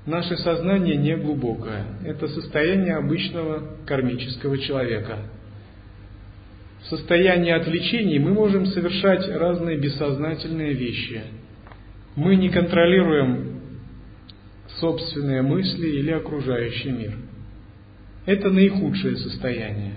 Наше 0.05 0.37
сознание 0.37 0.97
не 0.97 1.17
глубокое. 1.17 1.85
Это 2.05 2.29
состояние 2.29 2.97
обычного 2.97 3.77
кармического 3.87 4.59
человека. 4.59 5.19
В 6.83 6.87
состоянии 6.87 7.53
отвлечений 7.53 8.19
мы 8.19 8.33
можем 8.33 8.67
совершать 8.67 9.27
разные 9.29 9.79
бессознательные 9.79 10.75
вещи. 10.75 11.23
Мы 12.17 12.37
не 12.37 12.51
контролируем 12.51 13.60
собственные 14.81 15.43
мысли 15.43 15.87
или 15.87 16.11
окружающий 16.11 16.91
мир– 16.91 17.17
это 18.27 18.51
наихудшее 18.51 19.17
состояние. 19.17 19.95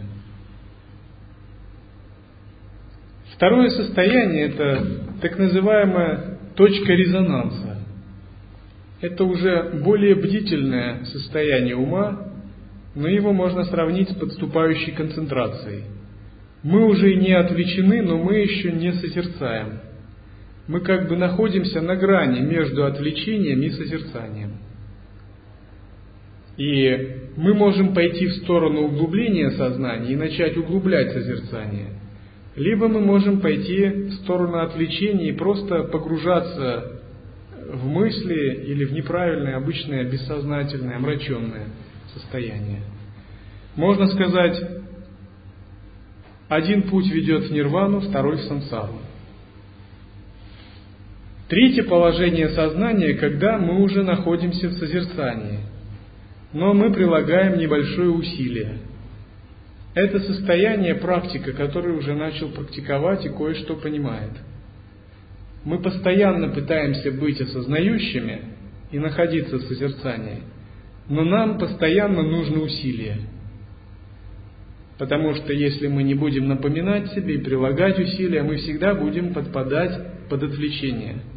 Второе 3.35 3.69
состояние– 3.69 4.45
это 4.47 4.87
так 5.21 5.37
называемая 5.37 6.39
точка 6.55 6.93
резонанса. 6.93 7.79
Это 9.01 9.25
уже 9.25 9.81
более 9.83 10.15
бдительное 10.15 11.03
состояние 11.05 11.75
ума, 11.75 12.31
но 12.95 13.07
его 13.07 13.33
можно 13.33 13.65
сравнить 13.65 14.09
с 14.09 14.15
подступающей 14.15 14.93
концентрацией. 14.93 15.83
Мы 16.63 16.85
уже 16.85 17.15
не 17.15 17.33
отвлечены, 17.33 18.01
но 18.01 18.17
мы 18.17 18.35
еще 18.35 18.71
не 18.71 18.93
созерцаем. 18.93 19.79
Мы 20.67 20.79
как 20.79 21.09
бы 21.09 21.17
находимся 21.17 21.81
на 21.81 21.97
грани 21.97 22.39
между 22.39 22.85
отвлечением 22.85 23.61
и 23.61 23.69
созерцанием. 23.71 24.52
И 26.57 27.17
мы 27.35 27.53
можем 27.53 27.93
пойти 27.93 28.27
в 28.27 28.33
сторону 28.43 28.81
углубления 28.81 29.51
сознания 29.51 30.11
и 30.11 30.15
начать 30.15 30.55
углублять 30.55 31.11
созерцание. 31.11 31.87
Либо 32.55 32.87
мы 32.87 32.99
можем 32.99 33.39
пойти 33.39 33.87
в 33.87 34.13
сторону 34.23 34.59
отвлечения 34.59 35.29
и 35.29 35.37
просто 35.37 35.83
погружаться 35.85 37.01
в 37.71 37.87
мысли 37.87 38.65
или 38.67 38.85
в 38.85 38.93
неправильное, 38.93 39.57
обычное, 39.57 40.03
бессознательное, 40.03 40.97
омраченное 40.97 41.69
состояние. 42.13 42.81
Можно 43.75 44.05
сказать, 44.07 44.61
один 46.47 46.83
путь 46.83 47.09
ведет 47.11 47.45
в 47.45 47.51
нирвану, 47.51 48.01
второй 48.01 48.37
в 48.37 48.41
сансару. 48.41 48.99
Третье 51.47 51.83
положение 51.83 52.49
сознания, 52.49 53.15
когда 53.15 53.57
мы 53.57 53.81
уже 53.81 54.03
находимся 54.03 54.69
в 54.69 54.73
созерцании, 54.73 55.59
но 56.53 56.73
мы 56.73 56.93
прилагаем 56.93 57.57
небольшое 57.57 58.09
усилие. 58.09 58.77
Это 59.95 60.19
состояние 60.19 60.95
практика, 60.95 61.53
который 61.53 61.97
уже 61.97 62.13
начал 62.13 62.49
практиковать 62.49 63.25
и 63.25 63.29
кое-что 63.29 63.75
понимает. 63.75 64.31
Мы 65.65 65.81
постоянно 65.81 66.49
пытаемся 66.49 67.11
быть 67.11 67.39
осознающими 67.41 68.41
и 68.91 68.99
находиться 68.99 69.57
в 69.57 69.63
созерцании, 69.63 70.41
но 71.09 71.23
нам 71.23 71.57
постоянно 71.57 72.21
нужно 72.21 72.61
усилие. 72.61 73.17
Потому 74.97 75.33
что 75.35 75.53
если 75.53 75.87
мы 75.87 76.03
не 76.03 76.13
будем 76.13 76.47
напоминать 76.47 77.11
себе 77.13 77.35
и 77.35 77.43
прилагать 77.43 77.99
усилия, 77.99 78.43
мы 78.43 78.57
всегда 78.57 78.93
будем 78.93 79.33
подпадать 79.33 80.27
под 80.29 80.43
отвлечение– 80.43 81.17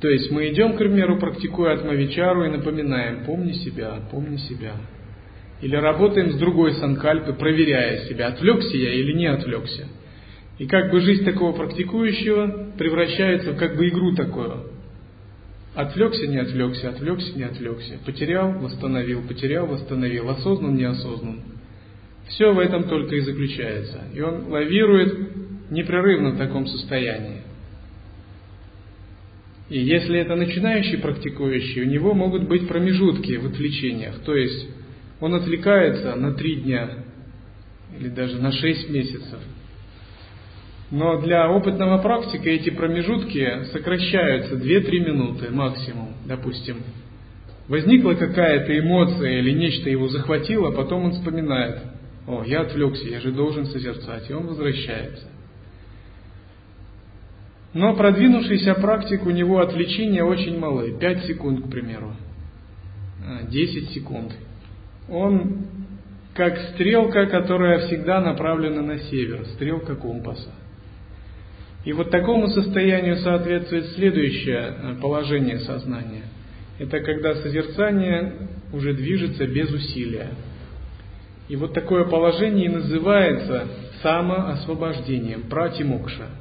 то 0.00 0.08
есть 0.08 0.30
мы 0.30 0.48
идем, 0.50 0.74
к 0.74 0.78
примеру, 0.78 1.18
практикуя 1.18 1.74
атмавичару 1.74 2.44
и 2.44 2.50
напоминаем, 2.50 3.24
помни 3.24 3.52
себя, 3.52 4.00
помни 4.10 4.36
себя. 4.36 4.74
Или 5.62 5.74
работаем 5.74 6.32
с 6.32 6.36
другой 6.36 6.74
санкальпой, 6.74 7.34
проверяя 7.34 8.06
себя, 8.06 8.26
отвлекся 8.28 8.76
я 8.76 8.92
или 8.92 9.12
не 9.12 9.26
отвлекся. 9.26 9.86
И 10.58 10.66
как 10.66 10.90
бы 10.90 11.00
жизнь 11.00 11.24
такого 11.24 11.52
практикующего 11.52 12.72
превращается 12.76 13.52
в 13.52 13.56
как 13.56 13.76
бы 13.76 13.88
игру 13.88 14.14
такую. 14.14 14.70
Отвлекся, 15.74 16.26
не 16.26 16.38
отвлекся, 16.38 16.90
отвлекся, 16.90 17.36
не 17.36 17.44
отвлекся. 17.44 17.98
Потерял, 18.04 18.52
восстановил, 18.52 19.22
потерял, 19.26 19.66
восстановил. 19.66 20.28
Осознан, 20.30 20.74
неосознан. 20.74 21.40
Все 22.28 22.52
в 22.52 22.58
этом 22.58 22.84
только 22.84 23.16
и 23.16 23.20
заключается. 23.20 24.00
И 24.14 24.20
он 24.20 24.50
лавирует 24.50 25.70
непрерывно 25.70 26.30
в 26.30 26.38
таком 26.38 26.66
состоянии. 26.66 27.42
И 29.68 29.80
если 29.80 30.20
это 30.20 30.36
начинающий 30.36 30.98
практикующий, 30.98 31.82
у 31.82 31.86
него 31.86 32.14
могут 32.14 32.44
быть 32.46 32.68
промежутки 32.68 33.36
в 33.36 33.46
отвлечениях. 33.46 34.20
То 34.20 34.34
есть 34.34 34.68
он 35.20 35.34
отвлекается 35.34 36.14
на 36.14 36.34
три 36.34 36.56
дня 36.56 36.90
или 37.98 38.08
даже 38.08 38.38
на 38.38 38.52
шесть 38.52 38.88
месяцев. 38.90 39.40
Но 40.90 41.20
для 41.20 41.50
опытного 41.50 41.98
практика 41.98 42.48
эти 42.48 42.70
промежутки 42.70 43.64
сокращаются 43.72 44.54
2-3 44.54 44.90
минуты 45.00 45.50
максимум, 45.50 46.10
допустим. 46.26 46.76
Возникла 47.66 48.14
какая-то 48.14 48.78
эмоция 48.78 49.40
или 49.40 49.50
нечто 49.50 49.90
его 49.90 50.08
захватило, 50.08 50.70
потом 50.70 51.06
он 51.06 51.12
вспоминает, 51.12 51.80
о, 52.28 52.44
я 52.44 52.60
отвлекся, 52.60 53.08
я 53.08 53.18
же 53.20 53.32
должен 53.32 53.66
созерцать, 53.66 54.30
и 54.30 54.32
он 54.32 54.46
возвращается. 54.46 55.26
Но 57.76 57.94
продвинувшийся 57.94 58.74
практик, 58.76 59.26
у 59.26 59.30
него 59.30 59.60
отвлечения 59.60 60.24
очень 60.24 60.58
малы. 60.58 60.96
5 60.98 61.24
секунд, 61.26 61.66
к 61.66 61.70
примеру. 61.70 62.14
10 63.50 63.90
а, 63.90 63.92
секунд. 63.92 64.32
Он 65.10 65.66
как 66.32 66.58
стрелка, 66.70 67.26
которая 67.26 67.86
всегда 67.86 68.22
направлена 68.22 68.80
на 68.80 68.98
север, 68.98 69.44
стрелка 69.56 69.94
компаса. 69.94 70.52
И 71.84 71.92
вот 71.92 72.10
такому 72.10 72.48
состоянию 72.48 73.18
соответствует 73.18 73.88
следующее 73.88 74.74
э, 74.78 74.94
положение 75.02 75.58
сознания. 75.58 76.22
Это 76.78 77.00
когда 77.00 77.34
созерцание 77.34 78.48
уже 78.72 78.94
движется 78.94 79.46
без 79.46 79.70
усилия. 79.70 80.30
И 81.50 81.56
вот 81.56 81.74
такое 81.74 82.06
положение 82.06 82.64
и 82.64 82.70
называется 82.70 83.68
самоосвобождением, 84.02 85.42
пратимокша– 85.50 86.28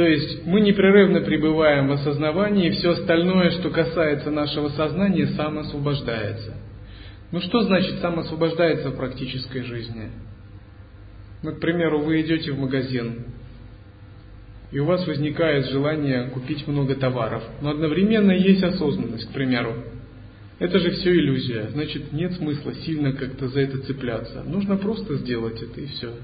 То 0.00 0.06
есть 0.06 0.46
мы 0.46 0.62
непрерывно 0.62 1.20
пребываем 1.20 1.88
в 1.88 1.92
осознавании, 1.92 2.68
и 2.68 2.70
все 2.70 2.92
остальное, 2.92 3.50
что 3.50 3.68
касается 3.68 4.30
нашего 4.30 4.70
сознания, 4.70 5.26
самоосвобождается. 5.36 6.54
Ну 7.30 7.40
что 7.42 7.64
значит 7.64 8.00
самоосвобождается 8.00 8.88
в 8.88 8.96
практической 8.96 9.60
жизни? 9.60 10.08
Ну, 11.42 11.52
к 11.52 11.60
примеру, 11.60 12.00
вы 12.00 12.22
идете 12.22 12.50
в 12.52 12.58
магазин, 12.58 13.26
и 14.72 14.78
у 14.78 14.86
вас 14.86 15.06
возникает 15.06 15.66
желание 15.66 16.30
купить 16.30 16.66
много 16.66 16.94
товаров, 16.94 17.42
но 17.60 17.68
одновременно 17.68 18.32
есть 18.32 18.62
осознанность, 18.62 19.28
к 19.28 19.34
примеру. 19.34 19.84
Это 20.60 20.78
же 20.78 20.92
все 20.92 21.12
иллюзия, 21.12 21.68
значит 21.72 22.10
нет 22.14 22.32
смысла 22.32 22.72
сильно 22.86 23.12
как-то 23.12 23.48
за 23.48 23.60
это 23.60 23.76
цепляться. 23.82 24.44
Нужно 24.44 24.78
просто 24.78 25.16
сделать 25.16 25.60
это 25.60 25.78
и 25.78 25.86
все. 25.88 26.14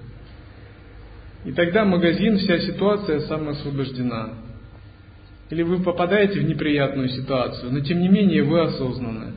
И 1.47 1.53
тогда 1.53 1.85
магазин, 1.85 2.39
вся 2.39 2.59
ситуация 2.59 3.21
самоосвобождена. 3.21 4.31
Или 5.51 5.63
вы 5.63 5.81
попадаете 5.81 6.41
в 6.41 6.45
неприятную 6.45 7.09
ситуацию, 7.09 7.73
но 7.73 7.81
тем 7.81 8.01
не 8.01 8.09
менее 8.09 8.43
вы 8.43 8.63
осознаны. 8.63 9.33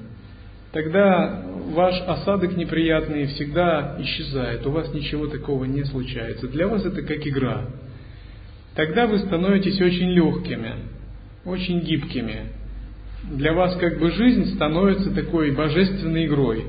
Тогда 0.72 1.44
ваш 1.72 2.02
осадок 2.08 2.58
неприятный 2.58 3.28
всегда 3.28 3.96
исчезает, 4.00 4.66
у 4.66 4.72
вас 4.72 4.92
ничего 4.92 5.28
такого 5.28 5.66
не 5.66 5.84
случается. 5.84 6.48
Для 6.48 6.68
вас 6.68 6.84
это 6.84 7.04
как 7.04 7.28
игра. 7.28 7.68
Тогда 8.76 9.06
вы 9.06 9.20
становитесь 9.20 9.80
очень 9.80 10.10
легкими, 10.10 10.74
очень 11.46 11.82
гибкими. 11.82 12.48
Для 13.32 13.54
вас 13.54 13.76
как 13.76 14.00
бы 14.00 14.10
жизнь 14.10 14.56
становится 14.56 15.14
такой 15.14 15.52
божественной 15.52 16.26
игрой. 16.26 16.66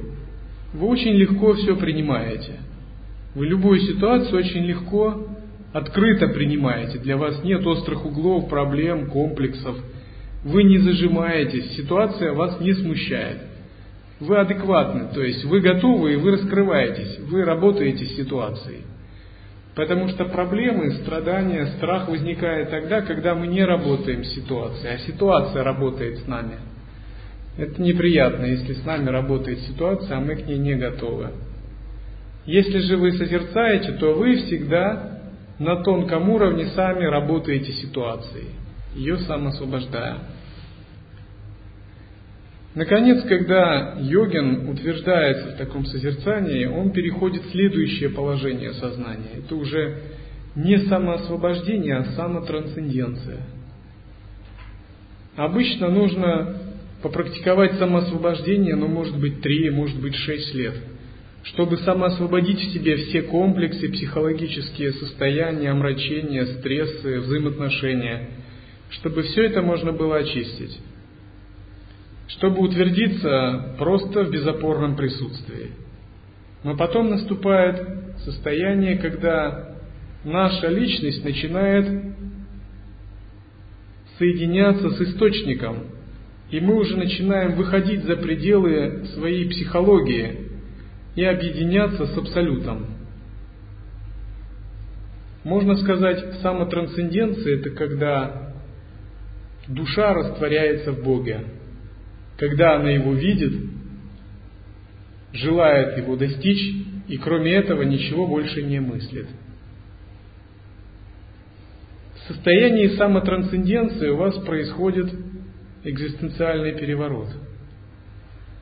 Вы 0.74 0.86
очень 0.86 1.12
легко 1.12 1.54
все 1.54 1.76
принимаете– 1.76 2.56
вы 3.34 3.46
любую 3.46 3.78
ситуацию 3.80 4.38
очень 4.38 4.64
легко, 4.64 5.28
открыто 5.72 6.28
принимаете. 6.28 6.98
Для 6.98 7.16
вас 7.16 7.42
нет 7.44 7.66
острых 7.66 8.04
углов, 8.04 8.48
проблем, 8.48 9.10
комплексов. 9.10 9.76
Вы 10.44 10.64
не 10.64 10.78
зажимаетесь, 10.78 11.76
ситуация 11.76 12.32
вас 12.32 12.60
не 12.60 12.72
смущает. 12.72 13.38
Вы 14.20 14.38
адекватны, 14.38 15.08
то 15.14 15.22
есть 15.22 15.44
вы 15.44 15.60
готовы 15.60 16.12
и 16.12 16.16
вы 16.16 16.32
раскрываетесь, 16.32 17.18
вы 17.20 17.44
работаете 17.44 18.04
с 18.04 18.16
ситуацией. 18.16 18.82
Потому 19.74 20.08
что 20.08 20.26
проблемы, 20.26 20.90
страдания, 21.02 21.66
страх 21.76 22.08
возникает 22.08 22.70
тогда, 22.70 23.00
когда 23.02 23.34
мы 23.34 23.46
не 23.46 23.64
работаем 23.64 24.24
с 24.24 24.34
ситуацией, 24.34 24.94
а 24.94 24.98
ситуация 24.98 25.62
работает 25.62 26.18
с 26.18 26.26
нами. 26.26 26.56
Это 27.56 27.80
неприятно, 27.80 28.44
если 28.44 28.74
с 28.74 28.84
нами 28.84 29.08
работает 29.08 29.60
ситуация, 29.60 30.18
а 30.18 30.20
мы 30.20 30.36
к 30.36 30.46
ней 30.46 30.58
не 30.58 30.74
готовы. 30.74 31.30
Если 32.46 32.78
же 32.80 32.96
вы 32.96 33.12
созерцаете, 33.12 33.92
то 33.92 34.14
вы 34.14 34.36
всегда 34.36 35.09
на 35.60 35.76
тонком 35.76 36.30
уровне 36.30 36.68
сами 36.68 37.04
работаете 37.04 37.72
ситуацией, 37.74 38.48
ее 38.94 39.18
сам 39.18 39.46
освобождая. 39.46 40.20
Наконец, 42.74 43.22
когда 43.24 43.94
йогин 44.00 44.70
утверждается 44.70 45.50
в 45.50 45.56
таком 45.58 45.84
созерцании, 45.84 46.64
он 46.64 46.92
переходит 46.92 47.44
в 47.44 47.50
следующее 47.50 48.08
положение 48.08 48.72
сознания. 48.72 49.32
Это 49.36 49.54
уже 49.54 50.00
не 50.56 50.78
самоосвобождение, 50.86 51.96
а 51.96 52.04
самотрансценденция. 52.12 53.40
Обычно 55.36 55.90
нужно 55.90 56.56
попрактиковать 57.02 57.74
самоосвобождение, 57.74 58.76
ну, 58.76 58.88
может 58.88 59.18
быть, 59.18 59.42
три, 59.42 59.68
может 59.70 60.00
быть, 60.00 60.14
шесть 60.14 60.54
лет– 60.54 60.74
чтобы 61.44 61.78
самоосвободить 61.78 62.58
в 62.58 62.72
себе 62.72 62.96
все 62.96 63.22
комплексы, 63.22 63.88
психологические 63.88 64.92
состояния, 64.92 65.70
омрачения, 65.70 66.44
стрессы, 66.58 67.20
взаимоотношения, 67.20 68.30
чтобы 68.90 69.22
все 69.22 69.46
это 69.46 69.62
можно 69.62 69.92
было 69.92 70.16
очистить, 70.16 70.78
чтобы 72.28 72.60
утвердиться 72.60 73.74
просто 73.78 74.24
в 74.24 74.30
безопорном 74.30 74.96
присутствии. 74.96 75.70
Но 76.62 76.76
потом 76.76 77.08
наступает 77.08 77.86
состояние, 78.24 78.98
когда 78.98 79.76
наша 80.24 80.68
личность 80.68 81.24
начинает 81.24 82.14
соединяться 84.18 84.90
с 84.90 85.00
источником, 85.00 85.86
и 86.50 86.60
мы 86.60 86.76
уже 86.76 86.98
начинаем 86.98 87.54
выходить 87.54 88.04
за 88.04 88.16
пределы 88.16 89.06
своей 89.14 89.48
психологии, 89.48 90.49
и 91.14 91.24
объединяться 91.24 92.06
с 92.06 92.16
Абсолютом. 92.16 92.86
Можно 95.44 95.76
сказать, 95.76 96.40
самотрансценденция– 96.42 97.58
это 97.60 97.70
когда 97.70 98.52
душа 99.68 100.12
растворяется 100.12 100.92
в 100.92 101.02
Боге, 101.02 101.44
когда 102.36 102.76
она 102.76 102.90
Его 102.90 103.14
видит, 103.14 103.54
желает 105.32 105.96
Его 105.96 106.16
достичь, 106.16 106.74
и 107.08 107.16
кроме 107.16 107.54
этого 107.54 107.82
ничего 107.82 108.26
больше 108.26 108.62
не 108.62 108.80
мыслит. 108.80 109.26
В 112.14 112.32
состоянии 112.32 112.96
самотрансценденции 112.96 114.08
у 114.10 114.16
вас 114.16 114.36
происходит 114.44 115.10
экзистенциальный 115.82 116.78
переворот. 116.78 117.28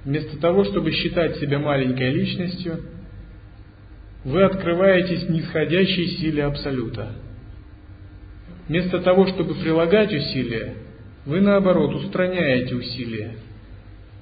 Вместо 0.09 0.41
того, 0.41 0.65
чтобы 0.65 0.91
считать 0.93 1.37
себя 1.37 1.59
маленькой 1.59 2.11
личностью, 2.11 2.81
вы 4.25 4.43
открываетесь 4.43 5.29
нисходящей 5.29 6.17
силе 6.17 6.45
Абсолюта. 6.45 7.13
Вместо 8.69 9.01
того, 9.01 9.27
чтобы 9.27 9.55
прилагать 9.57 10.11
усилия, 10.11 10.77
вы 11.27 11.43
наоборот 11.43 11.95
устраняете 11.95 12.75
усилия. 12.75 13.33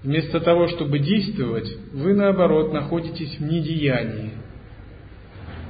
Вместо 0.03 0.41
того, 0.41 0.67
чтобы 0.67 0.99
действовать, 0.99 1.73
вы 1.93 2.15
наоборот 2.15 2.73
находитесь 2.73 3.39
в 3.39 3.45
недеянии. 3.45 4.33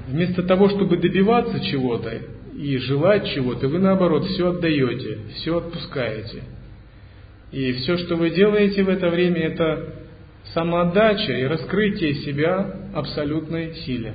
Вместо 0.08 0.44
того, 0.44 0.70
чтобы 0.70 0.96
добиваться 0.96 1.60
чего-то 1.60 2.22
и 2.58 2.78
желать 2.78 3.28
чего-то, 3.34 3.68
вы 3.68 3.80
наоборот 3.80 4.24
все 4.24 4.48
отдаете, 4.48 5.18
все 5.34 5.58
отпускаете. 5.58 6.42
И 7.52 7.72
все, 7.74 7.98
что 7.98 8.16
вы 8.16 8.30
делаете 8.30 8.82
в 8.82 8.88
это 8.88 9.10
время, 9.10 9.42
это 9.42 9.95
самоотдача 10.54 11.32
и 11.32 11.44
раскрытие 11.44 12.14
себя 12.24 12.88
абсолютной 12.94 13.74
силе. 13.74 14.14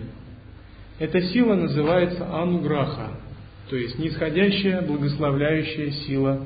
Эта 0.99 1.21
сила 1.21 1.55
называется 1.55 2.25
ануграха, 2.33 3.11
то 3.69 3.75
есть 3.75 3.97
нисходящая, 3.97 4.81
благословляющая 4.81 5.91
сила 5.91 6.41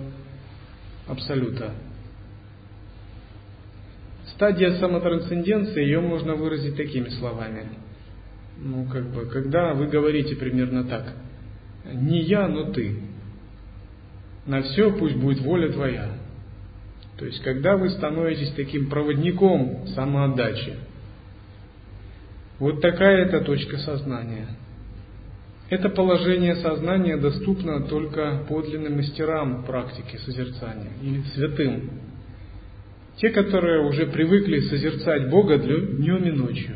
Абсолюта. 1.08 1.72
Стадия 4.34 4.80
самотрансценденции, 4.80 5.84
ее 5.84 6.00
можно 6.00 6.34
выразить 6.36 6.76
такими 6.76 7.10
словами. 7.10 7.68
Ну, 8.58 8.86
как 8.86 9.06
бы, 9.12 9.28
когда 9.28 9.74
вы 9.74 9.88
говорите 9.88 10.36
примерно 10.36 10.84
так. 10.86 11.14
Не 11.94 12.22
я, 12.22 12.48
но 12.48 12.72
ты. 12.72 13.00
На 14.48 14.64
все 14.64 14.92
пусть 14.98 15.16
будет 15.16 15.40
воля 15.42 15.72
твоя. 15.72 16.10
То 17.18 17.26
есть, 17.26 17.42
когда 17.44 17.78
вы 17.78 17.90
становитесь 17.90 18.52
таким 18.52 18.90
проводником 18.90 19.88
самоотдачи, 19.96 20.74
вот 22.60 22.82
такая 22.82 23.26
это 23.26 23.42
точка 23.42 23.78
сознания. 23.78 24.48
Это 25.70 25.90
положение 25.90 26.56
сознания 26.58 27.18
доступно 27.18 27.82
только 27.88 28.46
подлинным 28.48 28.98
мастерам 28.98 29.64
практики 29.66 30.18
созерцания 30.18 30.92
или 31.02 31.22
святым. 31.34 31.90
Те, 33.18 33.30
которые 33.30 33.88
уже 33.88 34.08
привыкли 34.08 34.60
созерцать 34.60 35.30
Бога 35.30 35.58
днем 35.58 36.24
и 36.26 36.32
ночью, 36.32 36.76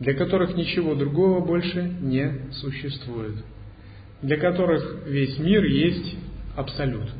для 0.00 0.14
которых 0.14 0.56
ничего 0.56 0.94
другого 0.94 1.44
больше 1.44 1.82
не 2.00 2.50
существует, 2.52 3.36
для 4.22 4.38
которых 4.38 5.06
весь 5.06 5.38
мир 5.38 5.64
есть 5.64 6.16
абсолют. 6.56 7.10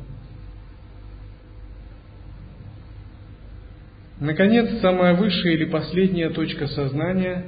Наконец, 4.21 4.79
самая 4.81 5.15
высшая 5.15 5.53
или 5.55 5.65
последняя 5.65 6.29
точка 6.29 6.67
сознания 6.67 7.43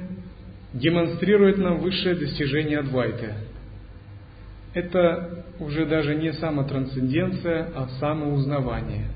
демонстрирует 0.72 1.56
нам 1.56 1.78
высшее 1.78 2.16
достижение 2.16 2.80
Адвайты. 2.80 3.34
Это 4.74 5.44
уже 5.60 5.86
даже 5.86 6.16
не 6.16 6.32
самотрансценденция, 6.32 7.70
а 7.76 7.88
самоузнавание. 8.00 9.06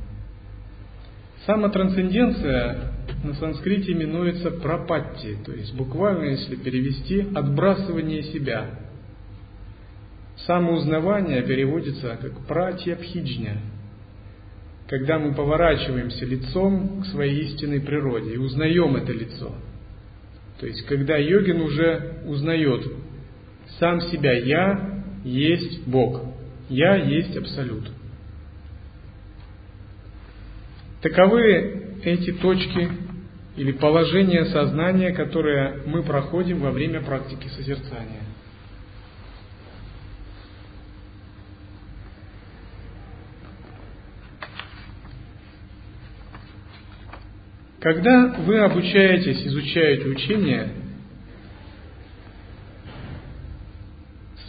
Самотрансценденция 1.46 2.92
на 3.24 3.34
санскрите 3.34 3.90
именуется 3.90 4.52
прапатти, 4.52 5.34
то 5.44 5.50
есть 5.50 5.74
буквально, 5.74 6.26
если 6.26 6.54
перевести, 6.54 7.26
отбрасывание 7.34 8.22
себя. 8.22 8.66
Самоузнавание 10.46 11.42
переводится 11.42 12.16
как 12.22 12.46
пратьябхиджня, 12.46 13.56
когда 14.88 15.18
мы 15.18 15.34
поворачиваемся 15.34 16.24
лицом 16.24 17.02
к 17.02 17.06
своей 17.06 17.44
истинной 17.44 17.80
природе 17.80 18.34
и 18.34 18.38
узнаем 18.38 18.96
это 18.96 19.12
лицо– 19.12 19.54
то 20.58 20.66
есть, 20.66 20.84
когда 20.86 21.16
йогин 21.16 21.60
уже 21.60 22.22
узнает 22.26 22.84
сам 23.78 24.00
себя, 24.00 24.32
я 24.32 25.04
есть 25.24 25.86
Бог, 25.86 26.22
я 26.68 26.96
есть 26.96 27.36
Абсолют. 27.36 27.90
Таковы 31.00 31.94
эти 32.02 32.32
точки 32.32 32.88
или 33.56 33.72
положения 33.72 34.46
сознания, 34.46 35.12
которые 35.12 35.82
мы 35.86 36.02
проходим 36.02 36.60
во 36.60 36.72
время 36.72 37.02
практики 37.02 37.46
созерцания. 37.56 38.22
Когда 47.88 48.34
вы 48.40 48.58
обучаетесь, 48.58 49.46
изучаете 49.46 50.08
учение, 50.08 50.68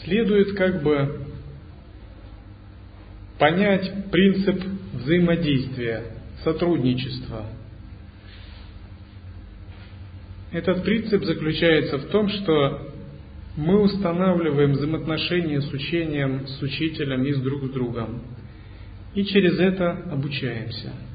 следует 0.04 0.58
как 0.58 0.84
бы 0.84 1.26
понять 3.38 4.12
принцип 4.12 4.62
взаимодействия, 4.92 6.04
сотрудничества. 6.44 7.46
Этот 10.52 10.84
принцип 10.84 11.24
заключается 11.24 11.98
в 11.98 12.08
том, 12.08 12.28
что 12.28 12.92
мы 13.56 13.80
устанавливаем 13.84 14.74
взаимоотношения 14.74 15.62
с 15.62 15.72
учением, 15.72 16.46
с 16.46 16.62
учителем 16.62 17.24
и 17.24 17.32
с 17.32 17.40
друг 17.40 17.68
с 17.68 17.70
другом. 17.70 18.22
И 19.16 19.24
через 19.24 19.58
это 19.58 19.92
обучаемся– 20.12 20.92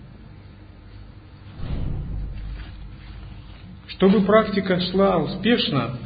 Чтобы 3.97 4.22
практика 4.22 4.80
шла 4.80 5.18
успешно, 5.18 5.99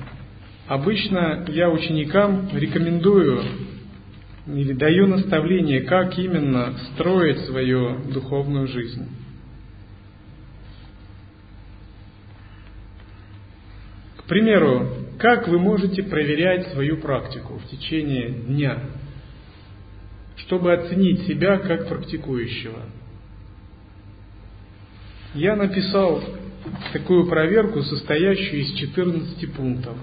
обычно 0.67 1.47
я 1.49 1.71
ученикам 1.71 2.49
рекомендую 2.53 3.43
или 4.47 4.73
даю 4.75 5.07
наставление, 5.07 5.83
как 5.83 6.19
именно 6.19 6.75
строить 6.93 7.41
свою 7.47 7.99
духовную 8.13 8.67
жизнь. 8.69 9.09
К 14.19 14.25
примеру, 14.25 14.87
как 15.19 15.49
вы 15.49 15.59
можете 15.59 16.03
проверять 16.03 16.69
свою 16.73 16.99
практику 16.99 17.55
в 17.59 17.67
течение 17.69 18.31
дня, 18.31 18.81
чтобы 20.37 20.75
оценить 20.75 21.27
себя 21.27 21.59
как 21.59 21.89
практикующего? 21.89 22.83
Я 25.35 25.57
написал 25.57 26.23
такую 26.93 27.27
проверку, 27.27 27.83
состоящую 27.83 28.63
из 28.63 28.73
14 28.75 29.53
пунктов. 29.53 29.97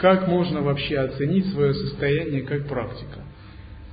Как 0.00 0.28
можно 0.28 0.62
вообще 0.62 0.98
оценить 0.98 1.46
свое 1.52 1.74
состояние 1.74 2.42
как 2.42 2.68
практика? 2.68 3.24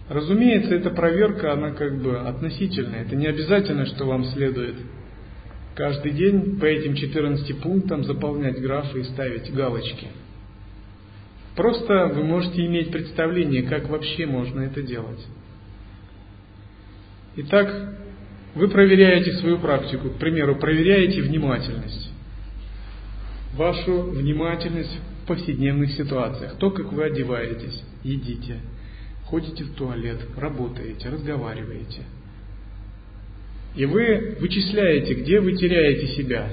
Разумеется, 0.08 0.76
эта 0.76 0.91
проверка, 0.91 1.54
она 1.54 1.72
как 1.72 2.02
бы 2.02 2.20
относительная. 2.20 3.02
Это 3.02 3.16
не 3.16 3.26
обязательно, 3.26 3.86
что 3.88 4.06
вам 4.06 4.26
следует 4.26 4.76
каждый 5.74 6.12
день 6.12 6.60
по 6.60 6.66
этим 6.66 6.96
14 6.96 7.60
пунктам 7.60 8.04
заполнять 8.04 8.62
графы 8.62 9.02
и 9.02 9.04
ставить 9.04 9.52
галочки. 9.54 10.08
Просто 11.56 12.08
вы 12.08 12.24
можете 12.24 12.66
иметь 12.66 12.91
представление, 12.91 13.64
как 13.64 13.89
вообще 13.89 14.26
можно 14.26 14.62
это 14.62 14.82
делать. 14.82 15.26
Итак, 17.38 17.96
вы 18.56 18.70
проверяете 18.70 19.34
свою 19.34 19.60
практику, 19.60 20.10
к 20.10 20.18
примеру, 20.18 20.56
проверяете 20.56 21.22
внимательность. 21.22 22.12
Вашу 23.53 24.01
внимательность 24.12 24.97
в 25.24 25.28
повседневных 25.28 25.91
ситуациях. 25.91 26.58
То, 26.58 26.72
как 26.72 26.91
вы 26.93 27.03
одеваетесь, 27.03 27.84
едите, 28.03 28.60
ходите 29.26 29.66
в 29.66 29.74
туалет, 29.76 30.20
работаете, 30.38 31.10
разговариваете. 31.10 32.03
И 33.76 33.86
вы 33.86 34.38
вычисляете, 34.39 35.16
где 35.16 35.41
вы 35.41 35.53
теряете 35.53 36.08
себя. 36.16 36.49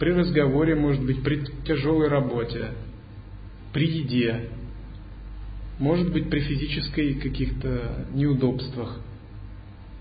При 0.00 0.10
разговоре, 0.10 0.74
может 0.74 1.04
быть, 1.04 1.22
при 1.22 1.44
тяжелой 1.64 2.08
работе, 2.08 2.70
при 3.72 3.86
еде, 3.86 4.48
может 5.78 6.12
быть, 6.12 6.28
при 6.28 6.40
физической 6.40 7.14
каких-то 7.14 8.06
неудобствах. 8.12 9.00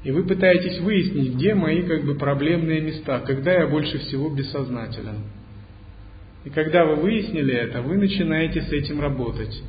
И 0.08 0.12
вы 0.12 0.24
пытаетесь 0.24 0.80
выяснить, 0.80 1.34
где 1.34 1.54
мои 1.54 1.84
как 1.84 2.06
бы 2.06 2.16
проблемные 2.16 2.80
места, 2.80 3.20
когда 3.20 3.52
я 3.52 3.68
больше 3.68 3.98
всего 4.00 4.30
бессознателен. 4.30 5.24
И 6.46 6.50
когда 6.50 6.86
вы 6.86 6.96
выяснили 6.96 7.54
это, 7.54 7.82
вы 7.82 7.98
начинаете 7.98 8.62
с 8.62 8.72
этим 8.72 9.02
работать. 9.02 9.62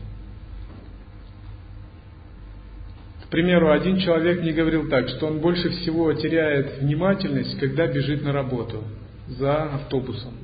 К 3.24 3.28
примеру, 3.30 3.72
один 3.72 3.98
человек 3.98 4.40
мне 4.40 4.52
говорил 4.52 4.88
так, 4.88 5.08
что 5.08 5.26
он 5.26 5.40
больше 5.40 5.70
всего 5.70 6.12
теряет 6.12 6.82
внимательность, 6.82 7.58
когда 7.58 7.88
бежит 7.88 8.22
на 8.22 8.32
работу 8.32 8.84
за 9.26 9.64
автобусом. 9.64 10.34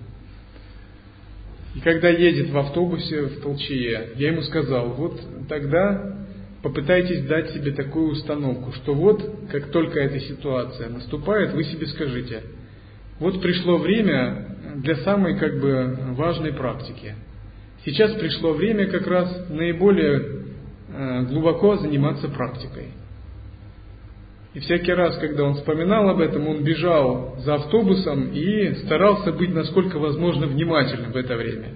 И 1.77 1.79
когда 1.79 2.09
едет 2.09 2.51
в 2.51 2.59
автобусе 2.59 3.23
в 3.23 3.43
толчее, 3.43 4.09
я 4.17 4.33
ему 4.33 4.43
сказал, 4.43 4.89
вот 4.95 5.21
тогда 5.49 6.24
попытайтесь 6.65 7.27
дать 7.27 7.51
себе 7.51 7.73
такую 7.73 8.13
установку, 8.13 8.73
что 8.73 8.95
вот, 8.95 9.23
как 9.53 9.67
только 9.71 10.01
эта 10.01 10.19
ситуация 10.19 10.89
наступает, 10.89 11.53
вы 11.53 11.63
себе 11.65 11.87
скажите, 11.89 12.43
вот 13.21 13.43
пришло 13.43 13.77
время 13.77 14.57
для 14.77 14.97
самой 14.97 15.39
как 15.39 15.61
бы 15.61 15.95
важной 16.15 16.55
практики. 16.55 17.17
Сейчас 17.85 18.15
пришло 18.15 18.55
время 18.55 18.87
как 18.87 19.07
раз 19.07 19.47
наиболее 19.51 20.23
э, 20.89 21.23
глубоко 21.25 21.77
заниматься 21.77 22.29
практикой. 22.29 22.89
И 24.55 24.61
всякий 24.61 24.93
раз, 24.95 25.19
когда 25.19 25.45
он 25.45 25.57
вспоминал 25.57 26.09
об 26.09 26.21
этом, 26.21 26.49
он 26.49 26.65
бежал 26.65 27.37
за 27.41 27.57
автобусом 27.57 28.31
и 28.33 28.73
старался 28.87 29.33
быть 29.33 29.53
насколько 29.53 29.99
возможно 29.99 30.47
внимательным 30.47 31.13
в 31.13 31.17
это 31.17 31.37
время, 31.37 31.73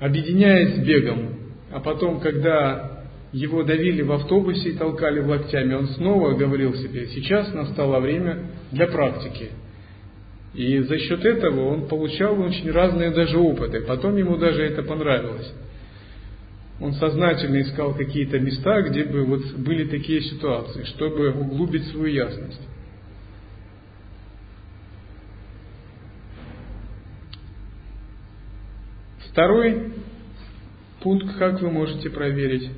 объединяясь 0.00 0.74
с 0.74 0.78
бегом. 0.84 1.36
А 1.72 1.78
потом, 1.78 2.18
когда 2.18 2.93
его 3.34 3.62
давили 3.62 4.02
в 4.02 4.12
автобусе 4.12 4.70
и 4.70 4.76
толкали 4.76 5.20
локтями, 5.20 5.74
он 5.74 5.88
снова 5.88 6.32
говорил 6.32 6.74
себе, 6.74 7.08
сейчас 7.08 7.52
настало 7.52 8.00
время 8.00 8.50
для 8.72 8.86
практики– 8.86 9.50
и 10.54 10.78
за 10.78 10.98
счет 10.98 11.24
этого 11.24 11.68
он 11.68 11.88
получал 11.88 12.40
очень 12.40 12.70
разные 12.70 13.10
даже 13.10 13.36
опыты. 13.38 13.80
Потом 13.80 14.16
ему 14.16 14.36
даже 14.36 14.62
это 14.62 14.84
понравилось. 14.84 15.52
Он 16.80 16.92
сознательно 16.94 17.60
искал 17.60 17.94
какие-то 17.94 18.38
места, 18.38 18.82
где 18.82 19.04
бы 19.04 19.24
вот 19.24 19.42
были 19.54 19.88
такие 19.88 20.20
ситуации, 20.22 20.84
чтобы 20.84 21.32
углубить 21.32 21.86
свою 21.88 22.06
ясность. 22.06 22.60
Второй 29.30 29.92
пункт, 31.02 31.36
как 31.36 31.60
вы 31.60 31.70
можете 31.70 32.10
проверить, 32.10 32.70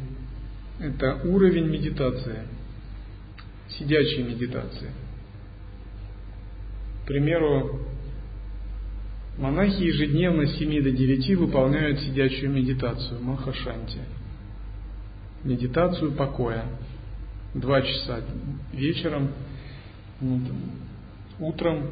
это 0.78 1.20
уровень 1.24 1.68
медитации, 1.68 2.40
сидячей 3.78 4.22
медитации. 4.22 4.90
К 7.02 7.06
примеру, 7.06 7.80
монахи 9.38 9.82
ежедневно 9.82 10.46
с 10.46 10.58
7 10.58 10.82
до 10.82 10.90
9 10.90 11.36
выполняют 11.36 12.00
сидячую 12.00 12.50
медитацию, 12.52 13.22
махашанти. 13.22 14.00
Медитацию 15.44 16.12
покоя. 16.12 16.64
Два 17.54 17.80
часа 17.80 18.20
вечером, 18.72 19.30
ну, 20.20 20.40
утром 21.38 21.90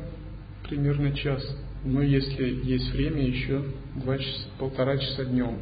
примерно 0.68 1.12
час. 1.12 1.42
Но 1.84 2.02
если 2.02 2.60
есть 2.64 2.90
время, 2.92 3.22
еще 3.22 3.62
два 3.94 4.18
часа, 4.18 4.48
полтора 4.58 4.98
часа 4.98 5.24
днем. 5.24 5.56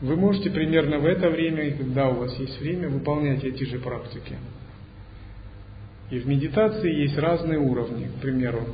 Вы 0.00 0.16
можете 0.16 0.50
примерно 0.50 0.98
в 0.98 1.04
это 1.04 1.28
время, 1.28 1.72
когда 1.76 2.08
у 2.08 2.14
вас 2.14 2.34
есть 2.38 2.58
время, 2.60 2.88
выполнять 2.88 3.44
эти 3.44 3.64
же 3.64 3.78
практики. 3.78 4.36
И 6.10 6.18
в 6.18 6.26
медитации 6.26 7.02
есть 7.02 7.18
разные 7.18 7.58
уровни, 7.58 8.06
к 8.06 8.22
примеру, 8.22 8.66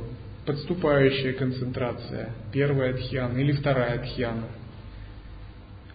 подступающая 0.45 1.33
концентрация, 1.33 2.29
первая 2.53 2.93
дхьяна 2.93 3.37
или 3.37 3.51
вторая 3.51 3.99
дхьяна. 3.99 4.47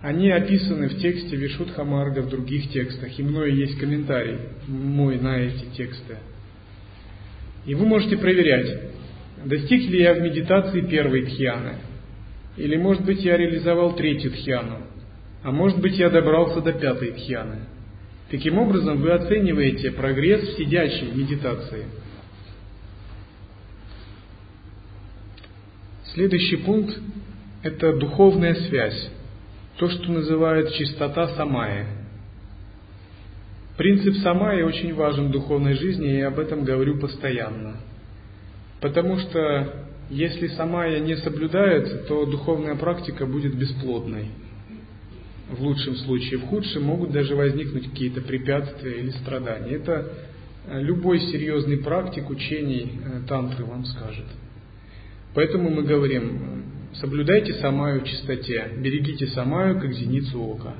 Они 0.02 0.30
описаны 0.30 0.88
в 0.88 0.98
тексте 0.98 1.36
Вишудха 1.36 1.84
Марга, 1.84 2.20
в 2.20 2.28
других 2.28 2.70
текстах, 2.70 3.18
и 3.18 3.22
мною 3.22 3.56
есть 3.56 3.78
комментарий 3.78 4.38
мой 4.66 5.18
на 5.18 5.38
эти 5.38 5.64
тексты. 5.76 6.18
И 7.64 7.74
вы 7.74 7.86
можете 7.86 8.18
проверять, 8.18 8.92
достиг 9.44 9.88
ли 9.88 10.02
я 10.02 10.14
в 10.14 10.20
медитации 10.20 10.82
первой 10.82 11.24
дхьяны, 11.24 11.76
или, 12.56 12.76
может 12.76 13.04
быть, 13.04 13.24
я 13.24 13.36
реализовал 13.36 13.96
третью 13.96 14.32
дхьяну, 14.32 14.91
а 15.42 15.50
может 15.50 15.80
быть, 15.80 15.98
я 15.98 16.10
добрался 16.10 16.60
до 16.60 16.72
пятой 16.72 17.12
дхьяны– 17.12 17.60
Таким 18.32 18.58
образом, 18.58 18.96
вы 19.02 19.10
оцениваете 19.12 19.90
прогресс 19.90 20.40
в 20.40 20.56
сидячей 20.56 21.12
медитации. 21.12 21.84
Следующий 26.14 26.56
пункт– 26.56 26.98
это 27.62 27.94
духовная 27.98 28.54
связь, 28.54 29.10
то, 29.76 29.90
что 29.90 30.10
называют 30.10 30.72
чистота 30.72 31.28
самая. 31.36 31.88
Принцип 33.76 34.14
самая 34.22 34.64
очень 34.64 34.94
важен 34.94 35.28
в 35.28 35.32
духовной 35.32 35.74
жизни, 35.74 36.14
и 36.14 36.18
я 36.20 36.28
об 36.28 36.38
этом 36.38 36.64
говорю 36.64 37.00
постоянно. 37.00 37.76
Потому 38.80 39.18
что 39.18 39.88
если 40.08 40.46
самая 40.48 41.00
не 41.00 41.16
соблюдается, 41.16 41.98
то 42.04 42.24
духовная 42.24 42.76
практика 42.76 43.26
будет 43.26 43.54
бесплодной– 43.58 44.28
в 45.52 45.62
лучшем 45.62 45.96
случае, 45.96 46.40
в 46.40 46.46
худшем 46.46 46.84
могут 46.84 47.12
даже 47.12 47.34
возникнуть 47.34 47.90
какие-то 47.90 48.20
препятствия 48.20 49.00
или 49.00 49.10
страдания. 49.10 49.76
Это 49.76 50.12
э, 50.66 50.80
любой 50.80 51.20
серьезный 51.20 51.78
практик 51.78 52.30
учений 52.30 53.00
э, 53.04 53.20
тантры 53.28 53.64
вам 53.64 53.84
скажет. 53.84 54.26
Поэтому 55.34 55.70
мы 55.70 55.82
говорим, 55.82 56.64
соблюдайте 56.94 57.54
самаю 57.54 58.00
в 58.00 58.04
чистоте, 58.04 58.70
берегите 58.78 59.26
самаю, 59.28 59.80
как 59.80 59.92
зеницу 59.92 60.40
ока. 60.40 60.74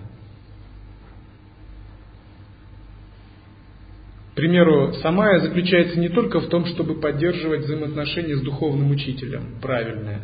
К 4.33 4.35
примеру, 4.35 4.95
самая 5.03 5.41
заключается 5.41 6.01
не 6.01 6.09
только 6.09 6.41
в 6.41 6.49
том, 6.49 6.65
чтобы 6.65 7.01
поддерживать 7.01 7.67
взаимоотношения 7.67 8.37
с 8.37 8.41
духовным 8.41 8.91
учителем, 8.91 9.57
правильное, 9.61 10.23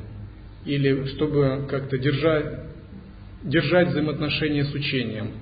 или 0.65 1.05
чтобы 1.15 1.67
как-то 1.69 1.99
держать, 1.99 2.69
держать 3.49 3.89
взаимоотношения 3.89 4.65
с 4.65 4.75
учением. 4.75 5.33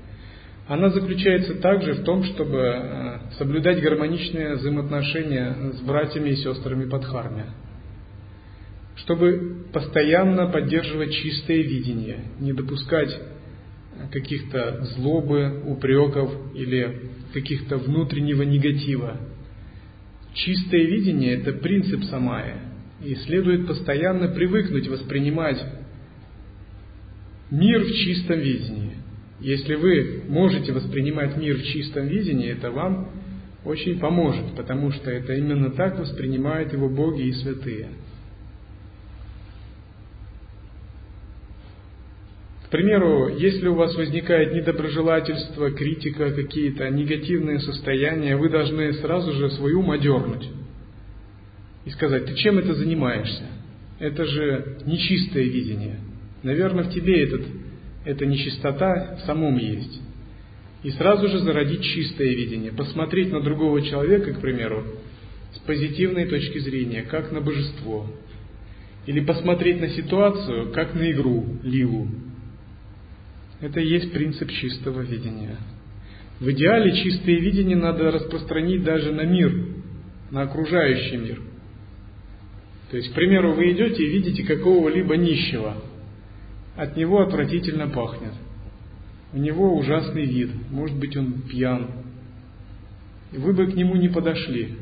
Она 0.69 0.91
заключается 0.91 1.55
также 1.57 1.95
в 1.95 2.05
том, 2.05 2.25
чтобы 2.25 2.59
э, 2.59 3.19
соблюдать 3.39 3.81
гармоничные 3.81 4.55
взаимоотношения 4.57 5.73
с 5.75 5.81
братьями 5.81 6.31
и 6.31 6.37
сестрами 6.37 6.89
Падхарме, 6.89 7.47
чтобы 8.97 9.67
постоянно 9.73 10.49
поддерживать 10.49 11.13
чистое 11.13 11.59
видение, 11.59 12.19
не 12.41 12.53
допускать 12.53 13.11
э, 13.11 14.09
каких-то 14.11 14.85
злобы, 14.97 15.63
упреков 15.67 16.33
или 16.55 17.11
каких-то 17.33 17.77
внутреннего 17.77 18.43
негатива. 18.43 19.21
Чистое 20.35 20.83
видение– 20.83 21.35
это 21.41 21.53
принцип 21.53 22.03
самая, 22.05 22.59
и 23.05 23.15
следует 23.15 23.69
постоянно 23.69 24.29
привыкнуть 24.29 24.89
воспринимать 24.89 25.65
мир 27.51 27.85
в 27.85 27.93
чистом 27.93 28.41
видении. 28.41 28.97
Если 29.41 29.75
вы 29.75 30.23
можете 30.29 30.73
воспринимать 30.73 31.37
мир 31.37 31.57
в 31.57 31.65
чистом 31.65 32.07
видении, 32.07 32.51
это 32.51 32.71
вам 32.71 33.11
очень 33.65 33.99
поможет, 33.99 34.55
потому 34.57 34.93
что 34.93 35.11
это 35.11 35.35
именно 35.35 35.71
так 35.71 35.99
воспринимают 35.99 36.73
его 36.73 36.89
боги 36.89 37.23
и 37.23 37.33
святые. 37.33 37.89
К 42.65 42.69
примеру, 42.69 43.29
если 43.29 43.69
у 43.69 43.75
вас 43.75 43.95
возникает 43.95 44.53
недоброжелательство, 44.53 45.71
критика, 45.71 46.33
какие-то 46.33 46.91
негативные 46.91 47.61
состояния, 47.61 48.37
вы 48.37 48.49
должны 48.49 48.93
сразу 48.95 49.33
же 49.33 49.51
свой 49.51 49.73
ум 49.75 49.93
одернуть 49.93 50.49
и 51.85 51.91
сказать, 51.91 52.27
ты 52.27 52.35
чем 52.35 52.59
это 52.59 52.75
занимаешься? 52.75 53.45
Это 54.01 54.25
же 54.25 54.79
нечистое 54.85 55.45
видение– 55.45 56.01
Наверное, 56.43 56.85
в 56.85 56.93
тебе 56.93 57.25
этот, 57.25 57.43
эта 58.05 58.27
нечистота 58.27 59.17
в 59.17 59.27
самом 59.27 59.57
есть. 59.57 60.01
И 60.83 60.91
сразу 60.91 61.29
же 61.29 61.41
зародить 61.41 61.83
чистое 61.83 62.29
видение, 62.29 62.73
посмотреть 62.73 63.33
на 63.33 63.41
другого 63.41 63.83
человека, 63.83 64.35
к 64.35 64.41
примеру, 64.41 64.85
с 65.53 65.59
позитивной 65.61 66.27
точки 66.27 66.59
зрения, 66.59 67.03
как 67.03 67.33
на 67.33 67.41
божество. 67.41 68.07
Или 69.07 69.21
посмотреть 69.21 69.81
на 69.81 69.89
ситуацию, 69.89 70.73
как 70.73 70.95
на 70.95 71.11
игру, 71.11 71.59
ливу. 71.63 72.09
Это 73.61 73.81
и 73.81 73.89
есть 73.89 74.13
принцип 74.13 74.51
чистого 74.51 75.01
видения. 75.01 75.57
В 76.39 76.51
идеале 76.51 76.95
чистое 77.03 77.37
видение 77.37 77.77
надо 77.77 78.11
распространить 78.11 78.85
даже 78.85 79.13
на 79.13 79.23
мир, 79.23 79.53
на 80.31 80.43
окружающий 80.43 81.17
мир. 81.17 81.41
То 82.91 82.99
есть, 82.99 83.11
к 83.11 83.15
примеру, 83.15 83.55
вы 83.55 83.73
идете 83.73 84.05
и 84.05 84.11
видите 84.11 84.45
какого-либо 84.45 85.17
нищего– 85.17 85.83
от 86.77 86.97
него 86.97 87.23
отвратительно 87.23 87.89
пахнет. 87.89 88.35
У 89.33 89.39
него 89.39 89.77
ужасный 89.77 90.25
вид, 90.25 90.51
может 90.71 90.97
быть 90.97 91.17
он 91.17 91.43
пьян. 91.43 91.91
И 93.33 93.39
вы 93.39 93.53
бы 93.55 93.67
к 93.67 93.75
нему 93.75 93.97
не 93.97 94.09
подошли. 94.09 94.77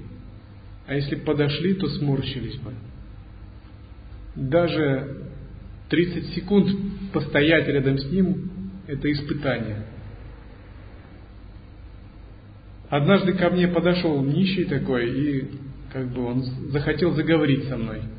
А 0.86 0.94
если 0.94 1.16
подошли, 1.16 1.74
то 1.74 1.88
сморщились 1.88 2.56
бы. 2.58 2.72
Даже 4.34 5.28
30 5.88 6.34
секунд 6.34 6.70
постоять 7.12 7.68
рядом 7.68 7.98
с 7.98 8.10
ним– 8.10 8.50
это 8.86 9.10
испытание. 9.10 9.86
Однажды 12.90 13.32
ко 13.32 13.50
мне 13.50 13.68
подошел 13.68 14.22
нищий 14.22 14.64
такой, 14.64 15.08
и 15.08 15.50
как 15.92 16.08
бы 16.08 16.26
он 16.26 16.42
захотел 16.70 17.14
заговорить 17.14 17.64
со 17.68 17.76
мной– 17.76 18.02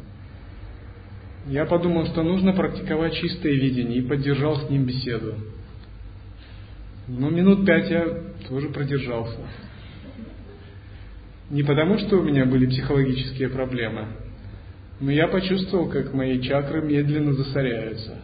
я 1.48 1.66
подумал, 1.66 2.08
что 2.08 2.24
нужно 2.24 2.54
практиковать 2.54 3.14
чистое 3.14 3.54
видение 3.54 4.00
и 4.00 4.08
поддержал 4.08 4.58
с 4.58 4.70
ним 4.70 4.86
беседу. 4.86 5.36
Ну, 7.08 7.30
минут 7.30 7.66
пять 7.66 7.89
я 7.89 8.08
тоже 8.50 8.70
продержался. 8.70 9.39
Не 11.52 11.62
потому, 11.62 12.00
что 12.00 12.18
у 12.18 12.24
меня 12.24 12.46
были 12.46 12.66
психологические 12.66 13.50
проблемы, 13.50 14.08
но 15.00 15.12
я 15.12 15.28
почувствовал, 15.28 15.88
как 15.88 16.14
мои 16.14 16.41
чакры 16.41 16.82
медленно 16.82 17.34
засоряются. 17.34 18.18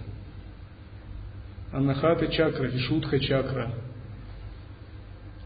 Анахата 1.72 2.28
чакра, 2.28 2.68
Вишудха 2.68 3.20
чакра. 3.20 3.72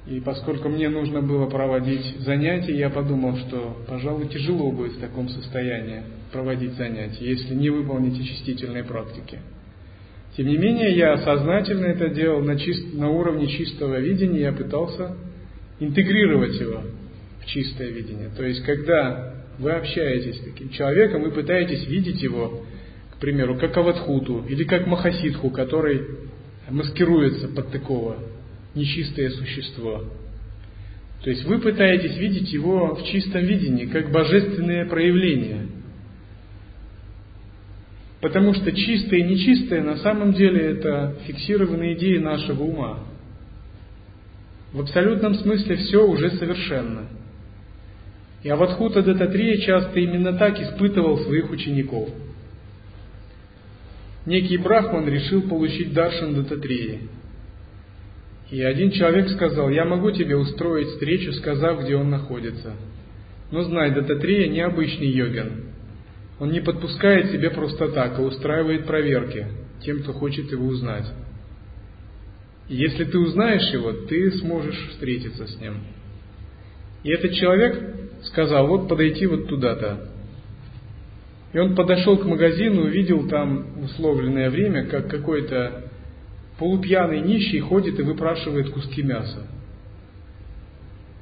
И 0.08 0.22
поскольку 0.22 0.70
мне 0.70 0.88
нужно 0.88 1.22
было 1.22 1.50
проводить 1.50 2.20
занятия, 2.20 2.78
я 2.78 2.90
подумал, 2.90 3.36
что, 3.38 3.84
пожалуй, 3.88 4.30
тяжело 4.30 4.72
будет 4.72 4.94
в 4.94 5.02
таком 5.02 5.28
состоянии 5.28 6.04
проводить 6.32 6.74
занятия, 6.74 7.26
если 7.26 7.54
не 7.54 7.70
выполнить 7.70 8.20
очистительные 8.20 8.84
практики. 8.84 9.40
Тем 10.36 10.48
не 10.48 10.58
менее, 10.58 10.96
я 10.96 11.18
сознательно 11.18 11.86
это 11.86 12.10
делал 12.10 12.42
на, 12.42 12.60
чист, 12.60 12.94
на 12.94 13.10
уровне 13.10 13.48
чистого 13.48 14.00
видения, 14.00 14.42
я 14.42 14.52
пытался 14.52 15.16
интегрировать 15.80 16.60
его 16.60 16.82
в 17.42 17.46
чистое 17.46 17.90
видение. 17.90 18.30
То 18.36 18.44
есть, 18.44 18.64
когда 18.64 19.36
вы 19.60 19.72
общаетесь 19.72 20.38
с 20.38 20.44
таким 20.44 20.70
человеком, 20.70 21.24
вы 21.24 21.32
пытаетесь 21.32 21.88
видеть 21.88 22.22
его, 22.22 22.66
к 23.12 23.18
примеру, 23.20 23.58
как 23.58 23.78
Аватхуту 23.78 24.46
или 24.50 24.66
как 24.66 24.88
Махасидху, 24.88 25.50
который 25.52 26.02
маскируется 26.70 27.48
под 27.48 27.72
такого 27.72 28.18
нечистое 28.74 29.30
существо. 29.30 30.04
То 31.24 31.30
есть 31.30 31.46
вы 31.46 31.60
пытаетесь 31.60 32.18
видеть 32.18 32.52
его 32.52 32.96
в 32.96 33.04
чистом 33.06 33.46
видении, 33.46 33.86
как 33.86 34.12
божественное 34.12 34.86
проявление. 34.86 35.68
Потому 38.22 38.54
что 38.54 38.72
чистое 38.72 39.20
и 39.20 39.24
нечистое 39.24 39.84
на 39.84 39.98
самом 39.98 40.34
деле 40.34 40.72
это 40.72 41.16
фиксированные 41.26 41.96
идеи 41.96 42.18
нашего 42.18 42.64
ума. 42.64 43.00
В 44.74 44.82
абсолютном 44.82 45.36
смысле 45.36 45.76
все 45.78 46.06
уже 46.06 46.32
совершенно. 46.32 47.08
И 48.44 48.50
Аватхута 48.50 49.02
Дататрия 49.02 49.58
часто 49.58 50.00
именно 50.00 50.34
так 50.34 50.60
испытывал 50.60 51.18
своих 51.20 51.50
учеников. 51.50 52.10
Некий 54.26 54.58
брахман 54.58 55.08
решил 55.08 55.44
получить 55.44 55.94
даршан 55.94 56.36
Дататрии. 56.36 57.02
И 58.52 58.62
один 58.62 58.92
человек 58.92 59.30
сказал, 59.30 59.70
я 59.70 59.86
могу 59.86 60.12
тебе 60.12 60.36
устроить 60.36 60.90
встречу, 60.90 61.32
сказав, 61.34 61.84
где 61.84 61.96
он 61.96 62.10
находится. 62.10 62.74
Но 63.52 63.64
знай, 63.64 63.92
Дататрия 63.92 64.48
необычный 64.48 65.08
йогин. 65.08 65.75
Он 66.40 66.52
не 66.52 66.60
подпускает 66.60 67.32
себе 67.32 67.50
просто 67.50 67.90
так, 67.90 68.20
а 68.20 68.22
устраивает 68.22 68.86
проверки 68.86 69.48
тем, 69.82 70.02
кто 70.02 70.14
хочет 70.14 70.52
его 70.52 70.66
узнать. 70.66 71.06
Если 72.68 73.06
ты 73.06 73.20
узнаешь 73.20 73.72
его, 73.74 73.94
ты 73.94 74.32
сможешь 74.40 74.90
встретиться 74.90 75.48
с 75.48 75.60
ним. 75.60 75.76
И 77.04 77.12
этот 77.12 77.34
человек 77.34 77.80
сказал, 78.24 78.68
вот 78.68 78.90
подойти 78.90 79.28
вот 79.28 79.48
туда-то. 79.48 80.10
И 81.54 81.60
он 81.60 81.76
подошел 81.76 82.18
к 82.18 82.26
магазину, 82.26 82.82
увидел 82.82 83.28
там 83.30 83.84
условленное 83.84 84.50
время, 84.50 84.88
как 84.88 85.10
какой-то 85.10 85.84
полупьяный 86.58 87.22
нищий 87.22 87.60
ходит 87.60 88.00
и 88.00 88.04
выпрашивает 88.04 88.72
куски 88.72 89.04
мяса. 89.04 89.48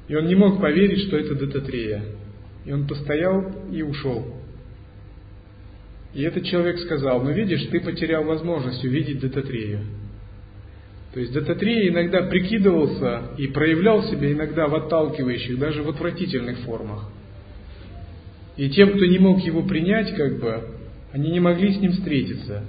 И 0.08 0.16
он 0.16 0.26
не 0.26 0.34
мог 0.34 0.60
поверить, 0.60 1.06
что 1.06 1.16
это 1.16 1.34
Дататрея. 1.34 2.02
И 2.64 2.72
он 2.72 2.86
постоял 2.86 3.52
и 3.70 3.82
ушел. 3.82 4.33
И 6.14 6.22
этот 6.22 6.44
человек 6.44 6.78
сказал, 6.78 7.22
ну 7.22 7.32
видишь, 7.32 7.66
ты 7.70 7.80
потерял 7.80 8.24
возможность 8.24 8.84
увидеть 8.84 9.20
Дататрею. 9.20 9.80
То 11.12 11.20
есть 11.20 11.32
Дататрея 11.32 11.90
иногда 11.90 12.22
прикидывался 12.22 13.22
и 13.36 13.48
проявлял 13.48 14.04
себя 14.04 14.32
иногда 14.32 14.68
в 14.68 14.74
отталкивающих, 14.74 15.58
даже 15.58 15.82
в 15.82 15.88
отвратительных 15.88 16.58
формах. 16.60 17.08
И 18.56 18.70
тем, 18.70 18.90
кто 18.90 19.04
не 19.04 19.18
мог 19.18 19.40
его 19.40 19.62
принять, 19.62 20.14
как 20.14 20.38
бы, 20.38 20.62
они 21.12 21.30
не 21.30 21.40
могли 21.40 21.74
с 21.74 21.80
ним 21.80 21.92
встретиться. 21.92 22.64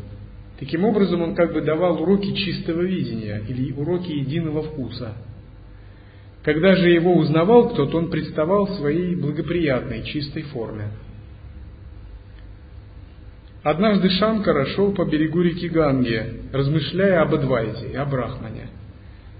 Таким 0.59 0.85
образом, 0.85 1.21
он 1.21 1.35
как 1.35 1.53
бы 1.53 1.61
давал 1.61 2.01
уроки 2.01 2.35
чистого 2.35 2.81
видения 2.81 3.41
или 3.47 3.71
уроки 3.73 4.11
единого 4.11 4.63
вкуса. 4.63 5.13
Когда 6.43 6.75
же 6.75 6.89
его 6.89 7.15
узнавал 7.15 7.69
кто-то, 7.69 7.97
он 7.97 8.09
представал 8.09 8.67
в 8.67 8.75
своей 8.75 9.15
благоприятной, 9.15 10.03
чистой 10.03 10.43
форме. 10.43 10.89
Однажды 13.65 14.11
Шанкара 14.11 14.67
шел 14.67 14.93
по 14.93 15.05
берегу 15.05 15.41
реки 15.41 15.67
Ганги, 15.69 16.43
размышляя 16.53 17.23
об 17.23 17.33
Адвайте, 17.33 17.97
о 17.97 18.05
Брахмане. 18.05 18.67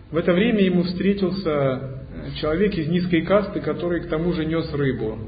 В 0.09 0.17
это 0.17 0.33
время 0.33 0.61
ему 0.61 0.81
встретился 0.81 2.01
человек 2.41 2.73
из 2.73 2.87
низкой 2.87 3.21
касты, 3.21 3.61
который 3.61 4.01
к 4.01 4.07
тому 4.07 4.33
же 4.33 4.43
нес 4.47 4.67
рыбу. 4.73 5.19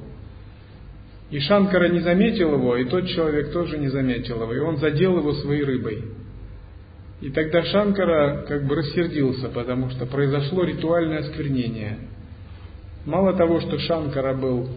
И 1.30 1.40
Шанкара 1.42 1.90
не 1.90 2.00
заметил 2.00 2.54
его, 2.54 2.76
и 2.76 2.86
тот 2.86 3.08
человек 3.10 3.52
тоже 3.52 3.78
не 3.78 3.90
заметил 3.90 4.42
его, 4.42 4.54
и 4.56 4.60
он 4.60 4.78
задел 4.78 5.16
его 5.20 5.34
своей 5.34 5.64
рыбой. 5.64 6.04
И 7.22 7.30
тогда 7.30 7.62
Шанкара 7.66 8.46
как 8.48 8.66
бы 8.66 8.78
рассердился, 8.78 9.50
потому 9.50 9.92
что 9.92 10.08
произошло 10.08 10.64
ритуальное 10.64 11.20
осквернение. 11.20 12.00
Мало 13.06 13.34
того, 13.34 13.60
что 13.60 13.78
Шанкара 13.78 14.34
был 14.34 14.68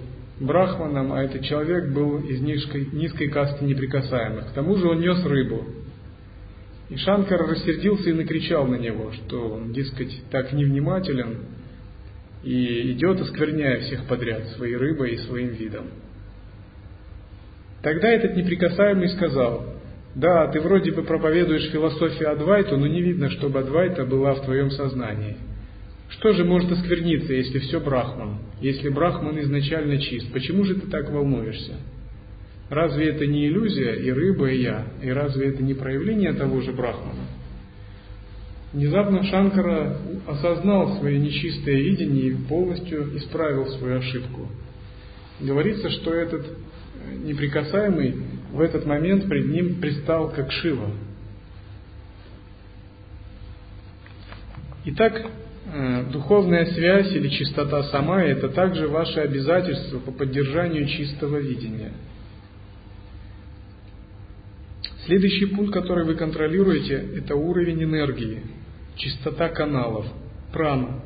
брахманом, 0.41 1.13
а 1.13 1.23
этот 1.23 1.45
человек 1.45 1.93
был 1.93 2.19
из 2.19 2.41
низкой, 2.41 2.89
низкой 2.93 3.29
касты 3.29 3.65
неприкасаемых. 3.65 4.49
К 4.49 4.53
тому 4.55 4.77
же 4.77 4.89
он 4.89 5.01
нес 5.01 5.25
рыбу. 5.25 5.67
И 6.89 6.97
Шанкар 6.97 7.47
рассердился 7.47 8.11
и 8.11 8.15
накричал 8.15 8.67
на 8.67 8.77
него, 8.77 9.13
что 9.13 9.51
он, 9.51 9.73
дескать, 9.73 10.23
так 10.31 10.53
невнимателен 10.53 11.39
и 12.43 12.93
идет, 12.93 13.21
оскверняя 13.21 13.81
всех 13.81 14.07
подряд 14.07 14.49
своей 14.57 14.77
рыбой 14.77 15.13
и 15.13 15.19
своим 15.19 15.51
видом. 15.51 15.87
Тогда 17.83 18.09
этот 18.09 18.35
неприкасаемый 18.35 19.09
сказал, 19.11 19.75
да, 20.15 20.49
ты 20.49 20.61
вроде 20.61 20.91
бы 20.91 21.03
проповедуешь 21.03 21.71
философию 21.71 22.33
Адвайту, 22.33 22.77
но 22.77 22.87
не 22.87 23.03
видно, 23.03 23.31
чтобы 23.31 23.61
Адвайта 23.61 24.05
была 24.05 24.35
в 24.35 24.45
твоем 24.45 24.71
сознании– 24.71 25.37
что 26.11 26.33
же 26.33 26.45
может 26.45 26.71
оскверниться, 26.73 27.33
если 27.33 27.61
все 27.61 27.81
брахман? 27.81 28.39
Если 28.61 28.89
брахман 28.89 29.41
изначально 29.41 29.99
чист, 29.99 30.33
почему 30.33 30.65
же 30.65 30.75
ты 30.75 30.89
так 30.89 31.11
волнуешься? 31.11 31.77
Разве 32.69 33.11
это 33.11 33.27
не 33.27 33.47
иллюзия 33.47 33.95
и 33.95 34.11
рыба, 34.11 34.51
и 34.51 34.61
я? 34.61 34.87
И 35.03 35.11
разве 35.11 35.49
это 35.49 35.63
не 35.63 35.75
проявление 35.75 36.33
того 36.33 36.61
же 36.63 36.73
брахмана? 36.73 37.27
Внезапно 38.73 39.25
Шанкара 39.25 39.99
осознал 40.27 40.99
свое 40.99 41.19
нечистое 41.19 41.77
видение 41.77 42.29
и 42.29 42.37
полностью 42.37 43.17
исправил 43.17 43.67
свою 43.79 43.99
ошибку. 43.99 44.49
Говорится, 45.41 45.91
что 45.91 46.13
этот 46.13 46.47
неприкасаемый 47.25 48.17
в 48.53 48.61
этот 48.61 48.85
момент 48.85 49.29
пред 49.29 49.47
ним 49.47 49.81
пристал 49.81 50.31
как 50.31 50.53
Шива. 50.53 50.91
Итак, 54.87 55.25
Э, 55.25 55.50
духовная 56.13 56.67
связь 56.67 57.13
или 57.13 57.29
чистота 57.29 57.85
сама– 57.85 58.23
это 58.25 58.49
также 58.49 58.89
ваше 58.89 59.21
обязательство 59.21 59.99
по 59.99 60.11
поддержанию 60.11 60.87
чистого 60.87 61.37
видения. 61.37 61.93
Следующий 65.07 65.47
пункт, 65.47 65.73
который 65.73 66.05
вы 66.05 66.15
контролируете, 66.15 66.95
это 67.17 67.35
уровень 67.35 67.83
энергии, 67.83 68.43
чистота 68.97 69.49
каналов, 69.49 70.07
прана. 70.53 71.01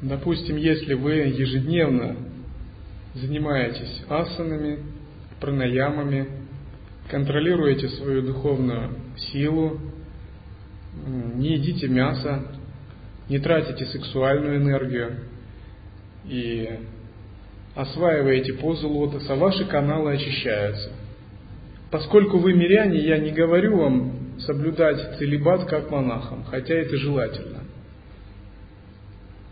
Допустим, 0.00 0.56
если 0.56 0.94
вы 0.94 1.12
ежедневно 1.12 2.16
занимаетесь 3.14 4.02
асанами, 4.08 4.80
пранаямами, 5.40 6.28
контролируете 7.08 7.88
свою 7.88 8.22
духовную 8.22 8.96
силу, 9.16 9.78
не 10.94 11.54
едите 11.54 11.88
мясо, 11.88 12.42
не 13.28 13.38
тратите 13.38 13.86
сексуальную 13.86 14.58
энергию 14.58 15.20
и 16.24 16.68
осваиваете 17.74 18.54
позу 18.54 18.88
лотоса, 18.88 19.34
ваши 19.34 19.64
каналы 19.64 20.12
очищаются. 20.12 20.90
Поскольку 21.90 22.38
вы 22.38 22.52
миряне, 22.52 22.98
я 23.00 23.18
не 23.18 23.32
говорю 23.32 23.76
вам 23.76 24.38
соблюдать 24.40 25.18
целебат 25.18 25.64
как 25.66 25.90
монахам, 25.90 26.44
хотя 26.44 26.74
это 26.74 26.96
желательно. 26.96 27.60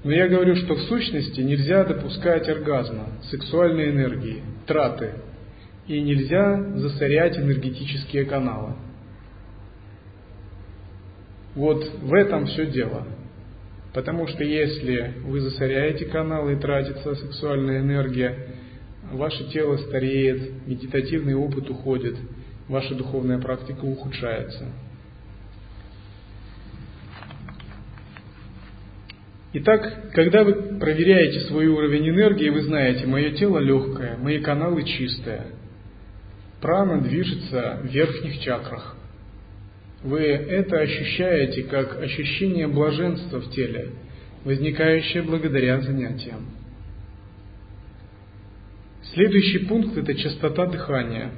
Но 0.02 0.12
я 0.12 0.28
говорю, 0.28 0.56
что 0.56 0.74
в 0.74 0.80
сущности 0.82 1.40
нельзя 1.40 1.84
допускать 1.84 2.48
оргазма, 2.48 3.08
сексуальной 3.30 3.90
энергии, 3.90 4.42
траты, 4.66 5.12
и 5.86 6.00
нельзя 6.00 6.62
засорять 6.76 7.36
энергетические 7.36 8.24
каналы. 8.24 8.74
Вот 11.54 11.84
в 12.02 12.14
этом 12.14 12.46
все 12.46 12.66
дело. 12.66 13.06
Потому 13.92 14.28
что 14.28 14.44
если 14.44 15.14
вы 15.24 15.40
засоряете 15.40 16.06
каналы 16.06 16.52
и 16.52 16.56
тратится 16.56 17.14
сексуальная 17.16 17.80
энергия, 17.80 18.54
ваше 19.10 19.50
тело 19.50 19.76
стареет, 19.78 20.66
медитативный 20.66 21.34
опыт 21.34 21.68
уходит, 21.68 22.16
ваша 22.68 22.94
духовная 22.94 23.38
практика 23.38 23.84
ухудшается. 23.84 24.66
Итак, 29.52 30.12
когда 30.12 30.44
вы 30.44 30.78
проверяете 30.78 31.40
свой 31.48 31.66
уровень 31.66 32.08
энергии, 32.10 32.50
вы 32.50 32.62
знаете, 32.62 33.06
мое 33.06 33.32
тело 33.32 33.58
легкое, 33.58 34.16
мои 34.16 34.38
каналы 34.40 34.84
чистые. 34.84 35.46
Прана 36.60 37.00
движется 37.00 37.80
в 37.82 37.86
верхних 37.86 38.38
чакрах. 38.40 38.96
Вы 40.02 40.20
это 40.20 40.78
ощущаете 40.78 41.64
как 41.64 42.00
ощущение 42.00 42.66
блаженства 42.66 43.40
в 43.40 43.50
теле, 43.50 43.90
возникающее 44.44 45.22
благодаря 45.22 45.80
занятиям. 45.80 46.46
Следующий 49.12 49.66
пункт– 49.66 49.96
это 49.96 50.14
частота 50.14 50.66
дыхания, 50.66 51.32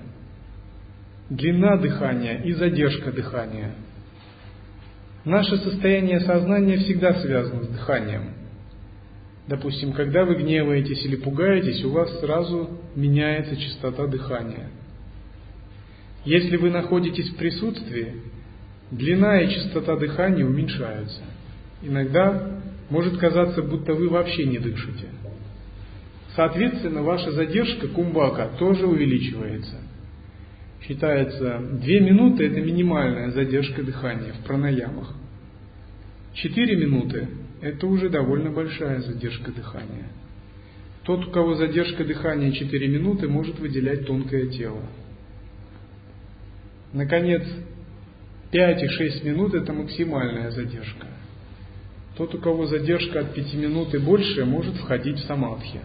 длина 1.31 1.77
дыхания 1.77 2.43
и 2.43 2.53
задержка 2.53 3.11
дыхания– 3.11 3.75
Наше 5.25 5.57
состояние 5.59 6.19
сознания 6.21 6.79
всегда 6.79 7.15
связано 7.21 7.63
с 7.63 7.69
дыханием. 7.69 8.35
Допустим, 9.47 9.93
когда 9.93 10.25
вы 10.25 10.35
гневаетесь 10.35 11.05
или 11.05 11.17
пугаетесь, 11.17 11.85
у 11.85 11.91
вас 11.91 12.19
сразу 12.21 12.81
меняется 12.97 13.57
частота 13.57 14.09
дыхания. 14.09 14.71
Если 16.25 16.57
вы 16.57 16.71
находитесь 16.71 17.31
в 17.31 17.37
присутствии, 17.37 18.15
длина 18.93 19.40
и 19.40 19.49
частота 19.53 19.97
дыхания 19.97 20.47
уменьшаются. 20.47 21.22
Иногда 21.82 22.61
может 22.88 23.18
казаться, 23.18 23.62
будто 23.62 23.95
вы 23.95 24.09
вообще 24.09 24.45
не 24.45 24.59
дышите. 24.59 25.09
Соответственно, 26.36 27.03
ваша 27.03 27.32
задержка 27.32 27.88
кумбака 27.88 28.51
тоже 28.59 28.86
увеличивается– 28.86 29.76
считается 30.86 31.61
две 31.80 32.01
минуты– 32.01 32.47
это 32.47 32.61
минимальная 32.61 33.30
задержка 33.30 33.82
дыхания 33.82 34.32
в 34.32 34.45
пранаямах. 34.45 35.14
Четыре 36.34 36.76
минуты– 36.76 37.28
это 37.61 37.86
уже 37.86 38.09
довольно 38.09 38.51
большая 38.51 39.01
задержка 39.01 39.53
дыхания. 39.53 40.09
Тот, 41.05 41.26
у 41.26 41.30
кого 41.30 41.55
задержка 41.55 42.05
дыхания 42.05 42.53
4 42.53 42.88
минуты, 42.88 43.28
может 43.28 43.59
выделять 43.59 44.07
тонкое 44.07 44.47
тело. 44.47 44.82
Наконец, 46.93 47.43
5 48.53 48.83
и 48.83 48.89
6 48.89 49.25
минут– 49.25 49.55
это 49.57 49.73
максимальная 49.73 50.51
задержка. 50.51 51.07
Тот, 52.17 52.35
у 52.35 52.39
кого 52.39 52.67
задержка 52.67 53.21
от 53.21 53.35
5 53.35 53.55
минут 53.55 53.95
и 53.95 53.99
больше, 53.99 54.45
может 54.45 54.77
входить 54.77 55.19
в 55.19 55.27
самадхи. 55.27 55.81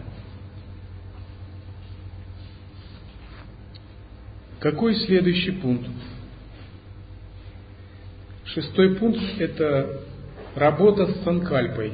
Какой 4.60 4.96
следующий 4.96 5.52
пункт? 5.52 5.88
Шестой 8.44 8.96
пункт– 8.96 9.22
это 9.38 10.02
работа 10.54 11.06
с 11.06 11.24
санкальпой. 11.24 11.92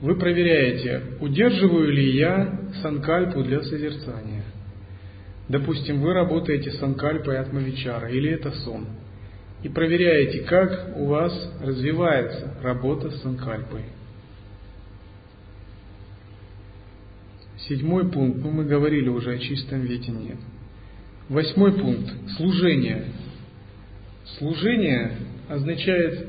Вы 0.00 0.14
проверяете, 0.16 1.02
удерживаю 1.20 1.92
ли 1.92 2.16
я 2.16 2.58
санкальпу 2.80 3.42
для 3.42 3.62
созерцания. 3.62 4.44
Допустим, 5.48 6.00
вы 6.00 6.14
работаете 6.14 6.70
с 6.70 6.78
санкальпой 6.78 7.38
от 7.38 7.52
Мавичара, 7.52 8.08
или 8.08 8.30
это 8.30 8.50
сон. 8.50 8.86
И 9.66 9.68
проверяете, 9.68 10.42
как 10.42 10.96
у 10.96 11.06
вас 11.06 11.32
развивается 11.60 12.54
работа 12.62 13.10
с 13.10 13.20
санкальпой. 13.22 13.82
Седьмой 17.66 18.08
пункт, 18.08 18.38
ну 18.44 18.52
мы 18.52 18.64
говорили 18.64 19.08
уже 19.08 19.32
о 19.32 19.38
чистом 19.38 19.80
видении– 19.80 20.36
Восьмой 21.28 21.72
пункт. 21.72 22.12
Служение. 22.36 23.06
Служение 24.38 25.16
означает, 25.48 26.28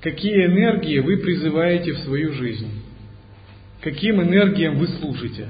какие 0.00 0.46
энергии 0.46 0.98
вы 1.00 1.18
призываете 1.18 1.92
в 1.92 1.98
свою 1.98 2.32
жизнь. 2.32 2.70
Каким 3.82 4.22
энергиям 4.22 4.78
вы 4.78 4.88
служите. 4.88 5.48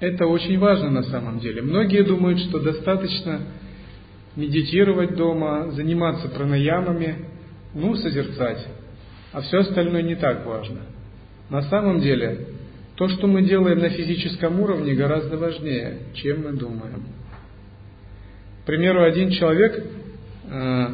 Это 0.00 0.26
очень 0.26 0.58
важно 0.58 0.90
на 0.90 1.02
самом 1.02 1.40
деле. 1.40 1.60
Многие 1.60 2.02
думают, 2.02 2.38
что 2.38 2.60
достаточно 2.60 3.42
медитировать 4.36 5.14
дома, 5.16 5.70
заниматься 5.72 6.28
пранаямами, 6.28 7.26
ну, 7.74 7.94
созерцать, 7.96 8.66
а 9.32 9.40
все 9.42 9.58
остальное 9.58 10.02
не 10.02 10.16
так 10.16 10.44
важно. 10.46 10.80
На 11.50 11.62
самом 11.62 12.00
деле, 12.00 12.46
то, 12.96 13.08
что 13.08 13.26
мы 13.26 13.42
делаем 13.42 13.78
на 13.80 13.90
физическом 13.90 14.60
уровне, 14.60 14.94
гораздо 14.94 15.36
важнее, 15.36 15.98
чем 16.14 16.44
мы 16.44 16.52
думаем. 16.52 17.04
К 18.62 18.66
примеру, 18.66 19.02
один 19.02 19.30
человек 19.30 19.84
э, 20.48 20.86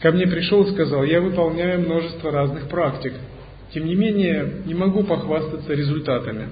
ко 0.00 0.12
мне 0.12 0.26
пришел 0.26 0.64
и 0.64 0.72
сказал, 0.72 1.04
я 1.04 1.20
выполняю 1.20 1.80
множество 1.80 2.32
разных 2.32 2.68
практик, 2.68 3.12
тем 3.72 3.84
не 3.84 3.94
менее 3.94 4.62
не 4.64 4.74
могу 4.74 5.04
похвастаться 5.04 5.72
результатами. 5.72 6.48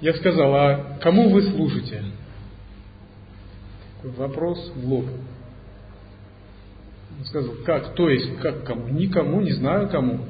Я 0.00 0.14
сказал, 0.14 0.54
а 0.54 0.98
кому 1.00 1.28
вы 1.28 1.42
служите? 1.42 2.02
Вопрос 4.02 4.72
в 4.74 4.88
лоб. 4.88 5.06
Он 7.18 7.24
сказал, 7.24 7.54
как, 7.64 7.94
то 7.94 8.08
есть, 8.08 8.38
как 8.40 8.64
кому? 8.64 8.88
Никому, 8.88 9.40
не 9.40 9.52
знаю 9.52 9.88
кому. 9.88 10.20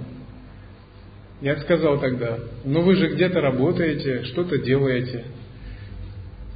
Я 1.41 1.57
сказал 1.61 1.99
тогда, 1.99 2.39
ну 2.65 2.83
вы 2.83 2.95
же 2.95 3.15
где-то 3.15 3.41
работаете, 3.41 4.25
что-то 4.25 4.59
делаете. 4.59 5.25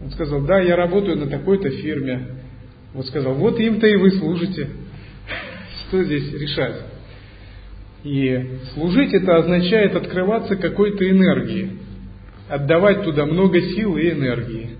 Он 0.03 0.11
сказал, 0.11 0.43
да, 0.43 0.61
я 0.61 0.77
работаю 0.77 1.17
на 1.17 1.27
такой-то 1.27 1.71
фирме. 1.71 2.29
Вот 2.93 3.07
сказал, 3.07 3.35
вот 3.35 3.59
им-то 3.59 3.87
и 3.87 3.97
вы 3.97 4.11
служите. 4.13 4.69
Что 5.89 6.05
здесь 6.05 6.33
решать? 6.33 6.77
И 8.05 8.59
служить 8.75 9.13
это 9.15 9.39
означает 9.39 9.97
открываться 9.97 10.55
какой-то 10.55 11.09
энергии, 11.09 11.79
отдавать 12.49 13.03
туда 13.03 13.27
много 13.27 13.61
сил 13.61 13.97
и 13.97 14.11
энергии. 14.11 14.77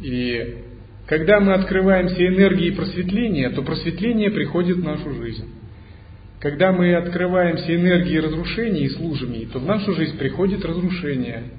И 0.00 0.59
когда 1.10 1.40
мы 1.40 1.52
открываемся 1.52 2.26
энергией 2.26 2.70
просветления, 2.72 3.50
то 3.50 3.62
просветление 3.62 4.30
приходит 4.30 4.78
в 4.78 4.84
нашу 4.84 5.12
жизнь. 5.12 5.44
Когда 6.40 6.72
мы 6.72 6.94
открываемся 6.94 7.74
энергией 7.74 8.20
разрушения 8.20 8.84
и 8.84 8.88
служим 8.88 9.32
ей, 9.32 9.44
то 9.44 9.58
в 9.58 9.66
нашу 9.66 9.92
жизнь 9.94 10.16
приходит 10.16 10.64
разрушение– 10.64 11.42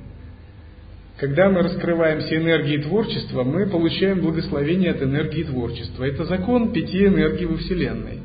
когда 1.22 1.52
мы 1.52 1.62
раскрываемся 1.62 2.36
энергией 2.36 2.82
творчества, 2.82 3.44
мы 3.44 3.68
получаем 3.68 4.22
благословение 4.22 4.90
от 4.90 5.04
энергии 5.04 5.44
творчества. 5.44 6.06
Это 6.06 6.26
закон 6.26 6.74
пяти 6.74 7.06
энергий 7.06 7.46
во 7.46 7.58
Вселенной. 7.58 8.22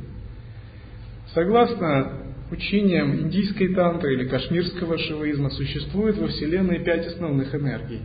Согласно 1.34 2.22
учениям 2.50 3.14
индийской 3.20 3.74
тантры 3.74 4.14
или 4.14 4.26
кашмирского 4.26 4.96
шиваизма, 4.96 5.50
существует 5.50 6.16
во 6.16 6.28
Вселенной 6.28 6.82
пять 6.84 7.06
основных 7.06 7.54
энергий. 7.54 8.00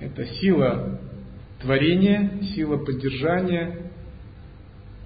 Это 0.00 0.26
сила 0.26 1.00
творения, 1.60 2.42
сила 2.54 2.76
поддержания, 2.78 3.90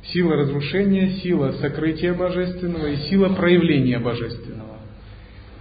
сила 0.05 0.37
разрушения, 0.37 1.21
сила 1.23 1.53
сокрытия 1.61 2.15
божественного 2.15 2.87
и 2.87 2.97
сила 3.09 3.35
проявления 3.35 3.99
божественного. 3.99 4.79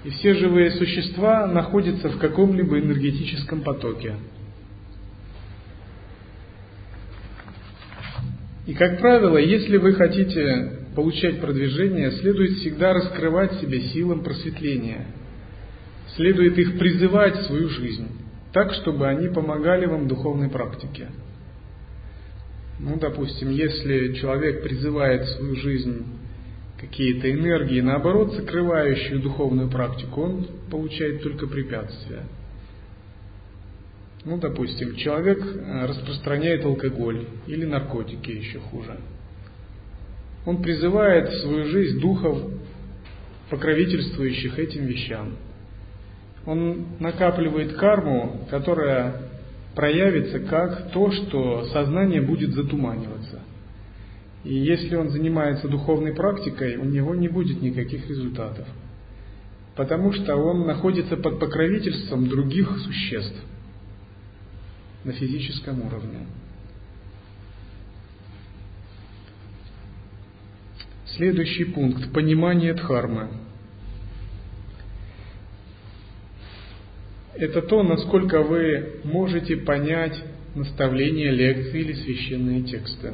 И 0.04 0.10
все 0.10 0.34
живые 0.34 0.72
существа 0.72 1.48
находятся 1.48 2.10
в 2.10 2.18
каком-либо 2.18 2.80
энергетическом 2.80 3.62
потоке. 3.62 4.16
И, 8.66 8.74
как 8.74 9.00
правило, 9.00 9.38
если 9.38 9.78
вы 9.78 9.94
хотите 9.94 10.80
получать 10.96 11.40
продвижение, 11.40 12.12
следует 12.12 12.58
всегда 12.58 12.94
раскрывать 12.94 13.60
себя 13.60 13.80
силам 13.80 14.24
просветления. 14.24 15.08
Следует 16.16 16.58
их 16.58 16.78
призывать 16.78 17.38
в 17.38 17.46
свою 17.46 17.70
жизнь, 17.70 18.08
так, 18.54 18.74
чтобы 18.74 19.08
они 19.08 19.28
помогали 19.30 19.86
вам 19.86 20.06
в 20.06 20.08
духовной 20.08 20.50
практике. 20.50 21.08
Ну, 22.80 22.98
допустим, 22.98 23.50
если 23.50 24.14
человек 24.14 24.64
призывает 24.64 25.24
в 25.24 25.30
свою 25.36 25.56
жизнь 25.56 26.06
какие-то 26.80 27.32
энергии, 27.32 27.80
наоборот, 27.80 28.34
закрывающие 28.34 29.20
духовную 29.20 29.70
практику, 29.70 30.22
он 30.24 30.48
получает 30.70 31.22
только 31.22 31.46
препятствия. 31.48 32.24
Ну, 34.26 34.38
допустим, 34.38 34.96
человек 34.96 35.40
э, 35.44 35.86
распространяет 35.86 36.66
алкоголь 36.66 37.28
или 37.48 37.66
наркотики, 37.66 38.32
еще 38.32 38.60
хуже. 38.60 38.98
Он 40.46 40.62
призывает 40.62 41.30
в 41.30 41.42
свою 41.42 41.66
жизнь 41.66 42.00
духов, 42.00 42.40
покровительствующих 43.50 44.58
этим 44.58 44.86
вещам. 44.86 45.38
Он 46.46 46.86
накапливает 47.00 47.74
карму, 47.74 48.48
которая 48.50 49.22
проявится 49.76 50.40
как 50.40 50.92
то, 50.92 51.12
что 51.12 51.66
сознание 51.66 52.22
будет 52.22 52.54
затуманиваться. 52.54 53.40
И 54.44 54.56
если 54.56 54.96
он 54.96 55.10
занимается 55.10 55.68
духовной 55.68 56.14
практикой, 56.14 56.78
у 56.78 56.86
него 56.86 57.14
не 57.14 57.28
будет 57.28 57.62
никаких 57.62 58.10
результатов. 58.10 58.68
Потому 59.76 60.12
что 60.14 60.36
он 60.36 60.66
находится 60.66 61.16
под 61.16 61.40
покровительством 61.40 62.28
других 62.28 62.70
существ 62.80 63.38
на 65.04 65.14
физическом 65.14 65.86
уровне. 65.86 66.26
Следующий 71.16 71.66
пункт– 71.66 72.12
понимание 72.14 72.74
дхармы. 72.74 73.28
Это 77.36 77.62
то, 77.62 77.82
насколько 77.84 78.42
вы 78.42 79.00
можете 79.04 79.58
понять 79.58 80.22
наставления, 80.54 81.32
лекции 81.32 81.82
или 81.82 81.94
священные 81.94 82.64
тексты. 82.64 83.14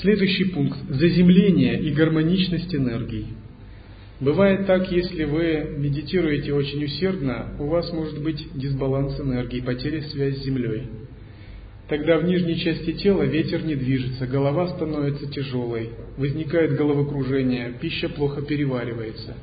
Следующий 0.00 0.44
пункт– 0.44 0.78
заземление 0.88 1.78
и 1.78 1.92
гармоничность 1.92 2.74
энергии. 2.74 3.26
Бывает 4.18 4.66
так, 4.66 4.90
если 4.90 5.24
вы 5.24 5.74
медитируете 5.76 6.54
очень 6.54 6.82
усердно, 6.84 7.54
у 7.58 7.66
вас 7.66 7.92
может 7.92 8.22
быть 8.22 8.46
дисбаланс 8.54 9.20
энергии, 9.20 9.60
потеря 9.60 10.02
связи 10.08 10.36
с 10.36 10.44
Землей. 10.44 10.88
Тогда 11.90 12.18
в 12.18 12.24
нижней 12.24 12.58
части 12.58 12.92
тела 12.92 13.24
ветер 13.24 13.62
не 13.64 13.74
движется, 13.74 14.26
голова 14.26 14.68
становится 14.68 15.26
тяжелой, 15.26 15.90
возникает 16.16 16.76
головокружение, 16.76 17.74
пища 17.78 18.08
плохо 18.08 18.40
переваривается. 18.40 19.34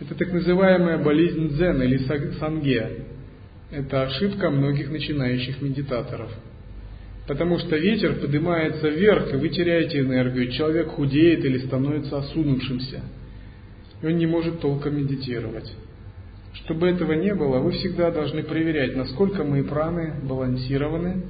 Это 0.00 0.14
так 0.14 0.30
называемая 0.32 0.98
болезнь 0.98 1.48
дзен 1.48 1.80
или 1.80 1.98
санге. 2.38 3.06
Это 3.70 4.02
ошибка 4.02 4.50
многих 4.50 4.90
начинающих 4.90 5.62
медитаторов– 5.62 6.30
Потому 7.26 7.58
что 7.58 7.76
ветер 7.76 8.14
поднимается 8.20 8.88
вверх, 8.88 9.34
и 9.34 9.36
вы 9.36 9.48
теряете 9.48 10.00
энергию, 10.00 10.52
человек 10.52 10.88
худеет 10.88 11.44
или 11.44 11.58
становится 11.58 12.18
осунувшимся. 12.18 13.00
И 14.00 14.06
он 14.06 14.16
не 14.16 14.26
может 14.26 14.60
толком 14.60 14.96
медитировать. 14.96 15.72
Чтобы 16.64 16.88
этого 16.88 17.12
не 17.12 17.34
было, 17.34 17.58
вы 17.58 17.72
всегда 17.72 18.10
должны 18.10 18.42
проверять, 18.42 18.96
насколько 18.96 19.44
мои 19.44 19.62
праны 19.62 20.14
балансированы 20.22 21.22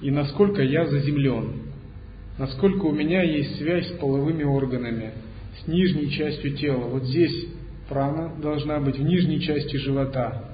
и 0.00 0.10
насколько 0.10 0.62
я 0.62 0.86
заземлен, 0.86 1.62
насколько 2.38 2.86
у 2.86 2.92
меня 2.92 3.22
есть 3.22 3.58
связь 3.58 3.88
с 3.88 3.98
половыми 3.98 4.44
органами, 4.44 5.12
с 5.62 5.68
нижней 5.68 6.10
частью 6.10 6.56
тела. 6.56 6.84
Вот 6.84 7.04
здесь 7.04 7.48
прана 7.88 8.34
должна 8.40 8.80
быть 8.80 8.98
в 8.98 9.02
нижней 9.02 9.40
части 9.40 9.76
живота. 9.76 10.48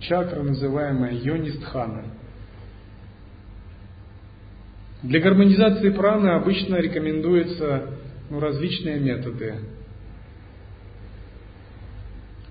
Чакра, 0.00 0.42
называемая 0.42 1.12
йонистхана– 1.14 2.04
для 5.04 5.20
гармонизации 5.20 5.90
праны 5.90 6.28
обычно 6.28 6.76
рекомендуются 6.76 7.90
ну, 8.30 8.40
различные 8.40 8.98
методы. 8.98 9.56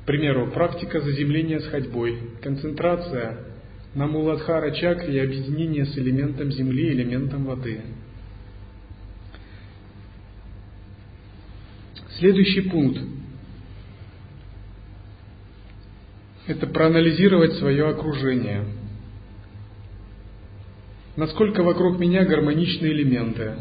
К 0.03 0.05
примеру, 0.05 0.51
практика 0.51 0.99
заземления 1.01 1.59
с 1.59 1.67
ходьбой, 1.67 2.19
концентрация 2.41 3.39
на 3.95 4.05
муладхара 4.05 4.71
чакре 4.71 5.15
и 5.15 5.19
объединение 5.19 5.85
с 5.85 5.97
элементом 5.97 6.51
земли, 6.51 6.91
элементом 6.91 7.45
воды. 7.45 7.81
Следующий 12.19 12.61
пункт– 12.69 13.01
это 16.47 16.67
проанализировать 16.67 17.53
свое 17.53 17.87
окружение– 17.87 18.65
насколько 21.15 21.63
вокруг 21.63 21.99
меня 21.99 22.25
гармоничны 22.25 22.87
элементы, 22.87 23.55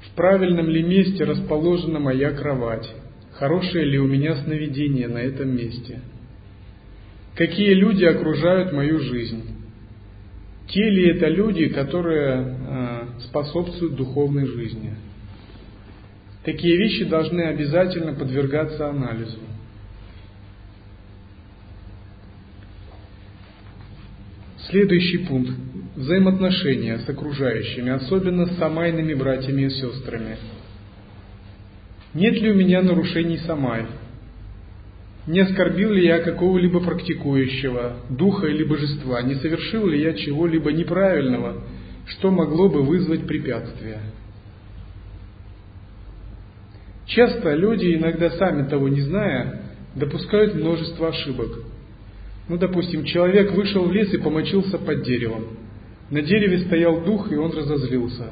в 0.00 0.14
правильном 0.14 0.68
ли 0.68 0.82
месте 0.82 1.24
расположена 1.24 1.98
моя 1.98 2.32
кровать, 2.32 2.88
хорошее 3.34 3.84
ли 3.84 3.98
у 3.98 4.06
меня 4.06 4.36
сновидение 4.36 5.08
на 5.08 5.18
этом 5.18 5.56
месте, 5.56 6.00
какие 7.34 7.74
люди 7.74 8.04
окружают 8.04 8.72
мою 8.72 9.00
жизнь, 9.00 9.44
те 10.68 10.88
ли 10.88 11.16
это 11.16 11.28
люди, 11.28 11.68
которые 11.68 12.46
э, 12.46 13.06
способствуют 13.28 13.96
духовной 13.96 14.46
жизни. 14.46 14.94
Такие 16.44 16.76
вещи 16.76 17.04
должны 17.04 17.42
обязательно 17.42 18.14
подвергаться 18.14 18.88
анализу. 18.88 19.38
Следующий 24.70 25.18
пункт 25.18 25.52
взаимоотношения 25.96 26.98
с 26.98 27.08
окружающими, 27.08 27.92
особенно 27.92 28.46
с 28.46 28.56
самайными 28.56 29.14
братьями 29.14 29.62
и 29.62 29.70
сестрами. 29.70 30.38
Нет 32.14 32.34
ли 32.34 32.50
у 32.50 32.54
меня 32.54 32.82
нарушений 32.82 33.38
самай? 33.38 33.86
Не 35.26 35.40
оскорбил 35.40 35.92
ли 35.92 36.04
я 36.04 36.18
какого-либо 36.18 36.80
практикующего, 36.80 37.96
духа 38.10 38.48
или 38.48 38.64
божества? 38.64 39.22
Не 39.22 39.36
совершил 39.36 39.86
ли 39.86 40.00
я 40.00 40.14
чего-либо 40.14 40.72
неправильного, 40.72 41.62
что 42.06 42.30
могло 42.30 42.68
бы 42.68 42.82
вызвать 42.82 43.26
препятствия? 43.26 44.00
Часто 47.06 47.54
люди, 47.54 47.94
иногда 47.94 48.30
сами 48.30 48.68
того 48.68 48.88
не 48.88 49.00
зная, 49.02 49.62
допускают 49.94 50.54
множество 50.54 51.08
ошибок. 51.08 51.60
Ну, 52.48 52.58
допустим, 52.58 53.04
человек 53.04 53.52
вышел 53.52 53.84
в 53.84 53.92
лес 53.92 54.12
и 54.12 54.18
помочился 54.18 54.78
под 54.78 55.02
деревом. 55.04 55.56
На 56.10 56.20
дереве 56.20 56.58
стоял 56.66 57.02
дух, 57.04 57.30
и 57.30 57.36
он 57.36 57.52
разозлился. 57.52 58.30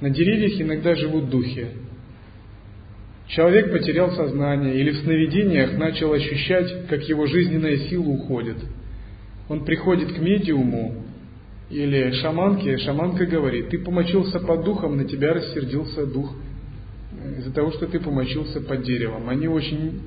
На 0.00 0.08
деревьях 0.08 0.60
иногда 0.60 0.94
живут 0.94 1.28
духи. 1.28 1.66
Человек 3.30 3.70
потерял 3.70 4.10
сознание 4.12 4.76
или 4.76 4.90
в 4.90 4.98
сновидениях 4.98 5.78
начал 5.78 6.12
ощущать, 6.12 6.88
как 6.88 7.08
его 7.08 7.26
жизненная 7.26 7.76
сила 7.88 8.08
уходит. 8.08 8.56
Он 9.48 9.64
приходит 9.64 10.12
к 10.12 10.18
медиуму 10.18 11.04
или 11.70 12.10
шаманке, 12.22 12.78
шаманка 12.78 13.26
говорит, 13.26 13.68
ты 13.68 13.78
помочился 13.78 14.40
под 14.40 14.64
духом, 14.64 14.96
на 14.96 15.04
тебя 15.04 15.32
рассердился 15.32 16.06
дух 16.06 16.34
из-за 17.38 17.52
того, 17.52 17.70
что 17.70 17.86
ты 17.86 18.00
помочился 18.00 18.60
под 18.60 18.82
деревом. 18.82 19.28
Они 19.28 19.46
очень 19.46 20.02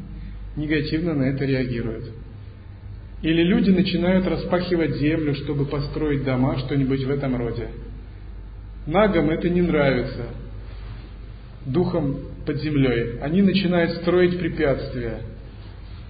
негативно 0.58 1.14
на 1.14 1.24
это 1.24 1.46
реагируют. 1.46 2.12
Или 3.22 3.42
люди 3.42 3.70
начинают 3.70 4.28
распахивать 4.28 4.98
землю, 4.98 5.34
чтобы 5.36 5.66
построить 5.66 6.26
дома, 6.26 6.58
что-нибудь 6.60 7.06
в 7.06 7.10
этом 7.10 7.38
роде. 7.38 7.70
Нагам 8.86 9.30
это 9.30 9.50
не 9.50 9.62
нравится. 9.62 10.26
Духом 11.66 12.33
под 12.46 12.62
землей. 12.62 13.20
Они 13.22 13.42
начинают 13.42 13.92
строить 14.02 14.38
препятствия. 14.40 15.20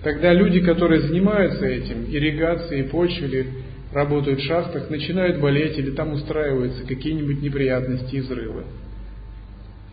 Тогда 0.03 0.33
люди, 0.33 0.59
которые 0.61 1.01
занимаются 1.01 1.65
этим, 1.65 2.05
ирригацией 2.09 2.83
почвы 2.85 3.27
или 3.27 3.47
работают 3.93 4.39
в 4.39 4.43
шахтах, 4.43 4.89
начинают 4.89 5.39
болеть 5.39 5.77
или 5.77 5.91
там 5.91 6.13
устраиваются 6.13 6.85
какие-нибудь 6.85 7.41
неприятности 7.41 8.15
и 8.15 8.21
взрывы. 8.21 8.63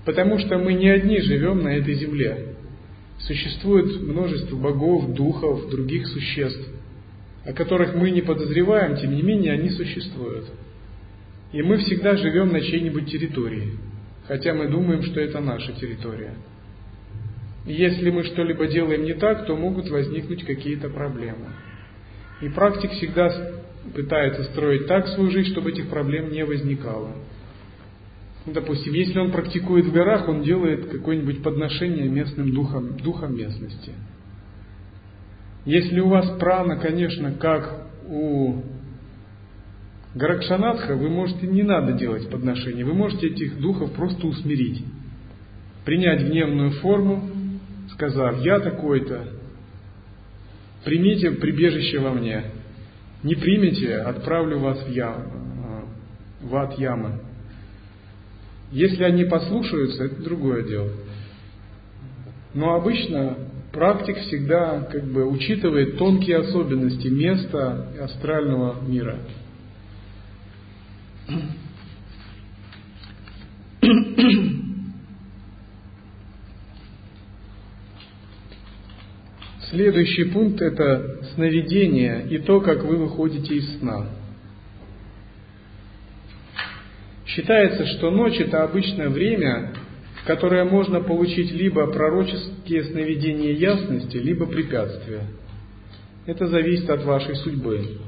Потому 0.04 0.38
что 0.38 0.58
мы 0.58 0.72
не 0.72 0.88
одни 0.88 1.20
живем 1.20 1.62
на 1.62 1.76
этой 1.76 1.94
земле. 1.94 2.54
Существует 3.18 4.00
множество 4.00 4.56
богов, 4.56 5.12
духов, 5.14 5.68
других 5.70 6.06
существ– 6.08 6.68
о 7.44 7.52
которых 7.52 7.94
мы 7.94 8.10
не 8.10 8.22
подозреваем, 8.22 8.96
тем 8.96 9.14
не 9.14 9.22
менее 9.22 9.52
они 9.52 9.70
существуют. 9.70 10.46
И 11.52 11.62
мы 11.62 11.78
всегда 11.78 12.16
живем 12.16 12.52
на 12.52 12.60
чьей-нибудь 12.60 13.10
территории, 13.10 13.72
хотя 14.30 14.54
мы 14.54 14.68
думаем, 14.68 15.02
что 15.02 15.18
это 15.18 15.40
наша 15.40 15.72
территория. 15.72 16.34
Если 17.66 18.10
мы 18.10 18.22
что-либо 18.22 18.68
делаем 18.68 19.02
не 19.02 19.14
так, 19.14 19.44
то 19.44 19.56
могут 19.56 19.90
возникнуть 19.90 20.44
какие-то 20.44 20.88
проблемы. 20.88 21.48
И 22.40 22.48
практик 22.48 22.92
всегда 22.92 23.28
пытается 23.92 24.44
строить 24.44 24.86
так 24.86 25.08
свою 25.08 25.32
жизнь, 25.32 25.50
чтобы 25.50 25.72
этих 25.72 25.88
проблем 25.88 26.30
не 26.30 26.44
возникало. 26.44 27.10
Допустим, 28.46 28.94
если 28.94 29.18
он 29.18 29.32
практикует 29.32 29.86
в 29.86 29.92
горах, 29.92 30.28
он 30.28 30.44
делает 30.44 30.86
какое-нибудь 30.86 31.42
подношение 31.42 32.08
местным 32.08 32.54
духам, 32.54 32.98
духам 32.98 33.36
местности– 33.36 33.94
если 35.64 36.00
у 36.00 36.08
вас 36.08 36.38
прана, 36.38 36.76
конечно, 36.76 37.32
как 37.32 37.86
у 38.08 38.62
Гаракшанатха, 40.14 40.96
вы 40.96 41.08
можете, 41.08 41.46
не 41.46 41.62
надо 41.62 41.92
делать 41.92 42.28
подношения, 42.28 42.84
вы 42.84 42.94
можете 42.94 43.28
этих 43.28 43.60
духов 43.60 43.92
просто 43.92 44.26
усмирить. 44.26 44.84
Принять 45.84 46.22
гневную 46.22 46.72
форму, 46.80 47.30
сказав, 47.92 48.40
я 48.44 48.58
такой-то, 48.58 49.28
примите 50.84 51.30
прибежище 51.30 52.00
во 52.00 52.10
мне. 52.10 52.44
Не 53.22 53.34
примите, 53.34 53.98
отправлю 53.98 54.58
вас 54.58 54.82
в, 54.82 54.90
ям, 54.90 55.86
в 56.40 56.56
ад 56.56 56.78
ямы. 56.78 57.20
Если 58.72 59.04
они 59.04 59.24
послушаются, 59.24 60.04
это 60.04 60.22
другое 60.22 60.62
дело. 60.62 60.90
Но 62.54 62.74
обычно 62.74 63.36
практик 63.72 64.16
всегда 64.18 64.80
как 64.90 65.04
бы 65.04 65.24
учитывает 65.24 65.98
тонкие 65.98 66.38
особенности 66.38 67.08
места 67.08 67.88
астрального 68.02 68.80
мира. 68.80 69.18
Следующий 79.70 80.24
пункт– 80.24 80.60
это 80.62 81.24
сновидение 81.34 82.26
и 82.28 82.38
то, 82.38 82.60
как 82.60 82.82
вы 82.82 82.96
выходите 82.96 83.54
из 83.54 83.78
сна. 83.78 84.08
Считается, 87.24 87.86
что 87.86 88.10
ночь– 88.10 88.36
это 88.40 88.64
обычное 88.64 89.08
время, 89.08 89.72
в 90.20 90.26
которое 90.26 90.64
можно 90.64 91.00
получить 91.00 91.52
либо 91.52 91.86
пророческие 91.86 92.84
сновидения 92.84 93.52
ясности, 93.52 94.16
либо 94.16 94.46
препятствия. 94.46 95.22
Это 96.26 96.48
зависит 96.48 96.90
от 96.90 97.04
вашей 97.04 97.36
судьбы. 97.36 98.00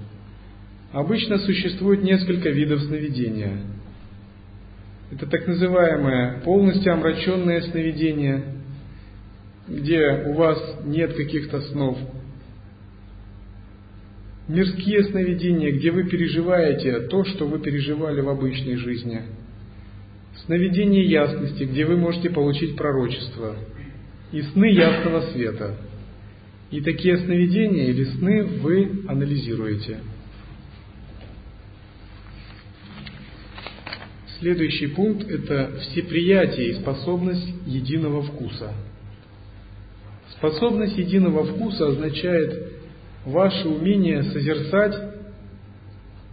Обычно 0.93 1.39
существует 1.39 2.03
несколько 2.03 2.51
видов 2.51 2.83
сновидения. 2.83 3.61
Это 5.11 5.27
так 5.27 5.47
называемое 5.47 6.41
полностью 6.41 6.93
омраченное 6.93 7.63
сновидение– 7.63 8.45
где 9.69 10.25
у 10.27 10.35
вас 10.35 10.59
нет 10.85 11.15
каких-то 11.15 11.61
снов. 11.63 11.99
Мирские 14.49 15.05
сновидения, 15.05 15.73
где 15.73 15.91
вы 15.93 16.05
переживаете 16.05 17.01
то, 17.09 17.25
что 17.25 17.47
вы 17.47 17.61
переживали 17.61 18.21
в 18.21 18.29
обычной 18.29 18.77
жизни. 18.77 19.23
Сновидение 20.45 21.05
ясности, 21.05 21.65
где 21.65 21.85
вы 21.85 21.97
можете 21.97 22.31
получить 22.31 22.77
пророчество. 22.77 23.57
И 24.33 24.43
сны 24.43 24.67
ясного 24.67 25.31
света. 25.33 25.77
И 26.71 26.81
такие 26.81 27.19
сновидения 27.19 27.89
или 27.89 28.05
сны 28.05 28.45
вы 28.45 29.05
анализируете. 29.07 29.99
Следующий 34.43 34.89
пункт– 34.89 35.27
это 35.31 35.79
всеприятие 35.81 36.69
и 36.69 36.75
способность 36.75 37.49
единого 37.65 38.23
вкуса– 38.23 38.75
Способность 40.43 40.99
единого 40.99 41.45
вкуса 41.45 41.87
означает 41.87 42.73
ваше 43.25 43.69
умение 43.69 44.25
созерцать 44.25 45.13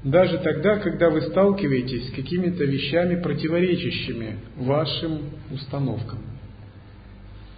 даже 0.04 0.40
тогда, 0.40 0.78
когда 0.78 1.12
вы 1.12 1.22
сталкиваетесь 1.22 2.08
с 2.08 2.16
какими-то 2.16 2.64
вещами, 2.64 3.22
противоречащими 3.22 4.40
вашим 4.56 5.30
установкам. 5.52 6.20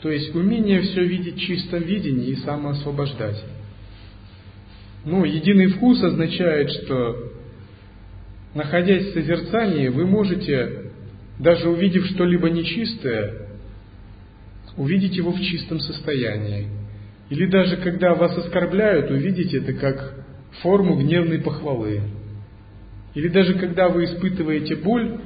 То 0.02 0.12
есть 0.12 0.36
умение 0.36 0.82
все 0.82 1.06
видеть 1.06 1.36
в 1.36 1.40
чистом 1.40 1.84
видении 1.84 2.32
и 2.32 2.36
самоосвобождать. 2.36 3.42
Ну, 5.06 5.24
единый 5.24 5.68
вкус 5.68 6.04
означает, 6.04 6.70
что 6.70 7.31
находясь 8.54 9.08
в 9.08 9.14
созерцании, 9.14 9.88
вы 9.88 10.06
можете, 10.06 10.92
даже 11.40 11.70
увидев 11.70 12.06
что-либо 12.08 12.50
нечистое, 12.50 13.48
увидеть 14.78 15.16
его 15.16 15.32
в 15.32 15.42
чистом 15.42 15.80
состоянии. 15.80 16.68
Или 17.30 17.46
даже 17.46 17.78
когда 17.78 18.14
вас 18.14 18.38
оскорбляют, 18.38 19.10
увидеть 19.10 19.54
это 19.54 19.74
как 19.74 20.26
форму 20.62 20.98
гневной 20.98 21.40
похвалы. 21.40 22.02
Или 23.16 23.28
даже 23.30 23.56
когда 23.56 23.90
вы 23.90 24.06
испытываете 24.06 24.76
боль, 24.76 25.20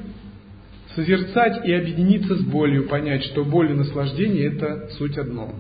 созерцать 0.95 1.65
и 1.65 1.73
объединиться 1.73 2.36
с 2.36 2.41
болью, 2.41 2.88
понять, 2.88 3.23
что 3.26 3.43
боль 3.43 3.71
и 3.71 3.76
наслаждение– 3.76 4.47
это 4.53 4.89
суть 4.97 5.17
одно. 5.17 5.53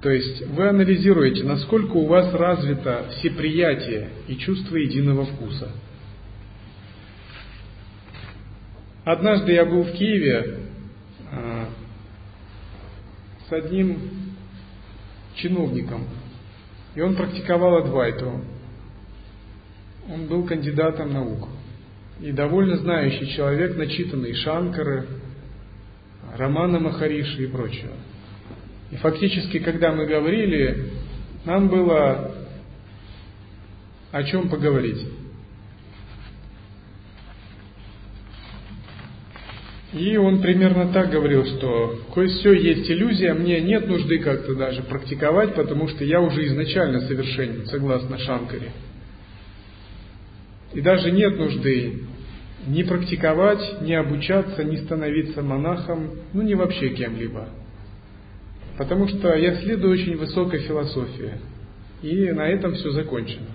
То 0.00 0.10
есть 0.10 0.46
вы 0.48 0.68
анализируете, 0.68 1.44
насколько 1.44 1.92
у 1.92 2.06
вас 2.06 2.32
развито 2.34 3.06
всеприятие 3.16 4.10
и 4.28 4.36
чувство 4.36 4.76
единого 4.76 5.24
вкуса. 5.24 5.70
Однажды 9.04 9.52
я 9.52 9.66
был 9.66 9.82
в 9.82 9.92
Киеве, 9.92 10.60
а, 11.30 11.68
с 13.48 13.52
одним 13.52 13.98
чиновником, 15.34 16.06
и 16.94 17.00
он 17.02 17.14
практиковал 17.14 17.76
Адвайту. 17.76 18.40
Он 20.08 20.26
был 20.26 20.44
кандидатом 20.44 21.12
наук 21.12 21.48
и 22.20 22.32
довольно 22.32 22.76
знающий 22.76 23.34
человек, 23.34 23.76
начитанный 23.76 24.34
Шанкары, 24.34 25.06
Романа 26.36 26.78
Махариши 26.78 27.44
и 27.44 27.46
прочее. 27.46 27.90
И 28.90 28.96
фактически, 28.96 29.58
когда 29.58 29.92
мы 29.92 30.06
говорили, 30.06 30.90
нам 31.44 31.68
было 31.68 32.34
о 34.12 34.22
чем 34.24 34.48
поговорить. 34.48 35.06
И 39.94 40.16
он 40.16 40.40
примерно 40.40 40.92
так 40.92 41.10
говорил, 41.10 41.44
что 41.44 42.00
кое-все 42.12 42.52
есть 42.52 42.90
иллюзия, 42.90 43.32
мне 43.32 43.60
нет 43.60 43.86
нужды 43.86 44.18
как-то 44.18 44.56
даже 44.56 44.82
практиковать, 44.82 45.54
потому 45.54 45.86
что 45.86 46.04
я 46.04 46.20
уже 46.20 46.46
изначально 46.46 47.00
совершенен, 47.00 47.66
согласно 47.66 48.18
Шанкаре. 48.18 48.72
И 50.72 50.80
даже 50.80 51.12
нет 51.12 51.38
нужды 51.38 52.00
не 52.66 52.82
практиковать, 52.82 53.82
не 53.82 53.94
обучаться, 53.94 54.64
не 54.64 54.78
становиться 54.78 55.42
монахом, 55.42 56.10
ну 56.32 56.42
не 56.42 56.56
вообще 56.56 56.88
кем-либо. 56.88 57.48
Потому 58.76 59.06
что 59.06 59.32
я 59.34 59.54
следую 59.60 59.92
очень 59.92 60.16
высокой 60.16 60.60
философии. 60.60 61.34
И 62.02 62.32
на 62.32 62.48
этом 62.48 62.74
все 62.74 62.90
закончено. 62.90 63.46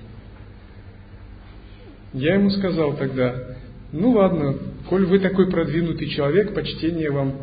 Я 2.14 2.36
ему 2.36 2.50
сказал 2.52 2.96
тогда, 2.96 3.58
ну 3.92 4.12
ладно, 4.12 4.56
коль 4.90 5.06
вы 5.06 5.20
такой 5.20 5.50
продвинутый 5.50 6.10
человек, 6.10 6.56
почтение 6.56 7.12
вам. 7.12 7.36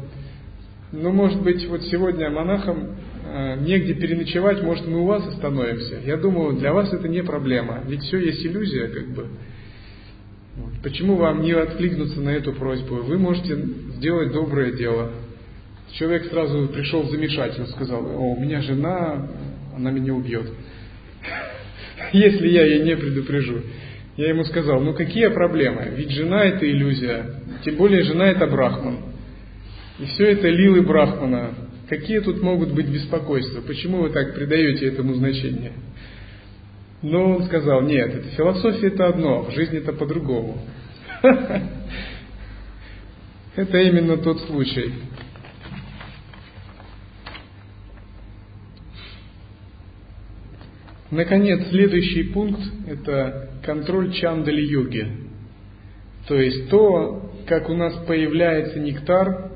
Ну, 0.92 1.12
может 1.12 1.40
быть, 1.42 1.64
вот 1.68 1.82
сегодня 1.84 2.28
монахам 2.28 2.96
э, 3.24 3.56
негде 3.60 3.94
переночевать, 3.94 4.62
может, 4.62 4.86
мы 4.86 5.02
у 5.02 5.06
вас 5.06 5.26
остановимся. 5.26 6.00
Я 6.04 6.16
думаю, 6.16 6.56
для 6.56 6.72
вас 6.72 6.92
это 6.92 7.06
не 7.08 7.22
проблема, 7.22 7.82
ведь 7.86 8.02
все 8.02 8.18
есть 8.18 8.44
иллюзия, 8.44 8.88
как 8.88 9.08
бы. 9.08 9.26
Вот. 10.56 10.72
Почему 10.82 11.16
вам 11.16 11.42
не 11.42 11.52
откликнуться 11.52 12.20
на 12.20 12.30
эту 12.30 12.52
просьбу? 12.52 12.96
Вы 12.96 13.18
можете 13.18 13.56
сделать 13.96 14.32
доброе 14.32 14.72
дело. 14.72 15.12
Человек 15.92 16.26
сразу 16.26 16.68
пришел 16.68 17.02
в 17.02 17.10
замешательство, 17.10 17.66
сказал, 17.66 18.04
о, 18.04 18.34
у 18.34 18.40
меня 18.40 18.60
жена, 18.60 19.28
она 19.76 19.90
меня 19.92 20.14
убьет, 20.14 20.50
если 22.12 22.48
я 22.48 22.64
ей 22.64 22.82
не 22.82 22.96
предупрежу. 22.96 23.62
Я 24.16 24.30
ему 24.30 24.44
сказал, 24.44 24.80
ну 24.80 24.94
какие 24.94 25.28
проблемы? 25.28 25.92
Ведь 25.94 26.10
жена 26.10 26.44
это 26.44 26.68
иллюзия, 26.68 27.26
тем 27.64 27.76
более 27.76 28.02
жена 28.02 28.28
это 28.28 28.46
брахман. 28.46 28.98
И 29.98 30.06
все 30.06 30.32
это 30.32 30.48
лилы 30.48 30.82
брахмана. 30.82 31.54
Какие 31.88 32.20
тут 32.20 32.42
могут 32.42 32.72
быть 32.72 32.88
беспокойства? 32.88 33.60
Почему 33.60 34.02
вы 34.02 34.10
так 34.10 34.34
придаете 34.34 34.88
этому 34.88 35.14
значение? 35.14 35.72
Но 37.02 37.36
он 37.36 37.44
сказал, 37.44 37.82
нет, 37.82 38.14
это 38.14 38.28
философия 38.30 38.88
это 38.88 39.06
одно, 39.06 39.42
в 39.42 39.52
жизни 39.52 39.78
это 39.78 39.92
по-другому. 39.92 40.62
Это 43.56 43.78
именно 43.78 44.18
тот 44.18 44.38
случай. 44.42 44.92
Наконец, 51.10 51.66
следующий 51.70 52.24
пункт– 52.24 52.60
это 52.86 53.45
контроль 53.66 54.12
чандали-йоги. 54.12 55.06
То 56.26 56.40
есть 56.40 56.70
то, 56.70 57.30
как 57.46 57.68
у 57.68 57.74
нас 57.74 57.94
появляется 58.06 58.80
нектар 58.80 59.50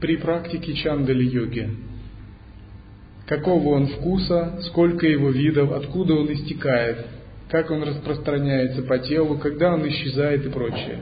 при 0.00 0.16
практике 0.16 0.74
чандали-йоги. 0.74 1.70
Какого 3.26 3.70
он 3.70 3.86
вкуса, 3.88 4.60
сколько 4.66 5.06
его 5.06 5.30
видов, 5.30 5.72
откуда 5.72 6.14
он 6.14 6.32
истекает, 6.32 7.06
как 7.50 7.70
он 7.70 7.82
распространяется 7.82 8.82
по 8.82 8.98
телу, 8.98 9.38
когда 9.38 9.74
он 9.74 9.88
исчезает 9.88 10.44
и 10.44 10.50
прочее. 10.50 11.00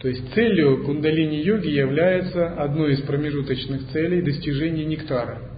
То 0.00 0.08
есть 0.08 0.32
целью 0.34 0.84
кундалини-йоги 0.84 1.68
является 1.68 2.48
одной 2.54 2.94
из 2.94 3.00
промежуточных 3.02 3.90
целей 3.90 4.22
достижения 4.22 4.84
нектара– 4.84 5.38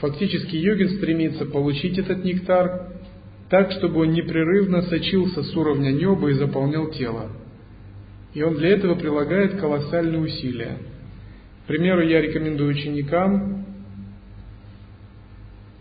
Фактически 0.00 0.54
йогин 0.54 0.90
стремится 0.90 1.44
получить 1.44 1.98
этот 1.98 2.24
нектар 2.24 2.92
так, 3.48 3.72
чтобы 3.72 4.00
он 4.00 4.12
непрерывно 4.12 4.82
сочился 4.82 5.42
с 5.42 5.56
уровня 5.56 5.90
неба 5.90 6.30
и 6.30 6.34
заполнял 6.34 6.90
тело. 6.90 7.30
И 8.34 8.42
он 8.42 8.56
для 8.56 8.70
этого 8.70 8.94
прилагает 8.94 9.58
колоссальные 9.58 10.20
усилия. 10.20 10.78
К 11.64 11.68
примеру, 11.68 12.02
я 12.02 12.20
рекомендую 12.20 12.70
ученикам 12.70 13.64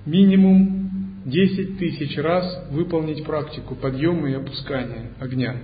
минимум 0.05 1.23
10 1.25 1.77
тысяч 1.77 2.17
раз 2.17 2.67
выполнить 2.71 3.23
практику 3.25 3.75
подъема 3.75 4.29
и 4.29 4.33
опускания 4.33 5.11
огня 5.19 5.57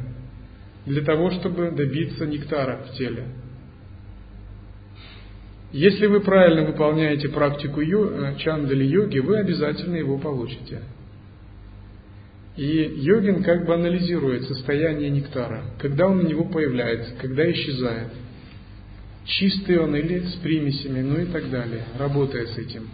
для 0.85 1.01
того, 1.01 1.31
чтобы 1.31 1.71
добиться 1.71 2.25
нектара 2.25 2.85
в 2.85 2.97
теле. 2.97 3.27
Если 5.71 6.05
вы 6.05 6.19
правильно 6.19 6.65
выполняете 6.65 7.29
практику 7.29 7.81
э, 7.81 8.35
чандали 8.37 8.83
йоги, 8.83 9.19
вы 9.19 9.39
обязательно 9.39 9.95
его 9.95 10.19
получите. 10.19 10.81
И 12.55 12.65
йогин 12.97 13.43
как 13.43 13.65
бы 13.65 13.73
анализирует 13.73 14.43
состояние 14.43 15.09
нектара, 15.09 15.63
когда 15.79 16.07
он 16.07 16.19
у 16.19 16.27
него 16.27 16.45
появляется, 16.45 17.13
когда 17.19 17.49
исчезает. 17.51 18.09
Чистый 19.25 19.79
он 19.79 19.95
или 19.95 20.19
с 20.19 20.33
примесями, 20.35 21.01
ну 21.01 21.19
и 21.19 21.25
так 21.25 21.49
далее, 21.49 21.85
работая 21.97 22.45
с 22.45 22.57
этим. 22.57 22.89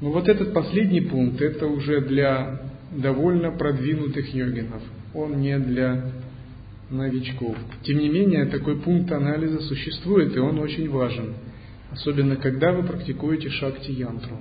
Но 0.00 0.10
вот 0.10 0.28
этот 0.28 0.54
последний 0.54 1.02
пункт, 1.02 1.42
это 1.42 1.66
уже 1.66 2.00
для 2.00 2.62
довольно 2.96 3.50
продвинутых 3.50 4.34
йогинов. 4.34 4.82
Он 5.14 5.40
не 5.40 5.58
для 5.58 6.12
новичков. 6.90 7.56
Тем 7.82 7.98
не 7.98 8.08
менее, 8.08 8.46
такой 8.46 8.80
пункт 8.80 9.12
анализа 9.12 9.60
существует, 9.60 10.34
и 10.36 10.38
он 10.38 10.58
очень 10.58 10.88
важен. 10.88 11.34
Особенно, 11.90 12.36
когда 12.36 12.72
вы 12.72 12.84
практикуете 12.84 13.50
шакти-янтру. 13.50 14.38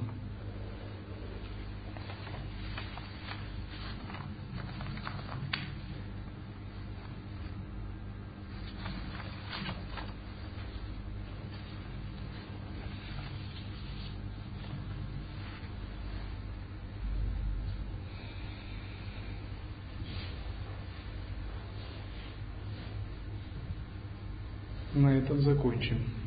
на 25.02 25.18
этом 25.32 25.42
закончим. 25.42 26.21